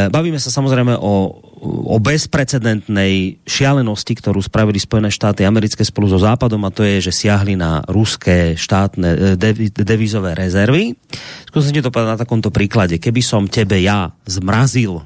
[0.09, 1.13] bavíme sa samozrejme o,
[1.63, 7.27] o bezprecedentnej šialenosti, ktorú spravili Spojené štáty americké spolu so Západom a to je, že
[7.27, 10.97] siahli na ruské štátne e, devizové rezervy.
[11.51, 12.97] Skúsim to povedať na takomto príklade.
[12.99, 15.03] Keby som tebe ja zmrazil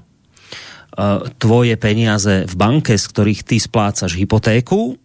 [0.96, 4.96] uh, tvoje peniaze v banke, z ktorých ty splácaš hypotéku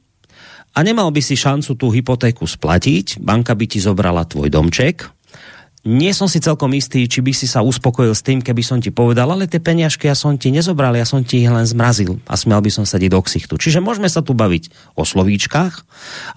[0.72, 5.04] a nemal by si šancu tú hypotéku splatiť, banka by ti zobrala tvoj domček,
[5.82, 8.94] nie som si celkom istý, či by si sa uspokojil s tým, keby som ti
[8.94, 12.38] povedal, ale tie peniažky ja som ti nezobral, ja som ti ich len zmrazil a
[12.38, 13.58] smial by som sa do ksichtu.
[13.58, 15.82] Čiže môžeme sa tu baviť o slovíčkách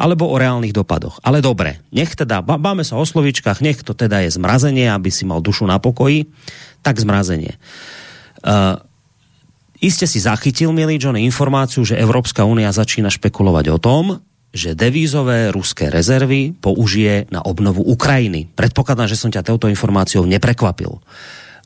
[0.01, 1.21] alebo o reálnych dopadoch.
[1.21, 5.29] Ale dobre, nech teda, báme sa o slovíčkách, nech to teda je zmrazenie, aby si
[5.29, 6.25] mal dušu na pokoji,
[6.81, 7.61] tak zmrazenie.
[8.41, 8.81] Uh,
[9.85, 14.25] Iste si zachytil, milý John, informáciu, že Európska únia začína špekulovať o tom,
[14.55, 18.47] že devízové ruské rezervy použije na obnovu Ukrajiny.
[18.55, 21.03] Predpokladám, že som ťa touto informáciou neprekvapil.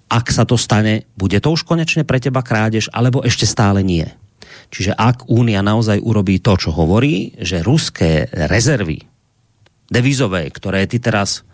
[0.09, 4.09] Ak sa to stane, bude to už konečne pre teba krádež, alebo ešte stále nie?
[4.73, 9.05] Čiže ak Únia naozaj urobí to, čo hovorí, že ruské rezervy
[9.89, 11.45] devizové, ktoré ty teraz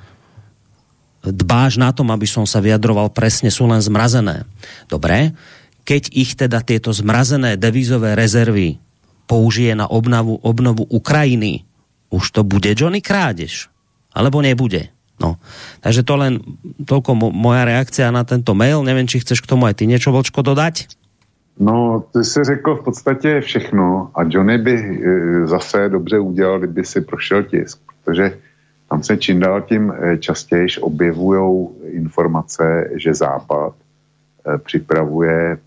[1.23, 4.45] dbáš na tom, aby som sa vyjadroval presne, sú len zmrazené.
[4.87, 5.33] Dobre,
[5.87, 8.83] keď ich teda tieto zmrazené devizové rezervy
[9.27, 11.65] použije na obnovu, obnovu Ukrajiny,
[12.11, 13.69] už to bude Johnny krádež.
[14.15, 14.95] Alebo nebude.
[15.19, 15.39] No.
[15.83, 16.33] Takže to len
[16.83, 18.83] toľko mo moja reakcia na tento mail.
[18.83, 20.87] Nevím, či chceš k tomu aj ty něco, Vlčko, dodať?
[21.59, 26.85] No, ty jsi řekl v podstatě všechno a Johnny by e, zase dobře udělal, kdyby
[26.85, 28.39] si prošel tisk, protože
[28.89, 35.59] tam se čím dál tím e, častěji objevují informace, že Západ e, připravuje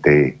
[0.00, 0.38] ty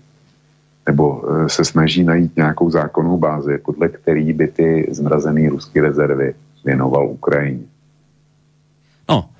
[0.86, 6.34] nebo eh, se snaží najít nějakou zákonnou bázi, podle který by ty zmrazené ruské rezervy
[6.64, 7.64] věnoval Ukrajině.
[9.08, 9.30] No,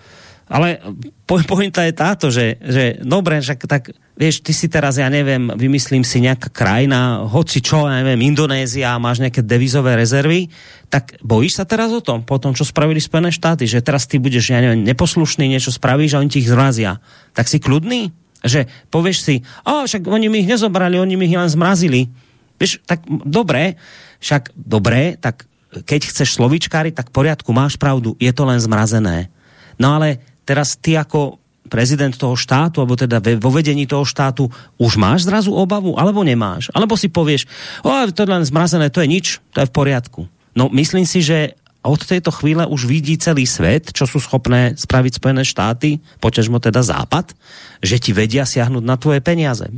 [0.46, 0.78] ale
[1.26, 6.06] pointa je táto, že, že dobre, však tak, vieš, ty si teraz, ja neviem, vymyslím
[6.06, 10.46] si nejaká krajina, hoci čo, ja neviem, Indonézia, máš nejaké devizové rezervy,
[10.86, 14.22] tak bojíš sa teraz o tom, po tom, čo spravili Spojené štáty, že teraz ty
[14.22, 17.02] budeš, ja neviem, neposlušný, niečo spravíš a oni ti ich zrazia.
[17.34, 18.14] Tak si kľudný?
[18.46, 19.34] Že povieš si,
[19.66, 22.08] a však oni mi ich nezobrali, oni mi ich len zmrazili.
[22.56, 23.76] Vieš, tak dobré,
[24.24, 25.44] však dobré, tak
[25.84, 29.28] keď chceš slovičkári, tak v poriadku, máš pravdu, je to len zmrazené.
[29.76, 31.36] No ale teraz ty ako
[31.66, 34.48] prezident toho štátu, alebo teda vo vedení toho štátu,
[34.78, 36.70] už máš zrazu obavu, alebo nemáš?
[36.72, 37.44] Alebo si povieš,
[37.82, 40.30] o, to je len zmrazené, to je nič, to je v poriadku.
[40.56, 45.22] No myslím si, že od tejto chvíle už vidí celý svet, čo sú schopné spraviť
[45.22, 47.32] Spojené štáty, poťažmo teda Západ,
[47.80, 49.70] že ti vedia siahnuť na tvoje peniaze.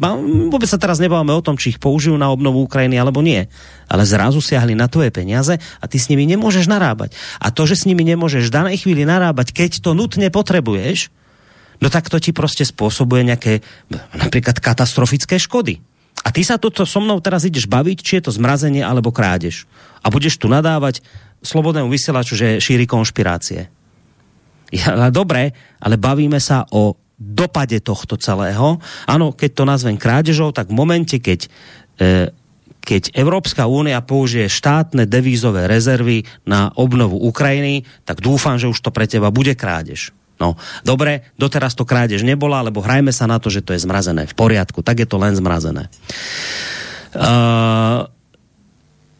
[0.48, 3.46] Vôbec sa teraz nebavíme o tom, či ich použijú na obnovu Ukrajiny alebo nie.
[3.86, 7.12] Ale zrazu siahli na tvoje peniaze a ty s nimi nemôžeš narábať.
[7.38, 11.12] A to, že s nimi nemôžeš v danej chvíli narábať, keď to nutne potrebuješ,
[11.78, 13.60] no tak to ti prostě spôsobuje nejaké
[14.16, 15.78] napríklad katastrofické škody.
[16.26, 19.70] A ty sa toto so mnou teraz ideš baviť, či je to zmrazenie alebo krádež.
[20.02, 21.02] A budeš tu nadávať,
[21.42, 23.70] slobodnému vysielaču, že šíri konšpirácie.
[24.68, 28.78] Ja, ale dobré, ale bavíme sa o dopade tohto celého.
[29.10, 31.50] Ano, keď to nazvem krádežou, tak v momente, keď,
[31.98, 32.30] e,
[32.84, 38.94] keď Európska únia použije štátne devízové rezervy na obnovu Ukrajiny, tak dúfam, že už to
[38.94, 40.14] pre teba bude krádež.
[40.38, 40.54] No,
[40.86, 44.30] dobre, doteraz to krádež nebola, lebo hrajme sa na to, že to je zmrazené.
[44.30, 45.90] V poriadku, tak je to len zmrazené.
[47.10, 48.06] Uh,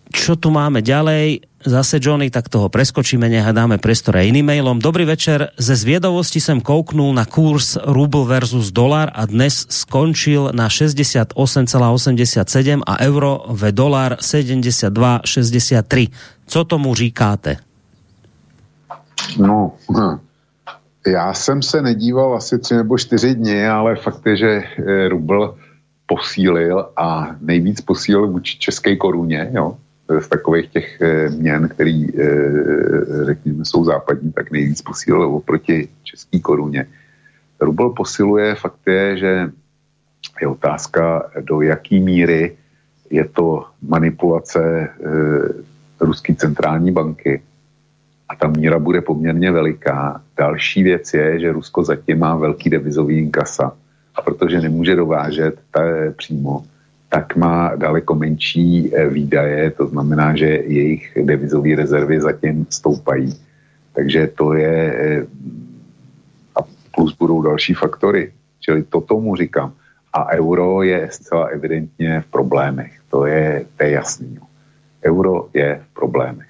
[0.09, 1.45] čo tu máme ďalej?
[1.59, 4.79] Zase Johnny, tak toho preskočíme, nech dáme priestor aj iným mailom.
[4.79, 10.69] Dobrý večer, ze zvědavosti jsem kouknul na kurz rubl versus dolar a dnes skončil na
[10.69, 16.09] 68,87 a euro ve dolar 72,63.
[16.47, 17.57] Co tomu říkáte?
[19.39, 20.19] No, hm.
[21.07, 25.57] já jsem se nedíval asi tři nebo čtyři dny, ale fakt je, že eh, rubl
[26.07, 29.77] posílil a nejvíc posílil vůči české koruně, jo
[30.21, 36.41] z takových těch eh, měn, který, eh, řekněme, jsou západní, tak nejvíc posílil oproti české
[36.41, 36.87] koruně.
[37.61, 39.51] Rubel posiluje, fakt je, že
[40.41, 42.57] je otázka, do jaký míry
[43.11, 44.91] je to manipulace e,
[46.01, 47.43] ruské centrální banky
[48.29, 50.23] a ta míra bude poměrně veliká.
[50.37, 53.77] Další věc je, že Rusko zatím má velký devizový inkasa
[54.15, 55.81] a protože nemůže dovážet ta,
[56.17, 56.65] přímo,
[57.09, 63.35] tak má daleko menší eh, výdaje, to znamená, že jejich devizové rezervy zatím stoupají.
[63.93, 65.27] Takže to je, eh,
[66.57, 66.61] a
[66.95, 68.33] plus budou další faktory.
[68.61, 69.73] Čili to tomu říkám.
[70.13, 72.93] A euro je zcela evidentně v problémech.
[73.11, 74.39] To je, to je jasný.
[75.05, 76.48] Euro je v problémech.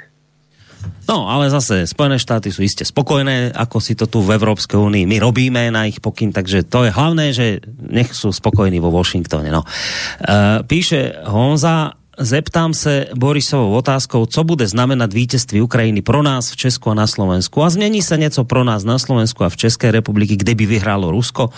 [1.09, 5.09] No, ale zase Spojené štáty sú iste spokojné, ako si to tu v Európskej únii
[5.09, 9.49] my robíme na ich pokyn, takže to je hlavné, že nech sú spokojní vo Washingtone.
[9.49, 9.65] No.
[9.65, 16.57] Uh, píše Honza, zeptám se Borisovou otázkou, co bude znamenat vítězství Ukrajiny pro nás v
[16.57, 17.63] Česku a na Slovensku.
[17.63, 21.11] A změní se něco pro nás na Slovensku a v České republiky, kde by vyhrálo
[21.11, 21.51] Rusko.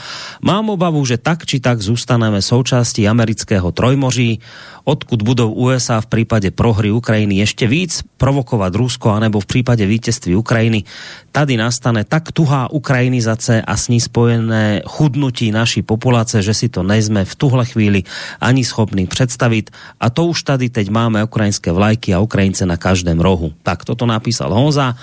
[0.43, 4.41] Mám obavu, že tak či tak zůstaneme součástí amerického trojmoří
[4.85, 10.35] odkud budou USA v prípade prohry Ukrajiny ešte víc provokovat Rusko, anebo v prípade vítězství
[10.35, 10.85] Ukrajiny.
[11.33, 16.83] Tady nastane tak tuhá ukrajinizace a s ní spojené chudnutí naší populace, že si to
[16.83, 18.03] nejsme v tuhle chvíli
[18.41, 19.71] ani schopní představit.
[20.01, 23.53] A to už tady teď máme ukrajinské vlajky a Ukrajince na každém rohu.
[23.63, 24.95] Tak toto napísal Honza.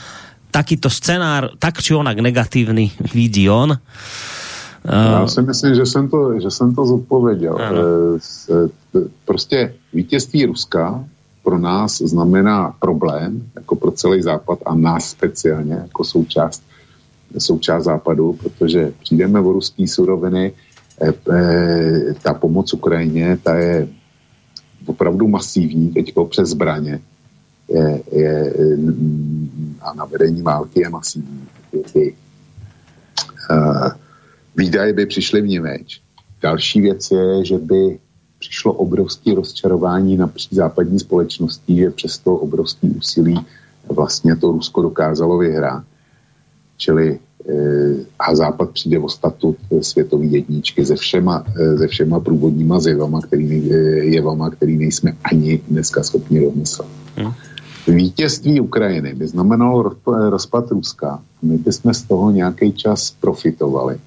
[0.51, 3.77] Takýto scenár, tak či onak negatívny, vidí on.
[4.87, 7.57] Já si myslím, že jsem to, že jsem to zodpověděl.
[7.59, 7.69] E,
[9.25, 11.03] prostě vítězství Ruska
[11.47, 16.63] pro nás znamená problém, jako pro celý západ a nás speciálně jako součást,
[17.37, 20.53] součást západu, protože přijdeme o ruský suroviny,
[21.01, 23.87] e, e, ta pomoc Ukrajině, ta je
[24.85, 26.99] opravdu masivní, teď přes zbraně
[27.69, 28.53] je, je,
[29.81, 31.47] a na vedení války je masivní.
[31.71, 32.15] Ty, ty,
[33.51, 33.87] uh,
[34.55, 36.01] výdaje by přišly v Němeč.
[36.41, 37.99] Další věc je, že by
[38.39, 43.45] přišlo obrovské rozčarování napříč západní společností, že přes to obrovské úsilí
[43.89, 45.83] vlastně to Rusko dokázalo vyhrát.
[46.77, 47.19] Čili
[47.49, 53.21] eh, a Západ přijde o statut světové jedničky se všema, eh, se všema průvodníma zjevama,
[53.21, 53.75] který, eh,
[54.13, 56.89] jevama, který nejsme ani dneska schopni rozmyslet.
[57.15, 57.33] Hmm.
[57.87, 61.23] Vítězství Ukrajiny by znamenalo rozpad Ruska.
[61.41, 63.97] My bychom z toho nějaký čas profitovali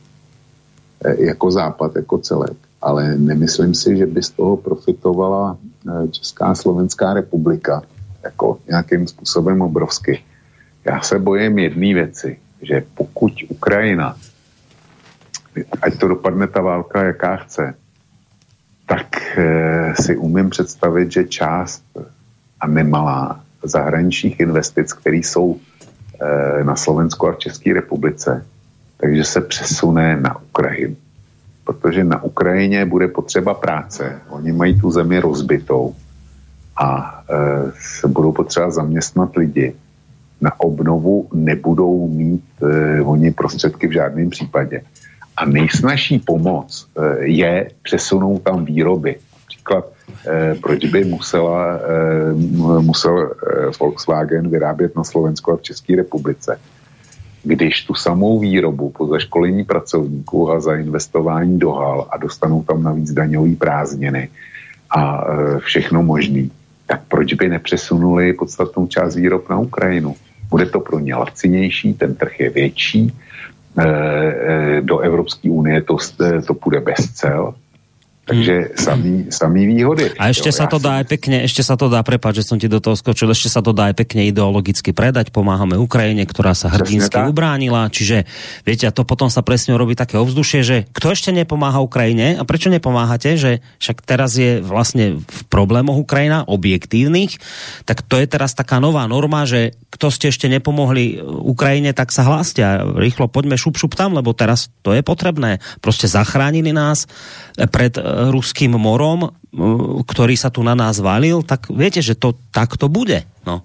[1.19, 7.15] jako Západ, jako celek ale nemyslím si, že by z toho profitovala eh, Česká Slovenská
[7.15, 7.83] republika
[8.25, 10.23] jako nějakým způsobem obrovsky.
[10.85, 14.17] Já se bojím jedné věci, že pokud Ukrajina,
[15.83, 17.75] ať to dopadne ta válka, jaká chce,
[18.87, 21.85] tak e, si umím představit, že část
[22.61, 25.57] a nemalá zahraničních investic, které jsou
[26.21, 28.47] e, na Slovensku a v České republice,
[28.97, 30.97] takže se přesune na Ukrajinu
[31.65, 34.21] protože na Ukrajině bude potřeba práce.
[34.29, 35.95] Oni mají tu zemi rozbitou
[36.77, 37.37] a e,
[37.81, 39.75] se budou potřeba zaměstnat lidi.
[40.41, 44.83] Na obnovu nebudou mít e, oni prostředky v žádném případě.
[45.37, 49.17] A nejsnažší pomoc e, je přesunout tam výroby.
[49.41, 49.85] Například,
[50.27, 52.33] e, proč by musela, e,
[52.81, 53.31] musel e,
[53.81, 56.61] Volkswagen vyrábět na Slovensku a v České republice
[57.43, 63.13] když tu samou výrobu po zaškolení pracovníků a zainvestování do hal a dostanou tam navíc
[63.13, 64.29] daňové prázdniny
[64.91, 66.51] a e, všechno možný,
[66.87, 70.15] tak proč by nepřesunuli podstatnou část výrob na Ukrajinu?
[70.51, 73.13] Bude to pro ně lacinější, ten trh je větší,
[73.79, 75.97] e, e, do Evropské unie to,
[76.47, 77.55] to půjde bez cel,
[78.31, 78.71] Takže hmm.
[78.79, 80.15] samý, samý výhody.
[80.15, 82.57] A ešte jo, sa to dá aj pekne, ešte sa to dá, prepáč, že som
[82.63, 86.55] ti do toho skočil, ešte sa to dá aj pekne ideologicky predať, pomáhame Ukrajine, ktorá
[86.55, 88.31] sa hrdinsky ubránila, čiže
[88.63, 92.47] viete, a to potom sa presne robí také ovzdušie, že kto ešte nepomáha Ukrajine a
[92.47, 97.43] prečo nepomáhate, že však teraz je vlastne v problémoch Ukrajina objektívnych,
[97.83, 102.23] tak to je teraz taká nová norma, že kto ste ešte nepomohli Ukrajine, tak sa
[102.23, 105.59] hláste a rýchlo poďme šup, šup tam, lebo teraz to je potrebné.
[105.83, 107.11] Proste zachránili nás
[107.75, 107.97] pred
[108.29, 109.33] ruským morom,
[110.05, 113.25] ktorý sa tu na nás valil, tak viete, že to takto bude.
[113.49, 113.65] No.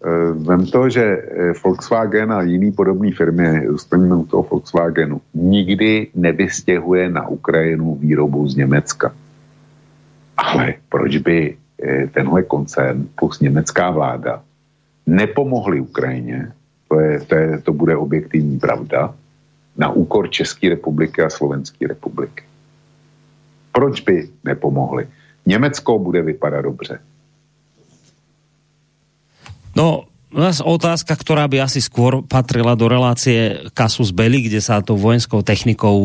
[0.00, 1.20] E, vem to, že e,
[1.60, 9.12] Volkswagen a jiný podobné firmy, u toho Volkswagenu, nikdy nevystěhuje na Ukrajinu výrobu z Německa.
[10.36, 11.56] Ale proč by
[12.14, 14.42] tenhle koncern plus německá vláda
[15.06, 16.52] nepomohli Ukrajině,
[16.88, 19.14] to, je, to, je, to bude objektivní pravda,
[19.76, 22.42] na úkor České republiky a Slovenské republiky.
[23.72, 25.08] Proč by nepomohli?
[25.46, 26.98] Německo bude vypadat dobře.
[29.76, 30.04] No,
[30.64, 35.96] otázka, ktorá by asi skôr patrila do relácie Kasus Belli, kde sa to vojenskou technikou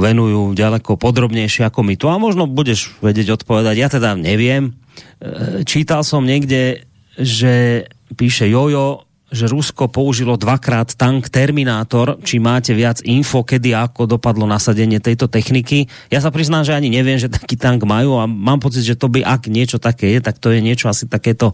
[0.00, 2.08] venujú ďaleko podrobnejšie ako my tu.
[2.08, 4.72] A možno budeš vedieť odpovedať, ja teda neviem.
[5.20, 6.88] E, čítal som niekde,
[7.20, 7.84] že
[8.16, 12.16] píše Jojo, že Rusko použilo dvakrát tank Terminátor.
[12.24, 15.84] Či máte viac info, kedy ako dopadlo nasadenie tejto techniky?
[16.08, 19.12] Ja sa priznám, že ani neviem, že taký tank majú a mám pocit, že to
[19.12, 21.52] by, ak niečo také je, tak to je niečo asi takéto,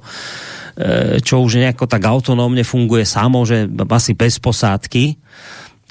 [0.79, 5.19] e, čo už nejako tak autonómne funguje samo, že asi bez posádky.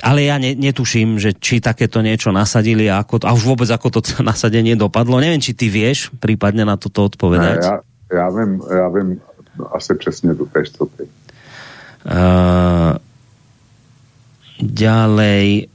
[0.04, 4.00] Ale ja ne, netuším, že či takéto niečo nasadili a, ako, a už vôbec ako
[4.00, 5.20] to nasadenie dopadlo.
[5.20, 7.60] Neviem, či ty vieš prípadne na toto odpovedať.
[7.60, 7.76] Ne, ja,
[8.24, 9.20] ja vím, ja vím
[9.72, 11.04] asi přesně to tež, co ty.
[12.04, 13.00] Uh,
[14.60, 15.72] ďalej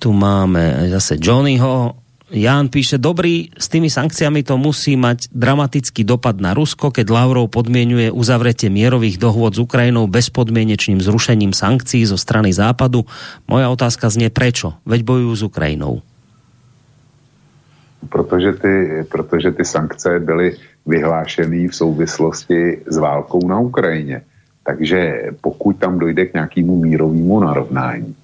[0.00, 2.00] tu máme zase Johnnyho.
[2.32, 7.52] Jan píše, dobrý, s tými sankciami to musí mať dramatický dopad na Rusko, keď Lavrov
[7.52, 13.04] podmienuje uzavretie mierových dohôd s Ukrajinou bezpodmienečným zrušením sankcií zo strany Západu.
[13.44, 14.80] Moja otázka znie prečo?
[14.88, 16.00] Veď bojujú s Ukrajinou.
[18.08, 18.74] Protože ty,
[19.12, 20.56] protože ty sankce byly
[20.88, 24.24] vyhlášené v souvislosti s válkou na Ukrajině.
[24.62, 28.14] Takže pokud tam dojde k nějakému mírovému narovnání,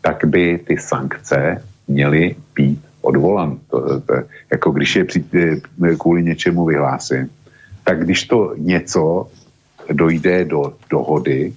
[0.00, 3.58] tak by ty sankce měly být odvolan.
[3.70, 4.14] To, to,
[4.50, 7.30] jako když je při, eh, kvůli něčemu vyhlásím,
[7.84, 9.28] tak když to něco
[9.92, 11.52] dojde do dohody,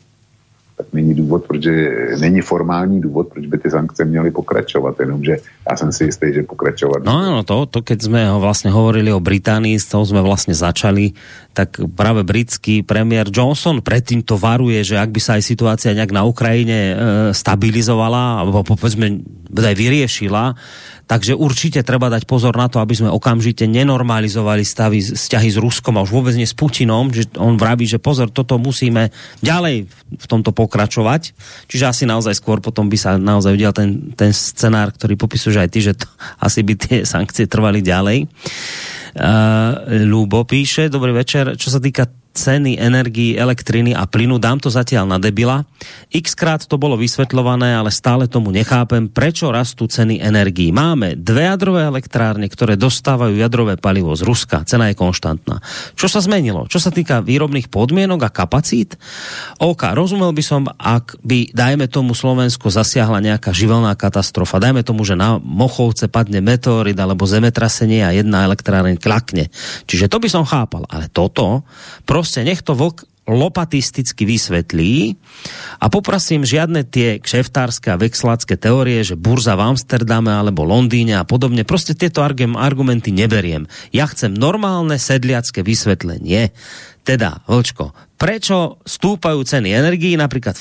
[0.78, 1.72] tak není důvod, protože
[2.20, 5.38] není formální důvod, proč by ty sankce měly pokračovat, jenomže
[5.70, 7.04] já jsem si jistý, že pokračovat.
[7.04, 11.12] No ano, to, to keď jsme vlastně hovorili o Británii, s toho jsme vlastně začali,
[11.54, 16.12] tak právě britský premiér Johnson predtým to varuje, že ak by sa aj situácia nějak
[16.12, 16.96] na Ukrajine e,
[17.32, 19.24] stabilizovala, alebo povedzme
[19.56, 20.52] aj vyriešila,
[21.08, 25.96] takže určite treba dať pozor na to, aby sme okamžite nenormalizovali stavy, vzťahy s Ruskom
[25.96, 29.88] a už vôbec nie s Putinom, že on vraví, že pozor, toto musíme ďalej
[30.18, 31.38] v tomto pokračovať.
[31.70, 35.70] Čiže asi naozaj skôr potom by sa naozaj udial ten, ten scenár, ktorý popisuješ aj
[35.70, 36.10] ty, že to,
[36.46, 38.26] asi by tie sankcie trvali ďalej.
[39.16, 44.36] Uh, Lubo píše, dobrý večer, čo sa týka ceny energii, elektriny a plynu.
[44.36, 45.64] Dám to zatiaľ na debila.
[46.12, 50.76] X krát to bolo vysvetľované, ale stále tomu nechápem, prečo rastú ceny energií.
[50.76, 54.68] Máme dve jadrové elektrárne, ktoré dostávajú jadrové palivo z Ruska.
[54.68, 55.64] Cena je konštantná.
[55.96, 56.68] Čo sa zmenilo?
[56.68, 59.00] Čo sa týka výrobných podmienok a kapacít?
[59.64, 64.60] OK, rozumel by som, ak by, dajme tomu, Slovensko zasiahla nejaká živelná katastrofa.
[64.60, 69.48] Dajme tomu, že na Mochovce padne meteorit alebo zemetrasenie a jedna elektráreň klakne.
[69.88, 70.84] Čiže to by som chápal.
[70.92, 71.64] Ale toto,
[72.26, 75.14] Prostě nech to vlk lopatisticky vysvetlí
[75.78, 81.26] a poprosím žiadne tie kšeftárske a vexlácké teórie, že burza v Amsterdame alebo Londýne a
[81.26, 81.62] podobne.
[81.62, 83.70] Prostě tieto argumenty neberiem.
[83.94, 86.50] Ja chcem normálne sedliacké vysvetlenie.
[87.06, 90.58] Teda, Vlčko, prečo stúpajú ceny energií napríklad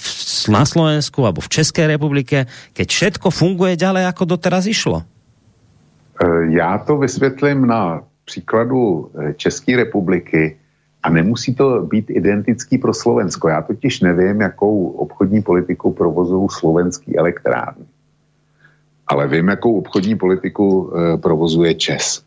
[0.53, 2.45] na Slovensku alebo v České republike,
[2.77, 5.01] keď všetko funguje ďalej, ako doteraz išlo?
[5.01, 10.61] E, já to vysvětlím na příkladu e, České republiky,
[11.05, 13.48] a nemusí to být identický pro Slovensko.
[13.48, 17.85] Já totiž nevím, jakou obchodní politiku provozují slovenský elektrárny.
[19.06, 22.24] Ale vím, jakou obchodní politiku e, provozuje Čes.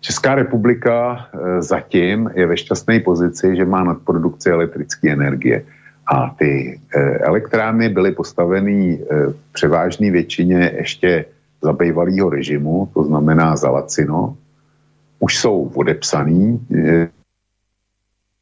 [0.00, 5.66] Česká republika e, zatím je ve šťastné pozici, že má nadprodukci elektrické energie.
[6.06, 11.24] A ty e, elektrárny byly postaveny v převážné většině ještě
[11.62, 14.36] za bývalého režimu, to znamená za Lacino,
[15.22, 17.08] už jsou odepsaný e,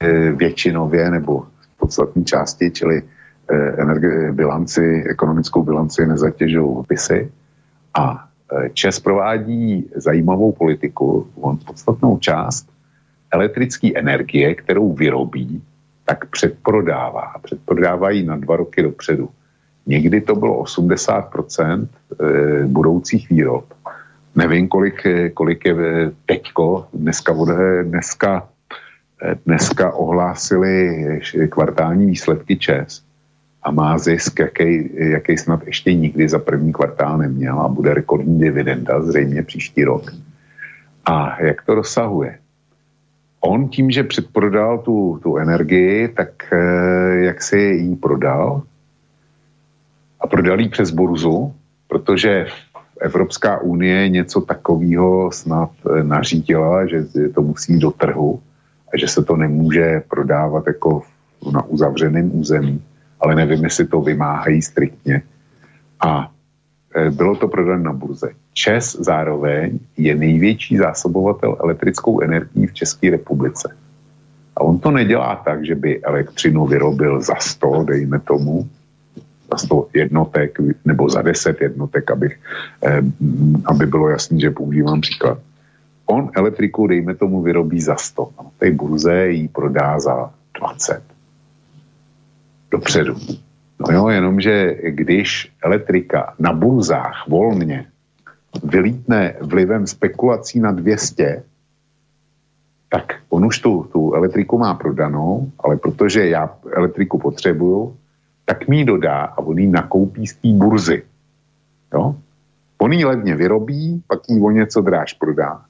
[0.01, 3.03] e, většinově nebo v podstatní části, čili
[3.51, 7.33] e, bilanci, ekonomickou bilanci nezatěžují opisy.
[7.99, 8.27] A
[8.75, 11.31] Čes provádí zajímavou politiku.
[11.41, 12.67] On podstatnou část
[13.31, 15.63] elektrické energie, kterou vyrobí,
[16.05, 17.39] tak předprodává.
[17.43, 19.29] Předprodávají na dva roky dopředu.
[19.87, 21.89] Někdy to bylo 80%
[22.67, 23.65] budoucích výrob
[24.35, 25.75] Nevím, kolik, kolik je
[26.27, 27.35] teďko, dneska,
[27.83, 28.49] dneska,
[29.47, 30.89] dneska ohlásili
[31.49, 33.03] kvartální výsledky ČES
[33.63, 38.41] a má zisk, jaký, jaký snad ještě nikdy za první kvartál neměl a bude rekordní
[38.41, 40.11] dividenda zřejmě příští rok.
[41.07, 42.39] A jak to dosahuje?
[43.41, 48.63] On tím, že předprodal tu, tu energii, tak eh, jak si ji prodal
[50.21, 51.55] a prodal ji přes burzu,
[51.89, 52.47] protože
[53.01, 57.05] Evropská unie něco takového snad eh, nařídila, že
[57.35, 58.41] to musí do trhu
[58.95, 61.03] a že se to nemůže prodávat jako
[61.53, 62.83] na uzavřeném území,
[63.21, 65.23] ale nevím, jestli to vymáhají striktně.
[66.01, 66.31] A
[66.95, 68.31] eh, bylo to prodáno na burze.
[68.53, 73.77] Čes zároveň je největší zásobovatel elektrickou energií v České republice.
[74.57, 78.69] A on to nedělá tak, že by elektřinu vyrobil za 100, dejme tomu,
[79.53, 82.41] za 100 jednotek nebo za 10 jednotek, abych,
[82.83, 83.03] eh,
[83.65, 85.39] aby bylo jasné, že používám příklad.
[86.07, 88.31] On elektriku, dejme tomu, vyrobí za 100.
[88.39, 91.03] A na té burze ji prodá za 20.
[92.71, 93.17] Dopředu.
[93.81, 97.87] No jo, jenomže když elektrika na burzách volně
[98.65, 101.43] vylítne vlivem spekulací na 200,
[102.91, 107.97] tak on už tu, tu elektriku má prodanou, ale protože já elektriku potřebuju,
[108.51, 111.03] tak mi ji dodá a on ji nakoupí z té burzy.
[111.95, 112.15] Jo?
[112.79, 115.63] On ji levně vyrobí, pak ji o něco dráž prodá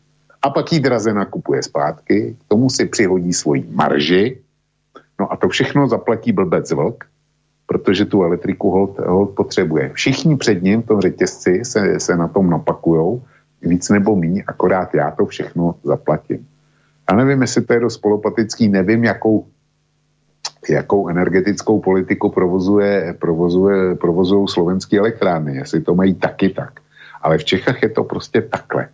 [0.43, 4.41] a pak ji draze nakupuje zpátky, k tomu si přihodí svoji marži,
[5.21, 7.05] no a to všechno zaplatí blbec vlk,
[7.67, 9.91] protože tu elektriku hold, hold potřebuje.
[9.93, 13.23] Všichni před ním v tom řetězci se, se na tom napakujou,
[13.63, 16.49] víc nebo mí, akorát já to všechno zaplatím.
[17.11, 19.47] Já nevím, jestli to je dost polopatický, nevím, jakou
[20.69, 26.81] jakou energetickou politiku provozuje, provozuje, provozují slovenské elektrárny, jestli to mají taky tak.
[27.23, 28.89] Ale v Čechách je to prostě takhle.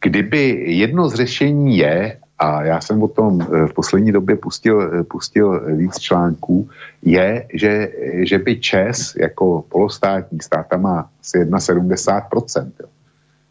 [0.00, 4.82] Kdyby jedno z řešení je, a já jsem o tom eh, v poslední době pustil,
[4.82, 6.68] eh, pustil víc článků,
[7.02, 7.92] je, že,
[8.24, 12.70] že by Čes jako polostátní státa má asi 1,70%.
[12.80, 12.88] Jo.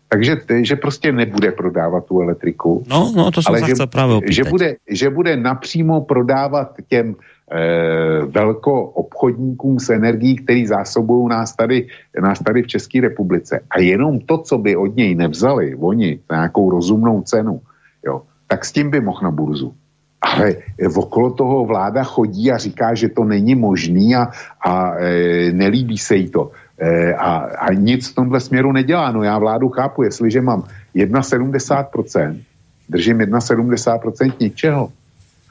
[0.09, 2.83] Takže že prostě nebude prodávat tu elektriku.
[2.87, 7.15] No, no to jsem ale že, právě že bude, že bude napřímo prodávat těm
[8.25, 11.87] velko obchodníkům s energií, který zásobují nás tady,
[12.21, 13.59] nás tady v České republice.
[13.69, 17.61] A jenom to, co by od něj nevzali, oni, na nějakou rozumnou cenu,
[18.05, 19.73] jo, tak s tím by mohl na burzu.
[20.21, 20.55] Ale
[20.95, 24.27] okolo toho vláda chodí a říká, že to není možný a,
[24.65, 26.51] a e, nelíbí se jí to.
[26.79, 29.11] E, a, a nic v tomhle směru nedělá.
[29.11, 30.63] No já vládu chápu, jestliže mám
[30.95, 32.39] 1,70%,
[32.89, 34.91] držím 1,70% něčeho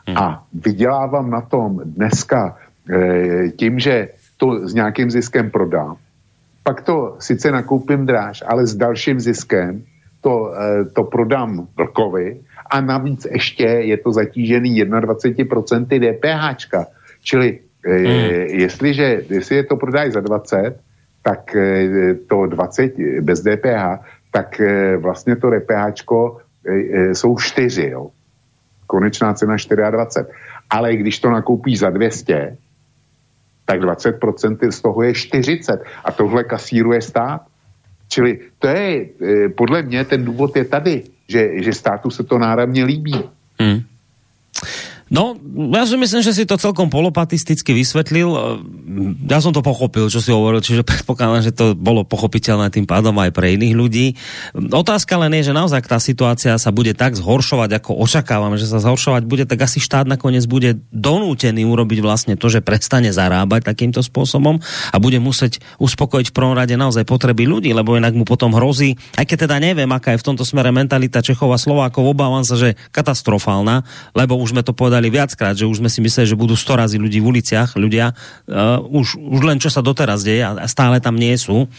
[0.08, 0.18] hmm.
[0.18, 2.56] a vydělávám na tom dneska
[2.90, 5.96] e, tím, že to s nějakým ziskem prodám,
[6.62, 9.82] pak to sice nakoupím dráž, ale s dalším ziskem
[10.20, 12.40] to, e, to prodám vlkovi
[12.70, 16.76] a navíc ještě je to zatížený 21% DPH.
[17.22, 18.60] Čili e, hmm.
[18.60, 20.80] jestliže, jestli je to prodají za 20,
[21.22, 26.04] tak e, to 20 bez DPH, tak e, vlastně to DPH
[27.12, 28.10] jsou 4, jo.
[28.88, 29.56] Konečná cena
[29.90, 30.38] 24.
[30.70, 32.56] Ale když to nakoupí za 200,
[33.64, 35.84] tak 20% z toho je 40.
[36.04, 37.44] A tohle kasíruje stát.
[38.08, 39.06] Čili to je,
[39.52, 43.24] podle mě ten důvod je tady že, že státu se to náramně líbí.
[43.60, 43.80] Hmm.
[45.08, 45.40] No,
[45.72, 48.28] ja si myslím, že si to celkom polopatisticky vysvetlil.
[49.24, 53.16] Ja som to pochopil, čo si hovoril, čiže predpokladám, že to bolo pochopiteľné tým pádom
[53.16, 54.06] aj pre iných ľudí.
[54.52, 58.84] Otázka len je, že naozaj tá situácia sa bude tak zhoršovať, ako očakávame, že sa
[58.84, 64.04] zhoršovať bude, tak asi štát nakoniec bude donútený urobiť vlastne to, že prestane zarábať takýmto
[64.04, 64.60] spôsobom
[64.92, 69.00] a bude musieť uspokojiť v prvom rade naozaj potreby ľudí, lebo inak mu potom hrozí,
[69.16, 72.60] aj keď teda neviem, aká je v tomto smere mentalita Čechov a Slovákov, obávam sa,
[72.60, 76.34] že katastrofálna, lebo už sme to povedali povedali viackrát, že už sme si mysleli, že
[76.34, 78.18] budú 100 razy ľudí v uliciach, ľudia,
[78.50, 81.70] uh, už, už len čo sa doteraz deje a stále tam nie sú.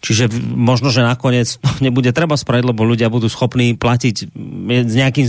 [0.00, 4.32] Čiže možno, že nakoniec nebude treba spraviť, lebo ľudia budú schopní platiť
[4.88, 5.28] s nejakým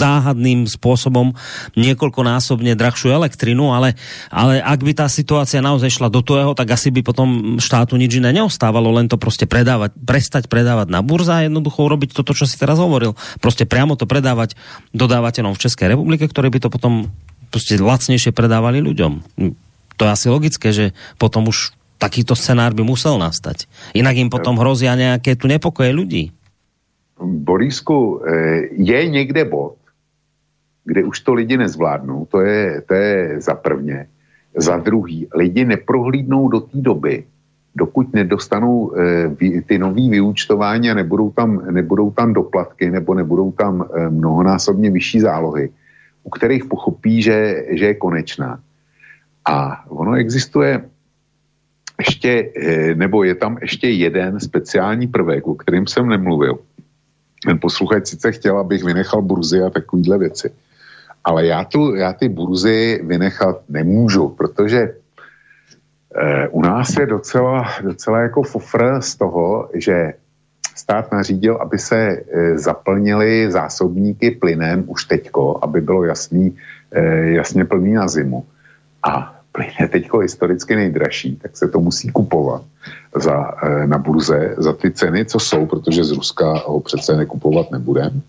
[0.00, 1.36] záhadným spôsobom
[1.76, 3.92] niekoľkonásobne drahšiu elektrinu, ale,
[4.32, 8.16] ale ak by tá situácia naozaj šla do toho, tak asi by potom štátu nič
[8.24, 12.48] iné neostávalo, len to prostě predávať, prestať predávať na burza a jednoducho urobiť toto, čo
[12.48, 13.12] si teraz hovoril.
[13.44, 14.56] Prostě priamo to predávať
[14.96, 17.10] dodávateľom v Českej republike, ktorí by to potom
[17.50, 19.12] prostě lacnejšie predávali ľuďom.
[19.98, 23.68] To je asi logické, že potom už takýto scenár by musel nastať.
[23.92, 26.32] Inak im potom hrozia nějaké tu nepokoje ľudí.
[27.20, 29.76] Borisku, eh, je někde bod,
[30.84, 34.06] kde už to lidi nezvládnou, to je, to je za prvně.
[34.56, 37.24] Za druhý, lidi neprohlídnou do té doby,
[37.74, 43.82] dokud nedostanou e, ty nový vyúčtování a nebudou tam, nebudou tam doplatky nebo nebudou tam
[43.82, 45.70] e, mnohonásobně vyšší zálohy,
[46.30, 48.62] u kterých pochopí, že, že je konečná.
[49.42, 50.86] A ono existuje
[51.98, 56.62] ještě, eh, nebo je tam ještě jeden speciální prvek, o kterým jsem nemluvil.
[57.42, 60.54] Ten posluchač sice chtěl, abych vynechal burzy a takovýhle věci.
[61.24, 64.94] Ale já, tu, já ty burzy vynechat nemůžu, protože
[66.14, 70.14] eh, u nás je docela, docela jako fofr z toho, že
[70.80, 76.56] stát nařídil, aby se e, zaplnily zásobníky plynem už teďko, aby bylo jasný,
[76.92, 77.02] e,
[77.36, 78.44] jasně plný na zimu.
[79.04, 82.62] A plyn je teďko historicky nejdražší, tak se to musí kupovat
[83.16, 87.70] za, e, na burze za ty ceny, co jsou, protože z Ruska ho přece nekupovat
[87.70, 88.20] nebudeme.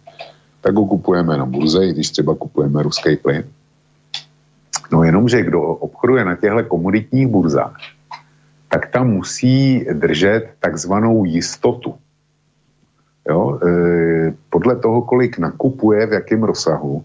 [0.61, 3.43] Tak ho kupujeme na burze, i když třeba kupujeme ruský plyn.
[4.91, 7.79] No jenomže kdo obchoduje na těchto komoditních burzách,
[8.67, 11.95] tak tam musí držet takzvanou jistotu.
[13.31, 13.59] Jo?
[13.63, 17.03] E, podle toho, kolik nakupuje, v jakém rozsahu,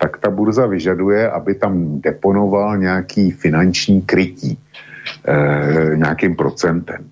[0.00, 7.04] tak ta burza vyžaduje, aby tam deponoval nějaký finanční krytí e, nějakým procentem.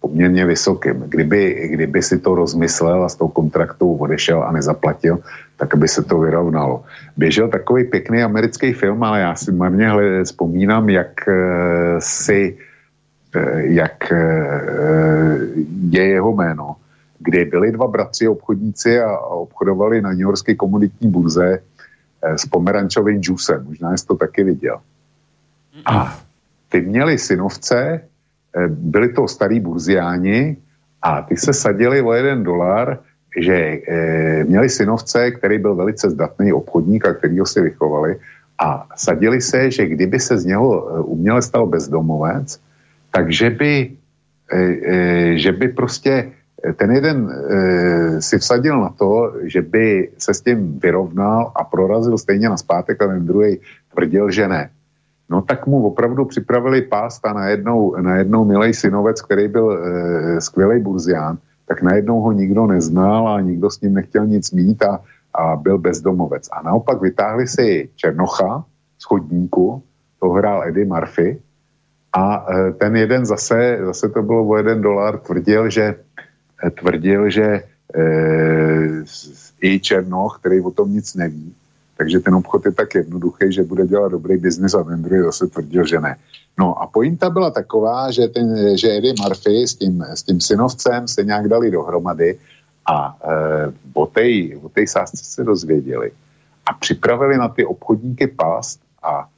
[0.00, 1.06] Poměrně vysokým.
[1.06, 5.18] Kdyby, kdyby si to rozmyslel a s tou kontraktou odešel a nezaplatil,
[5.56, 6.84] tak by se to vyrovnalo.
[7.16, 9.90] Běžel takový pěkný americký film, ale já si marně
[10.24, 11.34] vzpomínám, jak e,
[11.98, 12.58] si
[13.34, 14.12] e, jak
[15.90, 16.76] je jeho jméno
[17.18, 23.64] kdy byli dva bratři obchodníci a, obchodovali na New komoditní burze eh, s pomerančovým džusem.
[23.64, 24.80] Možná jsi to taky viděl.
[25.86, 26.18] A
[26.68, 28.00] ty měli synovce,
[28.56, 30.56] eh, byli to starý burziáni
[31.02, 32.98] a ty se sadili o jeden dolar,
[33.40, 38.16] že eh, měli synovce, který byl velice zdatný obchodník a který ho si vychovali
[38.58, 42.58] a sadili se, že kdyby se z něho uměle stal bezdomovec,
[43.14, 43.90] takže by,
[45.38, 46.32] že by prostě
[46.76, 52.18] ten jeden e, si vsadil na to, že by se s tím vyrovnal a prorazil
[52.18, 53.60] stejně na zpátek a ten druhý
[53.94, 54.70] tvrdil, že ne.
[55.30, 60.82] No tak mu opravdu připravili pást a najednou, najednou milej synovec, který byl e, skvělý
[60.82, 65.00] burzián, tak najednou ho nikdo neznal a nikdo s ním nechtěl nic mít a,
[65.34, 66.48] a byl bezdomovec.
[66.52, 68.64] A naopak vytáhli si Černocha,
[68.98, 69.82] schodníku,
[70.20, 71.38] to hrál Eddie Murphy
[72.12, 72.46] a
[72.78, 75.94] ten jeden zase, zase to bylo o jeden dolar, tvrdil, že
[76.80, 77.62] tvrdil, že e,
[79.60, 81.54] i Černoch, který o tom nic neví,
[81.96, 85.46] takže ten obchod je tak jednoduchý, že bude dělat dobrý biznis a ten druhý zase
[85.46, 86.16] tvrdil, že ne.
[86.58, 91.08] No a pointa byla taková, že, ten, že Eddie Murphy s tím, s tím synovcem
[91.08, 92.38] se nějak dali dohromady
[92.86, 93.72] a e,
[94.62, 96.10] o té sásce se dozvěděli
[96.66, 99.28] a připravili na ty obchodníky past a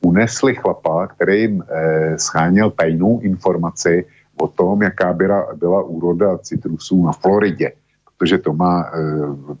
[0.00, 4.06] unesli chlapa, který jim e, scháněl tajnou informaci
[4.40, 7.72] o tom, jaká byla, byla úroda citrusů na Floridě.
[8.18, 8.90] Protože to má e,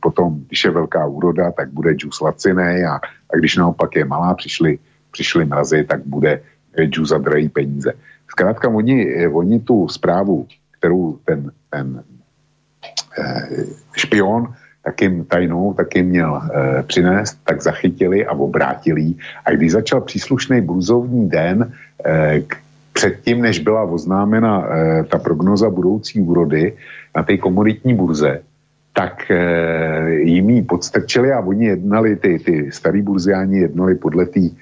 [0.00, 4.34] potom, když je velká úroda, tak bude džus laciný a, a když naopak je malá,
[4.34, 4.78] přišly,
[5.10, 6.42] přišly mrazy, tak bude
[6.86, 7.92] džus za drahý peníze.
[8.28, 10.46] Zkrátka, oni, oni tu zprávu,
[10.78, 12.04] kterou ten, ten
[13.18, 13.48] e,
[13.96, 14.54] špion
[14.84, 19.14] tak jim tajnou, tak jim měl e, přinést, tak zachytili a obrátili.
[19.44, 21.72] A když začal příslušný bluzovní den,
[22.04, 22.42] e,
[23.00, 26.76] předtím, než byla oznámena e, ta prognoza budoucí úrody
[27.16, 28.44] na té komoditní burze,
[28.92, 29.40] tak e,
[30.28, 34.52] jim ji podstrčili a oni jednali, ty, ty starý burziáni jednali podle té e,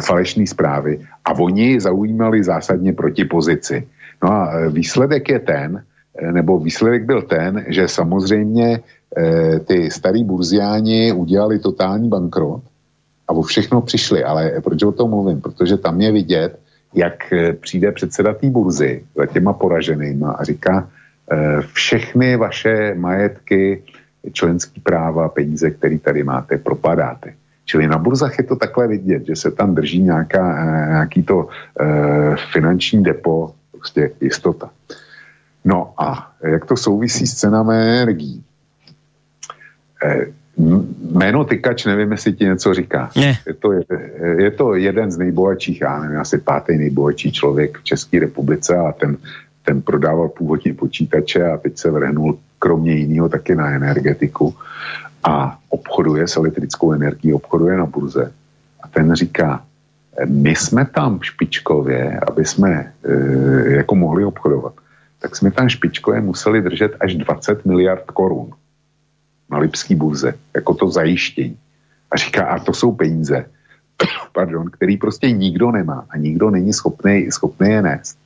[0.00, 3.88] falešné zprávy a oni zaujímali zásadně proti pozici.
[4.22, 5.82] No a výsledek je ten,
[6.12, 12.62] nebo výsledek byl ten, že samozřejmě Eh, ty starý burziáni udělali totální bankrot
[13.28, 14.24] a o všechno přišli.
[14.24, 15.40] Ale proč o tom mluvím?
[15.40, 16.58] Protože tam je vidět,
[16.94, 20.88] jak eh, přijde předseda té burzy za těma poraženýma a říká,
[21.32, 23.82] eh, všechny vaše majetky,
[24.32, 27.34] členský práva, peníze, které tady máte, propadáte.
[27.64, 31.48] Čili na burzách je to takhle vidět, že se tam drží nějaká, nějaký to
[32.52, 34.70] finanční depo, prostě jistota.
[35.64, 38.44] No a jak to souvisí s cenami energií?
[40.56, 43.10] Jméno Tykač, nevím, jestli ti něco říká.
[43.16, 43.38] Ne.
[43.46, 43.82] Je, to, je,
[44.38, 48.92] je to jeden z nejbohatších, já nevím, asi pátý nejbohatší člověk v České republice a
[48.92, 49.16] ten,
[49.64, 54.54] ten prodával původně počítače a teď se vrhnul kromě jiného taky na energetiku
[55.24, 58.32] a obchoduje s elektrickou energií, obchoduje na burze.
[58.82, 59.62] A ten říká,
[60.26, 64.72] my jsme tam špičkově, aby jsme e, jako mohli obchodovat,
[65.18, 68.50] tak jsme tam špičkově museli držet až 20 miliard korun
[69.50, 71.58] na Lipský burze, jako to zajištění.
[72.10, 73.46] A říká, a to jsou peníze,
[74.32, 78.18] pardon, který prostě nikdo nemá a nikdo není schopný, schopný je nést.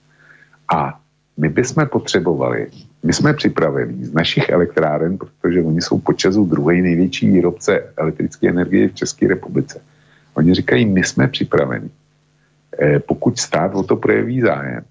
[0.74, 1.00] A
[1.36, 2.66] my bychom potřebovali,
[3.02, 8.88] my jsme připraveni z našich elektráren, protože oni jsou počasu druhý největší výrobce elektrické energie
[8.88, 9.80] v České republice.
[10.34, 11.90] Oni říkají, my jsme připraveni.
[12.78, 14.84] Eh, pokud stát o to projeví zájem,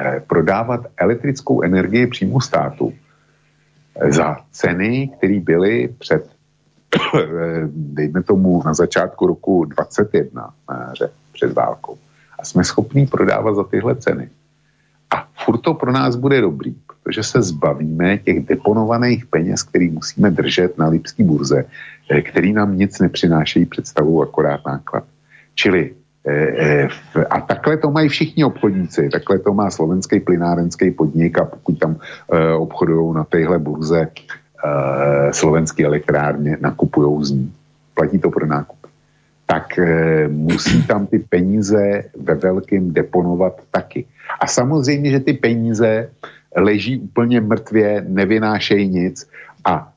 [0.00, 2.92] eh, prodávat elektrickou energii přímo státu
[4.08, 6.30] za ceny, které byly před,
[7.68, 10.50] dejme tomu, na začátku roku 21,
[11.32, 11.98] před válkou.
[12.38, 14.28] A jsme schopní prodávat za tyhle ceny.
[15.10, 16.74] A furt to pro nás bude dobrý,
[17.04, 21.64] protože se zbavíme těch deponovaných peněz, který musíme držet na Lipské burze,
[22.10, 25.04] eh, který nám nic nepřinášejí představu akorát náklad.
[25.54, 26.05] Čili Eh, eh,
[27.30, 31.96] a takhle to mají všichni obchodníci, takhle to má slovenský plynárenský podnik a pokud tam
[32.32, 34.08] eh, obchodují na téhle burze
[35.30, 37.52] slovenské elektrárně, nakupují z ní,
[37.94, 38.78] platí to pro nákup,
[39.46, 39.78] tak
[40.28, 44.04] musí tam ty peníze ve velkém deponovat taky.
[44.40, 46.10] A samozřejmě, že ty peníze
[46.56, 49.28] leží úplně mrtvě, nevynášejí nic
[49.64, 49.92] a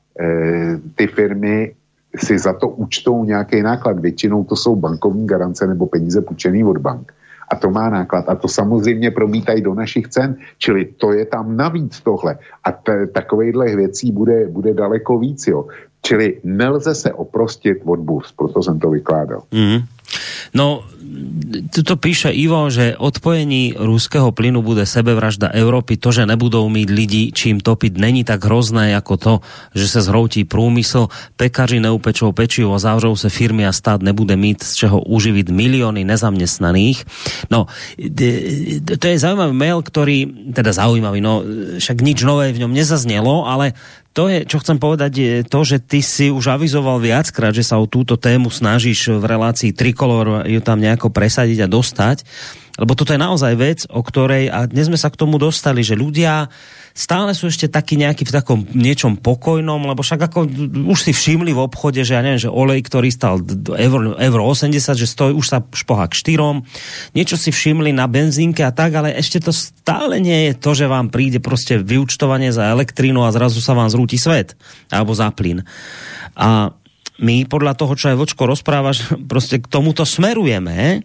[0.94, 1.72] ty firmy
[2.16, 3.98] si za to účtou nějaký náklad.
[3.98, 7.12] Většinou to jsou bankovní garance nebo peníze půjčený od bank.
[7.50, 8.28] A to má náklad.
[8.28, 10.36] A to samozřejmě promítají do našich cen.
[10.58, 12.38] Čili to je tam navíc tohle.
[12.64, 15.46] A t- takovejhle věcí bude, bude daleko víc.
[15.46, 15.66] Jo.
[16.02, 19.42] Čili nelze se oprostit od burs, proto jsem to vykládal.
[19.52, 19.78] Mm.
[20.54, 20.84] No,
[21.70, 25.98] to píše Ivo, že odpojení ruského plynu bude sebevražda Európy.
[25.98, 29.34] To, že nebudou mít lidi čím topiť, není tak hrozné jako to,
[29.74, 34.74] že se zhroutí průmysl, pekaři neupečou pečivo, zavřou se firmy a stát nebude mít z
[34.74, 37.04] čeho uživit miliony nezaměstnaných.
[37.50, 37.66] No,
[38.98, 40.18] to je zaujímavý mail, ktorý,
[40.54, 41.42] teda zaujímavý, no
[41.78, 43.72] však nič nové v ňom nezaznělo, ale
[44.10, 47.78] to je, čo chcem povedať, je to, že ty si už avizoval viackrát, že sa
[47.78, 52.26] o túto tému snažíš v relácii Trikolor ju tam nejako presadiť a dostať,
[52.80, 55.94] lebo toto je naozaj vec, o ktorej, a dnes sme sa k tomu dostali, že
[55.94, 56.50] ľudia
[56.94, 60.38] stále sú ešte takí nejaký v takom niečom pokojnom, lebo však ako
[60.90, 63.40] už si všimli v obchode, že ja neviem, že olej, ktorý stal
[63.78, 66.66] euro, euro 80, že stojí, už sa špohá k štyrom,
[67.14, 70.90] niečo si všimli na benzínke a tak, ale ešte to stále nie je to, že
[70.90, 74.54] vám príde prostě vyučtovanie za elektrínu a zrazu sa vám zrúti svet,
[74.90, 75.64] alebo za plyn.
[76.36, 76.70] A
[77.20, 81.04] my podľa toho, čo aj Vočko rozprávaš, prostě k tomuto smerujeme.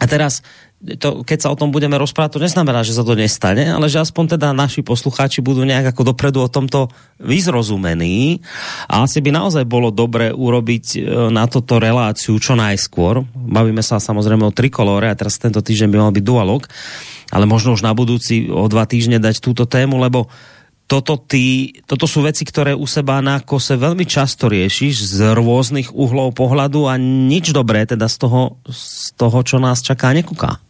[0.00, 0.40] A teraz
[0.80, 4.00] to, keď sa o tom budeme rozprávať, to neznamená, že sa to nestane, ale že
[4.00, 6.88] aspoň teda naši poslucháči budú nejak ako dopredu o tomto
[7.20, 8.40] vyzrozumení
[8.88, 10.98] a asi by naozaj bolo dobre urobiť e,
[11.28, 13.20] na toto reláciu čo najskôr.
[13.36, 16.64] Bavíme sa samozrejme o trikolore a teraz tento týždeň by mal byť dualog,
[17.28, 20.32] ale možno už na budúci o dva týždne dať túto tému, lebo
[20.88, 25.92] toto, ty, toto sú veci, ktoré u seba na kose veľmi často riešiš z rôznych
[25.92, 30.69] uhlov pohľadu a nič dobré teda z toho, z toho čo nás čaká, nekuká.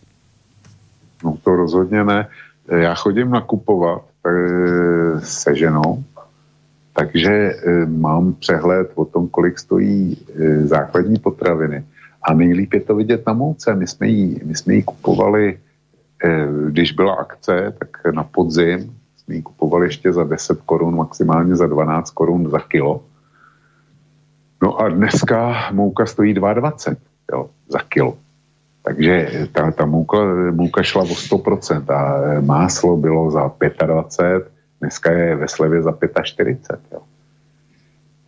[1.25, 2.29] No to rozhodně ne.
[2.69, 4.31] Já chodím nakupovat e,
[5.21, 6.05] se ženou,
[6.93, 11.85] takže e, mám přehled o tom, kolik stojí e, základní potraviny.
[12.23, 13.75] A nejlíp je to vidět na mouce.
[13.75, 15.59] My jsme ji, my jsme ji kupovali,
[16.69, 21.67] když byla akce, tak na podzim jsme ji kupovali ještě za 10 korun, maximálně za
[21.67, 23.05] 12 korun za kilo.
[24.63, 26.97] No a dneska mouka stojí 22
[27.33, 28.19] jo, za kilo.
[28.91, 30.19] Takže ta, ta mouka,
[30.51, 32.03] mouka šla o 100% a
[32.43, 33.53] máslo bylo za
[33.87, 34.51] 25,
[34.81, 36.81] dneska je ve slevě za 45.
[36.93, 37.01] Jo.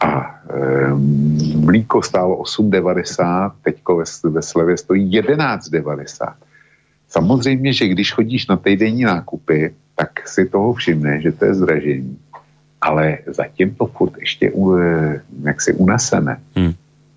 [0.00, 0.94] A e,
[1.58, 6.34] mlíko stálo 8,90, teďko ve, ve slevě stojí 11,90.
[7.08, 12.18] Samozřejmě, že když chodíš na týdenní nákupy, tak si toho všimne, že to je zdražení.
[12.80, 16.36] Ale zatím to furt ještě e, jak si uneseme.
[16.54, 16.72] Hmm.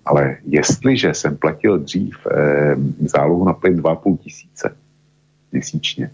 [0.06, 4.76] Ale jestliže jsem platil dřív eh, zálohu na plyn 2,5 tisíce
[5.52, 6.10] měsíčně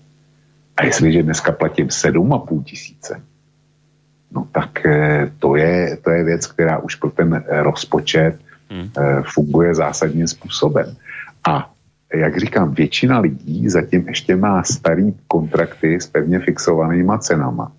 [0.76, 3.22] a jestliže dneska platím 7,5 tisíce,
[4.32, 8.38] no tak eh, to, je, to je věc, která už pro ten rozpočet
[8.70, 8.90] hmm.
[8.98, 10.96] eh, funguje zásadním způsobem.
[11.48, 11.70] A
[12.14, 17.72] jak říkám, většina lidí zatím ještě má starý kontrakty s pevně fixovanýma cenama.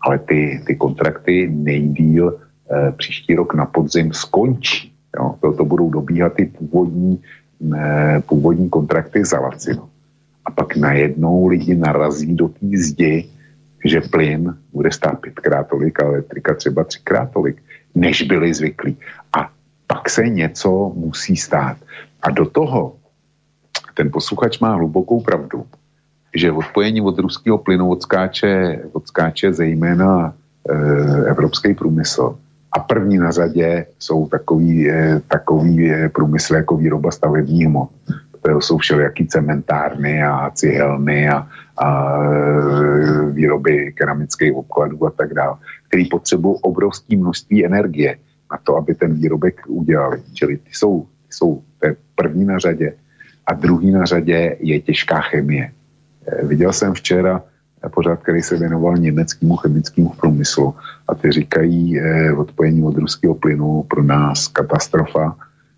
[0.00, 2.40] Ale ty, ty kontrakty nejdíl
[2.70, 4.94] eh, příští rok na podzim skončí.
[5.16, 7.22] Jo, to, budou dobíhat ty původní,
[7.60, 9.88] ne, původní kontrakty za vakcinu.
[10.44, 13.28] A pak najednou lidi narazí do té zdi,
[13.84, 17.62] že plyn bude stát pětkrát tolik a elektrika třeba třikrát tolik,
[17.94, 18.96] než byli zvyklí.
[19.32, 19.50] A
[19.86, 21.76] pak se něco musí stát.
[22.22, 22.96] A do toho
[23.94, 25.66] ten posluchač má hlubokou pravdu,
[26.34, 30.34] že odpojení od ruského plynu odskáče, odskáče zejména
[30.68, 30.74] e,
[31.30, 32.38] evropský průmysl
[32.78, 37.90] a první na řadě jsou takový, eh, takový eh, průmysl jako výroba stavebních hmot.
[38.42, 41.42] To jsou všelijaký cementárny a cihelny a,
[41.76, 41.88] a
[42.22, 48.16] eh, výroby keramických obkladů a tak dále, který potřebují obrovské množství energie
[48.52, 50.22] na to, aby ten výrobek udělali.
[50.34, 52.94] Čili ty jsou, ty jsou to je první na řadě.
[53.46, 55.72] A druhý na řadě je těžká chemie.
[56.42, 57.42] Viděl jsem včera
[57.88, 60.74] pořád, který se věnoval německému chemickému průmyslu
[61.08, 65.36] a ty říkají eh, odpojení od ruského plynu pro nás katastrofa,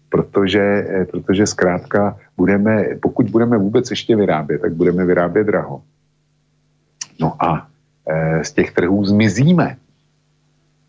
[0.08, 5.82] protože, eh, protože zkrátka budeme, pokud budeme vůbec ještě vyrábět, tak budeme vyrábět draho.
[7.20, 7.66] No a
[8.08, 9.76] eh, z těch trhů zmizíme.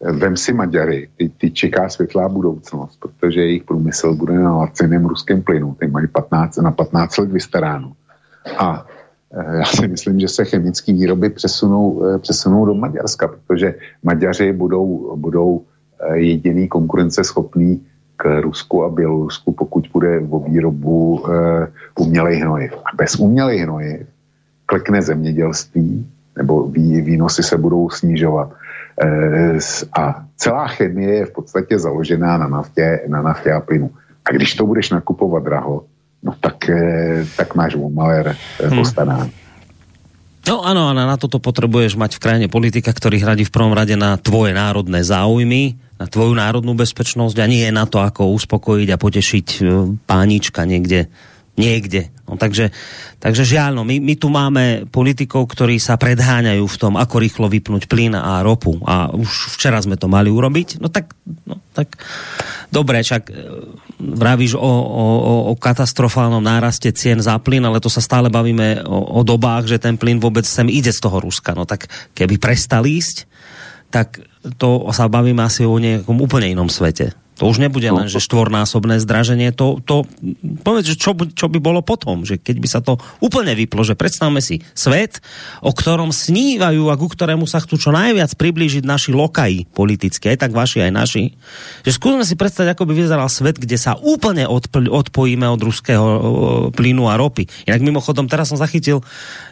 [0.01, 5.41] Vem si Maďary, ty, ty čeká světlá budoucnost, protože jejich průmysl bude na laciném ruském
[5.41, 7.93] plynu, ty mají 15, na 15 let vystaráno.
[8.57, 8.85] A
[9.33, 15.15] já si myslím, že se chemické výroby přesunou, eh, přesunou do Maďarska, protože Maďaři budou,
[15.15, 15.61] budou
[15.99, 17.81] eh, jediný konkurenceschopný
[18.17, 21.25] k Rusku a Bělorusku, pokud bude o výrobu
[21.99, 22.73] umělej hnojiv.
[22.73, 24.07] A bez umělej hnojiv
[24.65, 28.53] klekne zemědělství, nebo vý, výnosy se budou snižovat.
[29.99, 33.89] A celá chemie je v podstatě založená na naftě, na naftě a plynu.
[34.25, 35.83] A když to budeš nakupovat draho,
[36.21, 39.41] tak, eh, tak máš malér eh, hmm.
[40.41, 43.93] No áno, ale na toto potrebuješ mať v krajine politika, ktorý hradí v prvom rade
[43.93, 49.01] na tvoje národné záujmy, na tvoju národnú bezpečnosť a nie na to, ako uspokojiť a
[49.01, 49.65] potešiť eh,
[50.05, 51.09] pánička niekde
[51.59, 52.09] niekde.
[52.25, 52.71] No, takže,
[53.19, 57.51] takže žiaľ, no, my, my tu máme politikov, ktorí sa predháňajú v tom, ako rýchlo
[57.51, 58.79] vypnúť plyn a ropu.
[58.87, 60.79] A už včera sme to mali urobiť.
[60.79, 61.11] No tak,
[61.43, 61.99] no, tak
[62.71, 63.27] dobre, čak
[64.01, 65.05] vravíš o, o,
[65.49, 69.77] o katastrofálnom náraste cien za plyn, ale to sa stále bavíme o, o dobách, že
[69.77, 71.53] ten plyn vôbec sem ide z toho Ruska.
[71.53, 71.85] No tak
[72.17, 73.29] keby prestal ísť,
[73.93, 74.23] tak
[74.57, 77.13] to sa bavíme asi o nejakom úplne inom svete.
[77.41, 80.05] To už nebude no, len, že štvornásobné zdraženie, to, to
[80.61, 84.37] povedz, čo, čo by bolo potom, že keď by sa to úplne vyplo, že predstavme
[84.45, 85.25] si svet,
[85.65, 90.45] o ktorom snívajú a ku ktorému sa chcú čo najviac priblížiť naši lokaji politické, aj
[90.45, 91.33] tak vaši, aj naši,
[91.81, 96.07] že skúsme si predstaviť, ako by vyzeral svet, kde sa úplne odp- odpojíme od ruského
[96.77, 97.49] plynu a ropy.
[97.65, 99.01] Inak mimochodom, teraz som zachytil,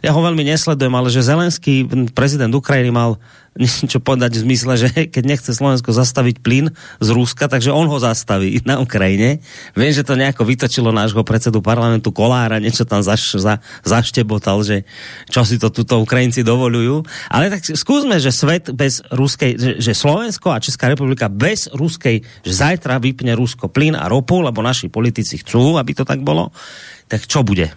[0.06, 3.18] ja ho veľmi nesledujem, ale že Zelenský, prezident Ukrajiny mal
[3.60, 6.72] niečo podať v zmysle, že keď nechce Slovensko zastaviť plyn
[7.04, 9.44] z Ruska, takže on ho zastaví na Ukrajine.
[9.76, 14.88] Viem, že to nejako vytočilo nášho predsedu parlamentu Kolára, niečo tam zaš, za, zaštebotal, že
[15.28, 17.04] čo si to tuto Ukrajinci dovolujú.
[17.28, 22.24] Ale tak skúsme, že svet bez ruskej, že, že Slovensko a Česká republika bez ruskej,
[22.24, 26.56] že zajtra vypne Rusko plyn a ropu, lebo naši politici chcú, aby to tak bolo.
[27.10, 27.74] Tak čo bude?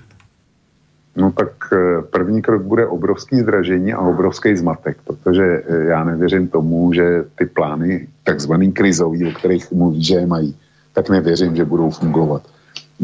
[1.17, 6.49] No tak eh, první krok bude obrovský zdražení a obrovský zmatek, protože eh, já nevěřím
[6.49, 10.57] tomu, že ty plány takzvaný krizový, o kterých mluví, že je mají,
[10.93, 12.43] tak nevěřím, že budou fungovat.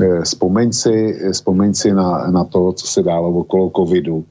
[0.02, 4.24] Eh, vzpomeň si, vzpomeň si na, na to, co se dálo okolo covidu,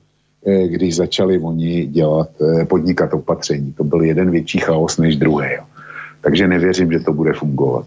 [0.68, 2.30] když začali oni dělat,
[2.68, 3.74] podnikat opatření.
[3.74, 5.48] To byl jeden větší chaos než druhý.
[6.22, 7.86] Takže nevěřím, že to bude fungovat.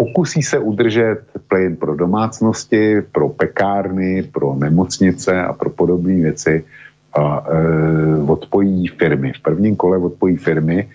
[0.00, 6.64] Pokusí se udržet plyn pro domácnosti, pro pekárny, pro nemocnice a pro podobné věci
[7.12, 9.32] a e, odpojí firmy.
[9.32, 10.88] V prvním kole odpojí firmy.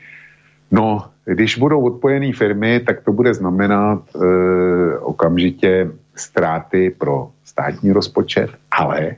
[0.71, 8.49] No, když budou odpojené firmy, tak to bude znamenat e, okamžitě ztráty pro státní rozpočet,
[8.71, 9.15] ale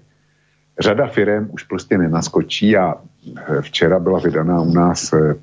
[0.79, 5.35] řada firm už prostě nenaskočí a e, včera byla vydaná u nás e,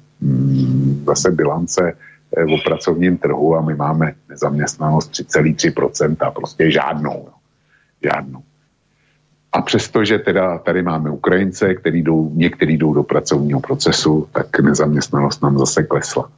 [1.06, 1.92] zase bilance
[2.36, 7.22] o pracovním trhu a my máme nezaměstnanost 3,3%, prostě žádnou.
[7.26, 7.32] No.
[8.02, 8.42] Žádnou.
[9.52, 14.60] A přesto, že teda tady máme Ukrajince, který jdou, některý jdou do pracovního procesu, tak
[14.60, 16.30] nezaměstnanost nám zase klesla.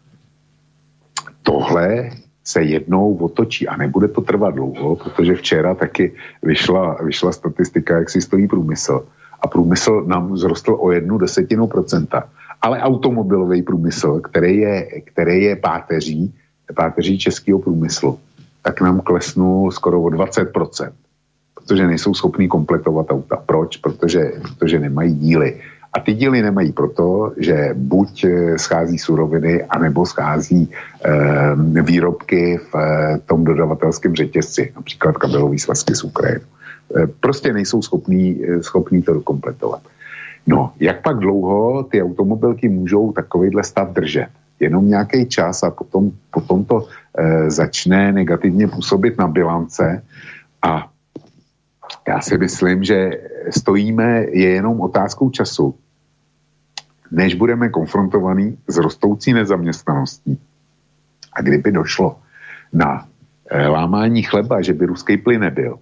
[1.42, 2.10] Tohle
[2.44, 6.12] se jednou otočí a nebude to trvat dlouho, protože včera taky
[6.42, 9.06] vyšla, vyšla statistika, jak si stojí průmysl.
[9.40, 12.28] A průmysl nám zrostl o jednu desetinu procenta
[12.62, 16.34] ale automobilový průmysl, který je, který je páteří,
[16.74, 18.18] páteří českého průmyslu,
[18.62, 20.90] tak nám klesnul skoro o 20%,
[21.54, 23.36] protože nejsou schopní kompletovat auta.
[23.46, 23.76] Proč?
[23.76, 25.60] Protože, protože nemají díly.
[25.92, 32.74] A ty díly nemají proto, že buď eh, schází suroviny, anebo schází e, výrobky v
[32.74, 36.44] e, tom dodavatelském řetězci, například kabelový svazky z Ukrajiny.
[36.96, 39.80] E, prostě nejsou schopní, schopní to dokompletovat.
[40.46, 44.28] No, jak pak dlouho ty automobilky můžou takovýhle stav držet?
[44.60, 50.02] Jenom nějaký čas a potom, potom to e, začne negativně působit na bilance
[50.62, 50.90] a
[52.08, 53.10] já si myslím, že
[53.50, 55.74] stojíme, je jenom otázkou času,
[57.10, 60.40] než budeme konfrontovaní s rostoucí nezaměstnaností.
[61.32, 62.18] A kdyby došlo
[62.72, 63.06] na
[63.50, 65.78] e, lámání chleba, že by ruský plyn nebyl,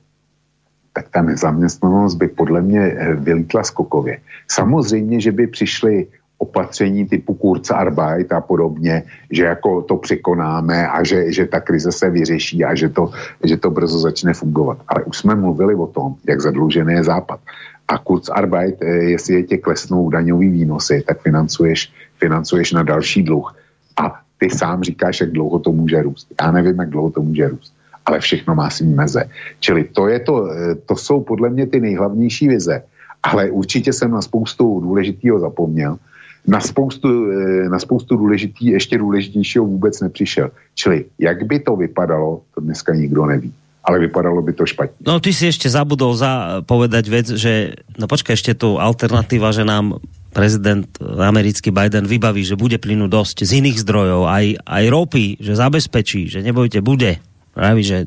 [0.95, 4.19] tak ta nezaměstnanost by podle mě eh, vylítla skokově.
[4.49, 6.07] Samozřejmě, že by přišly
[6.39, 12.11] opatření typu Kurzarbeit a podobně, že jako to překonáme a že, že ta krize se
[12.11, 13.11] vyřeší a že to,
[13.45, 14.79] že to brzo začne fungovat.
[14.89, 17.41] Ale už jsme mluvili o tom, jak zadlužený je Západ.
[17.89, 23.51] A Kurzarbeit, eh, jestli je tě klesnou daňový výnosy, tak financuješ, financuješ na další dluh.
[23.97, 26.27] A ty sám říkáš, jak dlouho to může růst.
[26.41, 29.25] Já nevím, jak dlouho to může růst ale všechno má svý meze.
[29.61, 32.83] Čili to, je to, eh, to jsou podle mě ty nejhlavnější vize.
[33.25, 35.97] Ale určitě jsem na spoustu důležitého zapomněl.
[36.45, 40.51] Na spoustu, eh, na spoustu důležitý, ještě důležitějšího vůbec nepřišel.
[40.75, 43.53] Čili jak by to vypadalo, to dneska nikdo neví.
[43.85, 45.05] Ale vypadalo by to špatně.
[45.07, 49.61] No ty si ještě zabudol za povedať vec, že no počkaj, ešte tu alternativa, že
[49.61, 50.01] nám
[50.33, 55.53] prezident americký Biden vybaví, že bude plynu dosť z iných zdrojov, aj, aj ropy, že
[55.53, 57.21] zabezpečí, že nebojte, bude.
[57.55, 57.99] Praví, že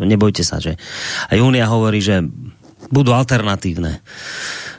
[0.00, 0.74] nebojte sa, že
[1.30, 2.24] aj Únia hovorí, že
[2.90, 4.00] budú alternatívne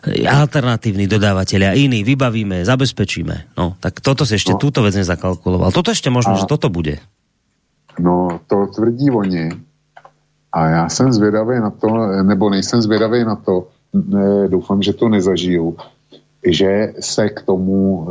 [0.07, 3.55] alternatívni dodávateľia, iní, vybavíme, zabezpečíme.
[3.59, 4.59] No, tak toto si ešte no.
[4.61, 5.75] túto vec nezakalkuloval.
[5.75, 7.03] Toto ešte možno, a, že toto bude.
[7.99, 9.51] No, to tvrdí oni.
[10.51, 11.87] A já jsem zvědavý na to,
[12.23, 15.77] nebo nejsem zvědavý na to, ne, doufám, že to nezažiju,
[16.45, 18.07] že se k tomu,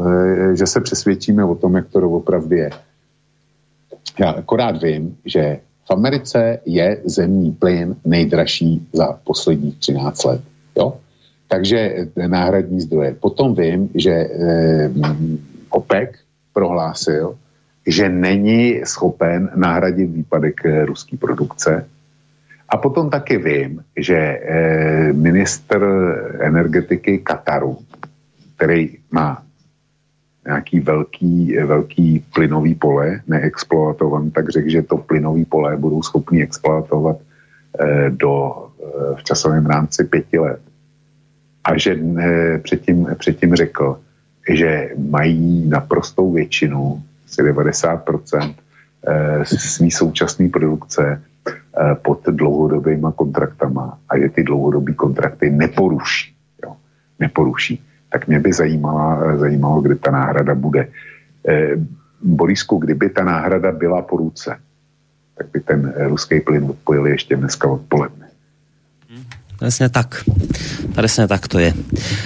[0.52, 2.70] e, že se přesvědčíme o tom, jak to opravdu je.
[4.18, 10.40] Já akorát vím, že v Americe je zemní plyn nejdražší za posledních 13 let.
[10.77, 10.97] Jo?
[11.48, 11.97] Takže
[12.27, 13.15] náhradní zdroje.
[13.20, 14.90] Potom vím, že eh,
[15.70, 16.10] OPEC
[16.52, 17.39] prohlásil,
[17.86, 21.89] že není schopen nahradit výpadek eh, ruské produkce.
[22.69, 25.81] A potom taky vím, že eh, minister
[26.40, 27.78] energetiky Kataru,
[28.56, 29.43] který má
[30.48, 37.16] nějaký velký, velký plynový pole neexploatovaný, tak řekl, že to plynový pole budou schopni exploatovat
[37.20, 38.32] eh, do,
[38.80, 40.60] eh, v časovém rámci pěti let.
[41.64, 44.00] A že eh, předtím, předtím řekl,
[44.48, 48.54] že mají naprostou většinu, asi 90%
[49.06, 56.34] eh, svý současné produkce eh, pod dlouhodobýma kontraktama a že ty dlouhodobé kontrakty neporuší.
[56.64, 56.76] Jo?
[57.18, 57.82] Neporuší.
[58.12, 60.89] Tak mě by zajímalo, zajímalo kde ta náhrada bude.
[61.48, 61.76] Eh,
[62.22, 64.59] Borisku, kdyby ta náhrada byla po ruce,
[65.39, 68.28] tak by ten ruský plyn odpojili ještě dneska odpoledne.
[69.59, 70.22] Presne tak.
[70.94, 71.74] Presne tak to je.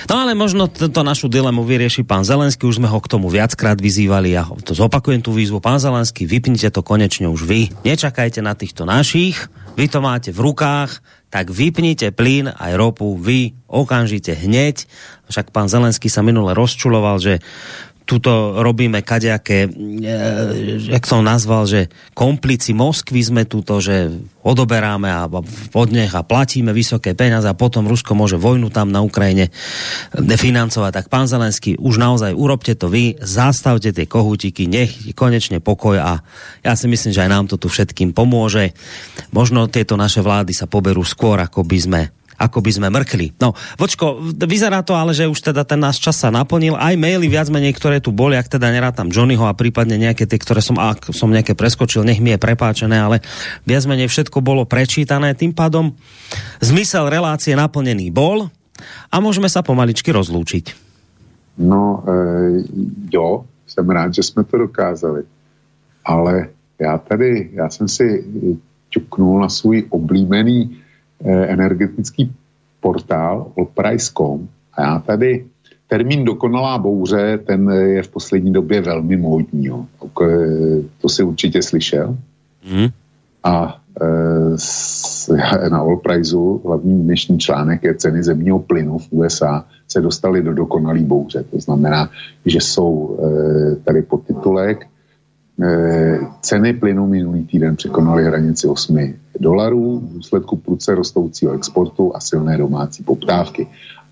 [0.04, 3.80] No ale možno tento našu dilemu vyrieši pán Zelenský, už sme ho k tomu viackrát
[3.80, 5.56] vyzývali, ja to zopakujem tú výzvu.
[5.56, 7.72] Pán Zelenský, vypnite to konečne už vy.
[7.88, 9.48] Nečakajte na týchto našich,
[9.80, 11.00] vy to máte v rukách,
[11.32, 14.84] tak vypnite plyn aj ropu vy okamžite hneď.
[15.32, 17.40] Však pán Zelenský sa minule rozčuloval, že
[18.12, 19.68] tuto robíme kadejaké, e,
[20.93, 24.12] jak som nazval, že komplici Moskvy sme tuto, že
[24.44, 25.30] odoberáme a
[25.72, 29.48] podnech a platíme vysoké peniaze a potom Rusko môže vojnu tam na Ukrajine
[30.12, 30.93] financovať.
[30.93, 36.20] Tak pán Zelenský, už naozaj urobte to vy, zastavte tie kohutiky, nech konečne pokoj a
[36.60, 38.76] ja si myslím, že aj nám to tu všetkým pomôže.
[39.32, 42.01] Možno tieto naše vlády sa poberú skôr, ako by sme
[42.43, 43.39] ako by sme mrkli.
[43.39, 46.74] No, Vočko, vyzerá to ale, že už teda ten náš čas sa naplnil.
[46.74, 50.43] Aj maily viac menej, ktoré tu boli, ak teda nerátam Johnnyho a prípadne nejaké tie,
[50.43, 53.23] ktoré som, ak som nejaké preskočil, nech mi je prepáčené, ale
[53.62, 55.39] viac menej všetko bolo prečítané.
[55.39, 55.94] Tým pádom
[56.59, 58.51] zmysel relácie naplnený bol
[59.12, 60.90] a môžeme sa pomaličky rozlúčiť.
[61.62, 62.64] No, e,
[63.12, 65.23] jo, jsem rád, že jsme to dokázali.
[66.05, 66.48] Ale
[66.81, 68.24] já tady, já jsem si
[68.89, 70.81] ťuknul na svůj oblíbený
[71.24, 72.32] energetický
[72.80, 75.44] portál allprice.com a já tady
[75.88, 79.66] termín dokonalá bouře, ten je v poslední době velmi módní.
[79.66, 79.86] Jo.
[80.04, 82.16] Eh, to si určitě slyšel.
[82.72, 82.88] Mm.
[83.44, 90.42] A e, na Allpriceu hlavní dnešní článek je ceny zemního plynu v USA se dostaly
[90.42, 91.44] do dokonalý bouře.
[91.50, 92.10] To znamená,
[92.46, 94.91] že jsou e, tady podtitulek Eh,
[96.40, 102.59] ceny plynu minulý týden překonaly hranici 8 dolarů v důsledku pruce rostoucího exportu a silné
[102.59, 103.66] domácí poptávky.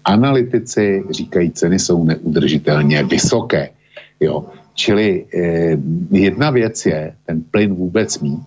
[0.04, 3.68] Analytici říkají, ceny jsou neudržitelně vysoké.
[4.20, 4.44] Jo.
[4.74, 5.76] Čili eh,
[6.10, 8.40] jedna věc je ten plyn vůbec mít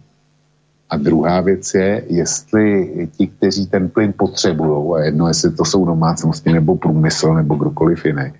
[0.89, 5.85] a druhá věc je, jestli ti, kteří ten plyn potřebují, a jedno, jestli to jsou
[5.85, 8.33] domácnosti nebo průmysl nebo kdokoliv jiný,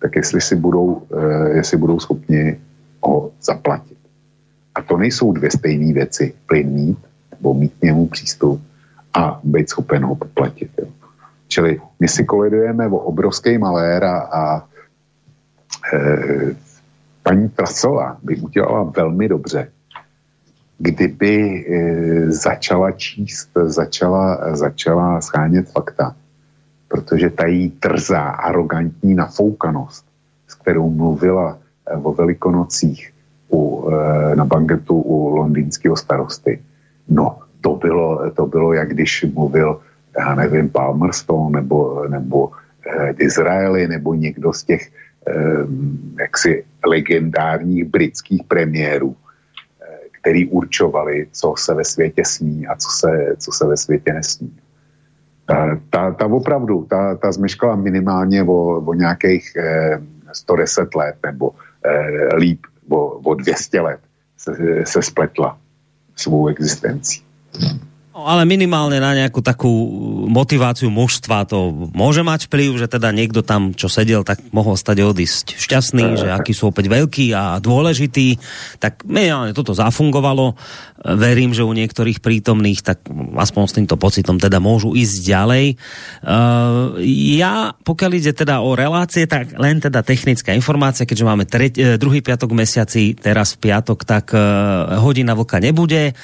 [0.00, 2.56] tak jestli si budou, eh, jestli budou schopni
[3.02, 3.97] ho zaplatit.
[4.78, 6.34] A to nejsou dvě stejné věci.
[6.46, 6.98] Plyn mít,
[7.30, 8.62] nebo mít k němu přístup
[9.14, 10.70] a být schopen ho poplatit.
[10.78, 10.86] Jo.
[11.48, 14.68] Čili my si kolidujeme o obrovský malér a, a
[15.94, 15.98] e,
[17.22, 19.68] paní Trasová by udělala velmi dobře,
[20.78, 26.16] kdyby e, začala číst, začala, začala schánět fakta,
[26.88, 30.04] protože ta jí trzá, arrogantní nafoukanost,
[30.48, 33.12] s kterou mluvila e, o velikonocích,
[33.50, 36.60] u, eh, na banketu u londýnského starosty.
[37.08, 39.80] No, to bylo, to bylo, jak když mluvil,
[40.18, 42.50] já nevím, Palmerston nebo, nebo
[42.86, 44.82] eh, Disraeli nebo někdo z těch
[45.28, 45.32] eh,
[46.20, 53.34] jaksi legendárních britských premiérů, eh, který určovali, co se ve světě smí a co se,
[53.38, 54.52] co se ve světě nesmí.
[55.46, 60.00] Ta, ta, ta opravdu, ta, ta zmeškala minimálně o, o nějakých eh,
[60.32, 61.50] 110 let nebo
[61.84, 64.00] eh, líp o, o 200 let
[64.36, 65.58] se, se spletla
[66.16, 67.22] svou existencí.
[68.18, 69.70] No, ale minimálne na nejakú takú
[70.26, 75.06] motiváciu mužstva to môže mať vplyv, že teda niekto tam, čo sedel, tak mohol stať
[75.06, 78.42] odísť šťastný, že aký sú opäť veľký a dôležitý.
[78.82, 80.58] Tak minimálne toto zafungovalo.
[80.98, 83.06] Verím, že u niektorých prítomných, tak
[83.38, 85.66] aspoň s týmto pocitom teda môžu ísť ďalej.
[86.26, 86.98] Uh,
[87.38, 91.94] ja, pokiaľ ide teda o relácie, tak len teda technická informácia, keďže máme treť, eh,
[92.02, 96.18] druhý piatok v mesiaci, teraz v piatok, tak uh, hodina vlka nebude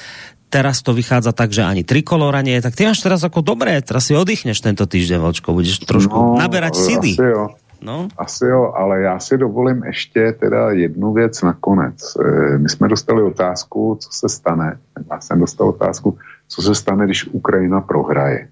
[0.55, 3.83] teraz to vychádza tak, že ani trikolora nie je, tak ty máš teraz ako dobré,
[3.83, 7.19] teraz si oddychneš tento týždeň, Vočko, budeš trošku no, naberať síly.
[7.19, 7.43] Asi jo.
[7.85, 8.07] No.
[8.17, 12.17] Asi jo, ale já si dovolím ještě teda jednu věc nakonec.
[12.17, 14.77] E, my jsme dostali otázku, co se stane.
[15.11, 16.17] Já jsem dostal otázku,
[16.47, 18.47] co se stane, když Ukrajina prohraje.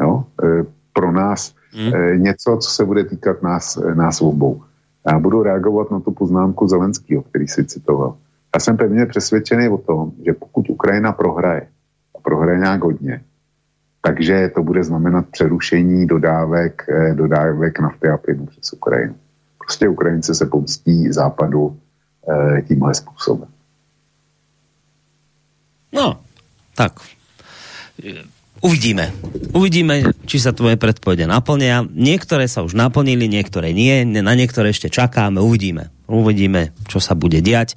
[0.00, 0.24] Jo?
[0.44, 2.22] E, pro nás hmm.
[2.22, 4.62] něco, co se bude týkat nás, nás obou.
[5.12, 8.16] Já budu reagovat na tu poznámku Zelenského, který si citoval.
[8.54, 11.68] Já jsem pevně přesvědčený o tom, že pokud Ukrajina prohraje,
[12.16, 13.22] a prohraje nějak hodně,
[14.02, 19.14] takže to bude znamenat přerušení dodávek, eh, dodávek nafty a plynu přes Ukrajinu.
[19.58, 21.78] Prostě Ukrajince se pomstí západu
[22.28, 23.48] eh, tímhle způsobem.
[25.92, 26.20] No,
[26.74, 26.92] tak.
[28.60, 29.12] Uvidíme.
[29.56, 31.82] Uvidíme, či sa tvoje predpovede naplnia.
[31.82, 34.04] Niektoré sa už naplnili, niektoré nie.
[34.04, 35.40] Na niektoré ešte čakáme.
[35.40, 35.88] Uvidíme.
[36.06, 37.74] Uvidíme, čo sa bude diať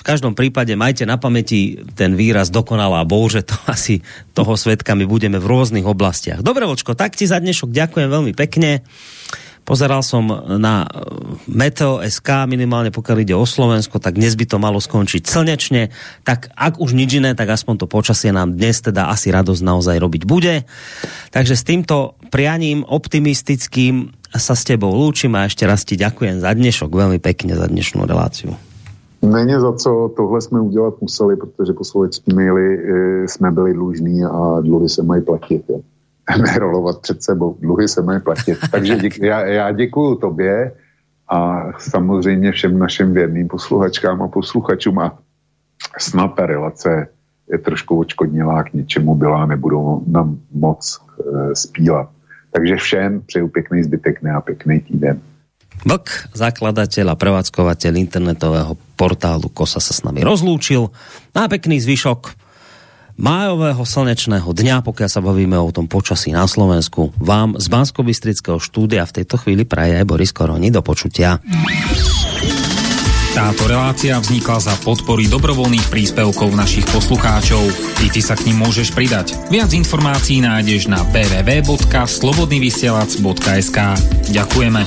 [0.00, 4.00] v každom prípade majte na pamäti ten výraz dokonalá bouře, to asi
[4.32, 6.40] toho svetkami budeme v rôznych oblastiach.
[6.40, 8.80] Dobre, Vočko, tak ti za dnešok ďakujem veľmi pekne.
[9.60, 10.26] Pozeral som
[10.58, 10.88] na
[11.46, 15.92] Meteo SK, minimálne pokiaľ ide o Slovensko, tak dnes by to malo skončiť slnečne.
[16.24, 20.00] Tak ak už nič iné, tak aspoň to počasie nám dnes teda asi radosť naozaj
[20.00, 20.64] robiť bude.
[21.30, 26.50] Takže s týmto prianím optimistickým sa s tebou lúčim a ešte raz ti ďakujem za
[26.50, 28.69] dnešok, veľmi pekne za dnešnú reláciu.
[29.22, 34.24] Není za co, tohle jsme udělat museli, protože po sovětský maily e, jsme byli dlužní
[34.24, 35.62] a dluhy se mají platit.
[36.42, 38.58] Nerolovat před sebou, dluhy se mají platit.
[38.70, 40.72] Takže děk, já, já děkuju tobě
[41.28, 45.18] a samozřejmě všem našim věrným posluchačkám a posluchačům a
[45.98, 47.08] snad ta relace
[47.52, 52.08] je trošku očkodnilá k něčemu byla, nebudou nám moc e, spílat.
[52.52, 55.20] Takže všem přeju pěkný zbytek dne a pěkný týden.
[55.84, 60.92] Vlk, zakladateľ a prevádzkovateľ internetového portálu Kosa sa s nami rozlúčil.
[61.32, 62.36] Na pekný zvyšok
[63.20, 68.04] májového slnečného dňa, pokiaľ sa bavíme o tom počasí na Slovensku, vám z bansko
[68.60, 70.70] štúdia v tejto chvíli praje Boris Koroni.
[70.72, 71.40] Do počutia.
[73.30, 77.62] Táto relácia vznikla za podpory dobrovoľných príspevkov našich poslucháčov.
[78.02, 79.38] I ty sa k ním môžeš pridať.
[79.54, 83.78] Viac informácií nájdeš na www.slobodnyvysielac.sk
[84.34, 84.82] Ďakujeme.